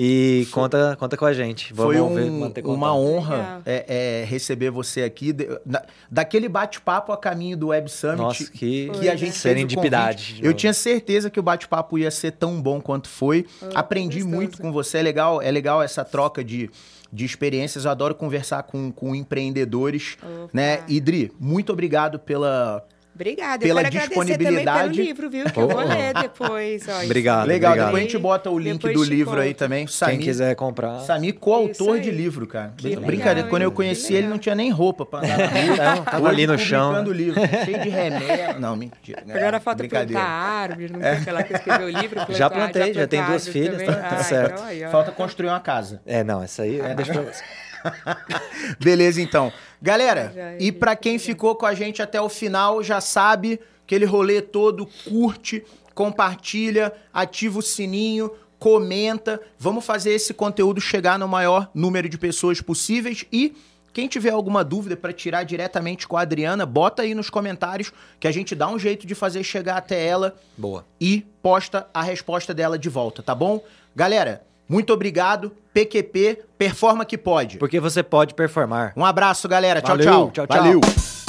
E 0.00 0.46
conta, 0.52 0.96
conta 0.96 1.16
com 1.16 1.24
a 1.24 1.32
gente. 1.32 1.74
Vamos 1.74 1.96
Foi 1.96 2.14
ver, 2.14 2.22
um- 2.30 2.38
manter 2.38 2.64
uma 2.64 2.94
honra 2.94 3.60
é, 3.66 4.20
é, 4.22 4.24
receber 4.26 4.70
você 4.70 5.02
aqui. 5.02 5.32
Da- 5.32 5.84
daquele 6.08 6.48
bate-papo 6.48 7.10
a 7.10 7.16
caminho 7.16 7.56
do 7.56 7.68
Web 7.68 7.90
Summit. 7.90 8.18
Nossa, 8.18 8.44
que, 8.48 8.90
que 8.90 9.08
a 9.08 9.16
gente 9.16 9.32
fez 9.32 9.36
o 9.38 9.40
serendipidade. 9.40 10.38
Eu 10.40 10.54
tinha 10.54 10.72
certeza 10.72 11.28
que 11.28 11.40
o 11.40 11.42
bate-papo 11.42 11.98
ia 11.98 12.12
ser 12.12 12.30
tão 12.30 12.62
bom 12.62 12.80
quanto 12.80 13.08
foi. 13.08 13.44
Aprendi 13.74 14.18
gostoso. 14.18 14.36
muito 14.36 14.62
com 14.62 14.70
você. 14.70 14.98
É 14.98 15.02
legal, 15.02 15.42
é 15.42 15.50
legal 15.50 15.82
essa 15.82 16.04
troca 16.04 16.44
de, 16.44 16.70
de 17.12 17.24
experiências. 17.24 17.84
Eu 17.84 17.90
adoro 17.90 18.14
conversar 18.14 18.62
com, 18.62 18.92
com 18.92 19.16
empreendedores. 19.16 20.16
Opa. 20.22 20.50
Né? 20.52 20.78
Idri, 20.86 21.32
muito 21.40 21.72
obrigado 21.72 22.20
pela. 22.20 22.84
Obrigada. 23.18 23.66
pela 23.66 23.80
eu 23.82 23.90
quero 23.90 24.08
também 24.10 24.24
disponibilidade. 24.26 24.90
pelo 24.94 25.02
livro, 25.06 25.28
viu? 25.30 25.44
Que 25.46 25.58
eu 25.58 25.68
vou 25.68 25.80
Oh. 25.80 25.84
ler 25.88 26.14
depois. 26.14 26.86
ó. 26.88 27.02
Obrigado, 27.04 27.46
legal, 27.48 27.72
obrigado. 27.72 27.86
depois 27.86 28.02
a 28.02 28.06
gente 28.06 28.18
bota 28.18 28.50
o 28.50 28.58
link 28.58 28.74
Depois 28.74 28.94
do 28.94 29.04
livro 29.04 29.40
aí 29.40 29.48
conto. 29.48 29.58
também. 29.58 29.86
Quem 29.86 29.92
Samir, 29.94 30.20
quiser 30.20 30.54
comprar. 30.54 31.00
Samir, 31.00 31.34
coautor 31.34 31.98
de 31.98 32.10
aí. 32.10 32.14
livro, 32.16 32.46
cara. 32.46 32.72
Que 32.76 32.94
Brincadeira, 32.96 33.34
legal, 33.34 33.48
quando 33.50 33.62
eu 33.62 33.72
conheci 33.72 34.14
ele, 34.14 34.28
não 34.28 34.38
tinha 34.38 34.54
nem 34.54 34.70
roupa 34.70 35.04
pra 35.04 35.18
andar 35.20 35.36
na 35.38 35.46
rua. 35.60 35.94
Não, 35.96 36.04
tava 36.04 36.28
ali 36.28 36.46
no 36.46 36.56
chão. 36.58 36.88
publicando 36.90 37.12
livro, 37.12 37.40
cheio 37.64 37.80
de 37.82 37.88
remédio. 37.88 38.60
Não, 38.60 38.76
mentira. 38.76 39.22
né? 39.26 39.34
Agora 39.36 39.58
falta 39.60 39.78
Brincadeira. 39.78 40.20
plantar 40.20 40.32
árvore, 40.38 40.92
não 40.92 41.00
tem 41.00 41.10
aquela 41.10 41.42
que 41.42 41.52
escreveu 41.54 41.86
o 41.86 41.90
livro. 41.90 42.20
Já 42.30 42.48
plantei, 42.50 42.94
já 42.94 43.06
tem 43.06 43.24
duas 43.24 43.48
filhas, 43.48 43.82
tá- 43.82 44.22
certo. 44.22 44.62
aí. 44.62 44.80
Falta 44.90 45.10
construir 45.10 45.48
uma 45.48 45.60
casa. 45.60 46.00
É, 46.06 46.22
não, 46.22 46.42
essa 46.42 46.62
aí 46.62 46.76
eu 46.78 46.94
deixo 46.94 47.12
pra 47.12 47.22
você. 47.22 47.42
Beleza, 48.80 49.20
então. 49.20 49.52
Galera, 49.80 50.32
Já 50.34 50.56
e 50.58 50.72
pra 50.72 50.96
quem 50.96 51.18
ficou 51.18 51.54
com 51.54 51.66
a 51.66 51.74
gente 51.74 52.02
até 52.02 52.20
o 52.20 52.28
final, 52.28 52.82
já 52.82 53.00
sabe 53.00 53.60
aquele 53.84 54.04
rolê 54.04 54.42
todo, 54.42 54.86
curte, 55.08 55.64
compartilha, 55.94 56.92
ativa 57.12 57.58
o 57.58 57.62
sininho, 57.62 58.30
comenta. 58.58 59.40
Vamos 59.58 59.84
fazer 59.84 60.12
esse 60.12 60.34
conteúdo 60.34 60.80
chegar 60.80 61.18
no 61.18 61.28
maior 61.28 61.70
número 61.74 62.08
de 62.08 62.18
pessoas 62.18 62.60
possíveis 62.60 63.24
e 63.32 63.54
quem 63.92 64.06
tiver 64.06 64.30
alguma 64.30 64.62
dúvida 64.62 64.96
pra 64.96 65.12
tirar 65.12 65.42
diretamente 65.42 66.06
com 66.06 66.16
a 66.16 66.20
Adriana, 66.20 66.64
bota 66.64 67.02
aí 67.02 67.14
nos 67.14 67.30
comentários 67.30 67.92
que 68.20 68.28
a 68.28 68.30
gente 68.30 68.54
dá 68.54 68.68
um 68.68 68.78
jeito 68.78 69.06
de 69.06 69.14
fazer 69.14 69.42
chegar 69.42 69.76
até 69.76 70.06
ela 70.06 70.36
Boa. 70.56 70.84
e 71.00 71.26
posta 71.42 71.88
a 71.92 72.02
resposta 72.02 72.54
dela 72.54 72.78
de 72.78 72.88
volta, 72.88 73.22
tá 73.22 73.34
bom? 73.34 73.60
Galera, 73.96 74.42
muito 74.68 74.92
obrigado. 74.92 75.52
PQP, 75.72 76.40
performa 76.58 77.04
que 77.04 77.16
pode. 77.16 77.58
Porque 77.58 77.80
você 77.80 78.02
pode 78.02 78.34
performar. 78.34 78.92
Um 78.96 79.04
abraço, 79.04 79.48
galera. 79.48 79.80
Tchau, 79.80 79.96
Valeu, 79.96 80.04
tchau. 80.06 80.30
tchau, 80.30 80.46
tchau. 80.46 80.56
Valeu. 80.56 81.27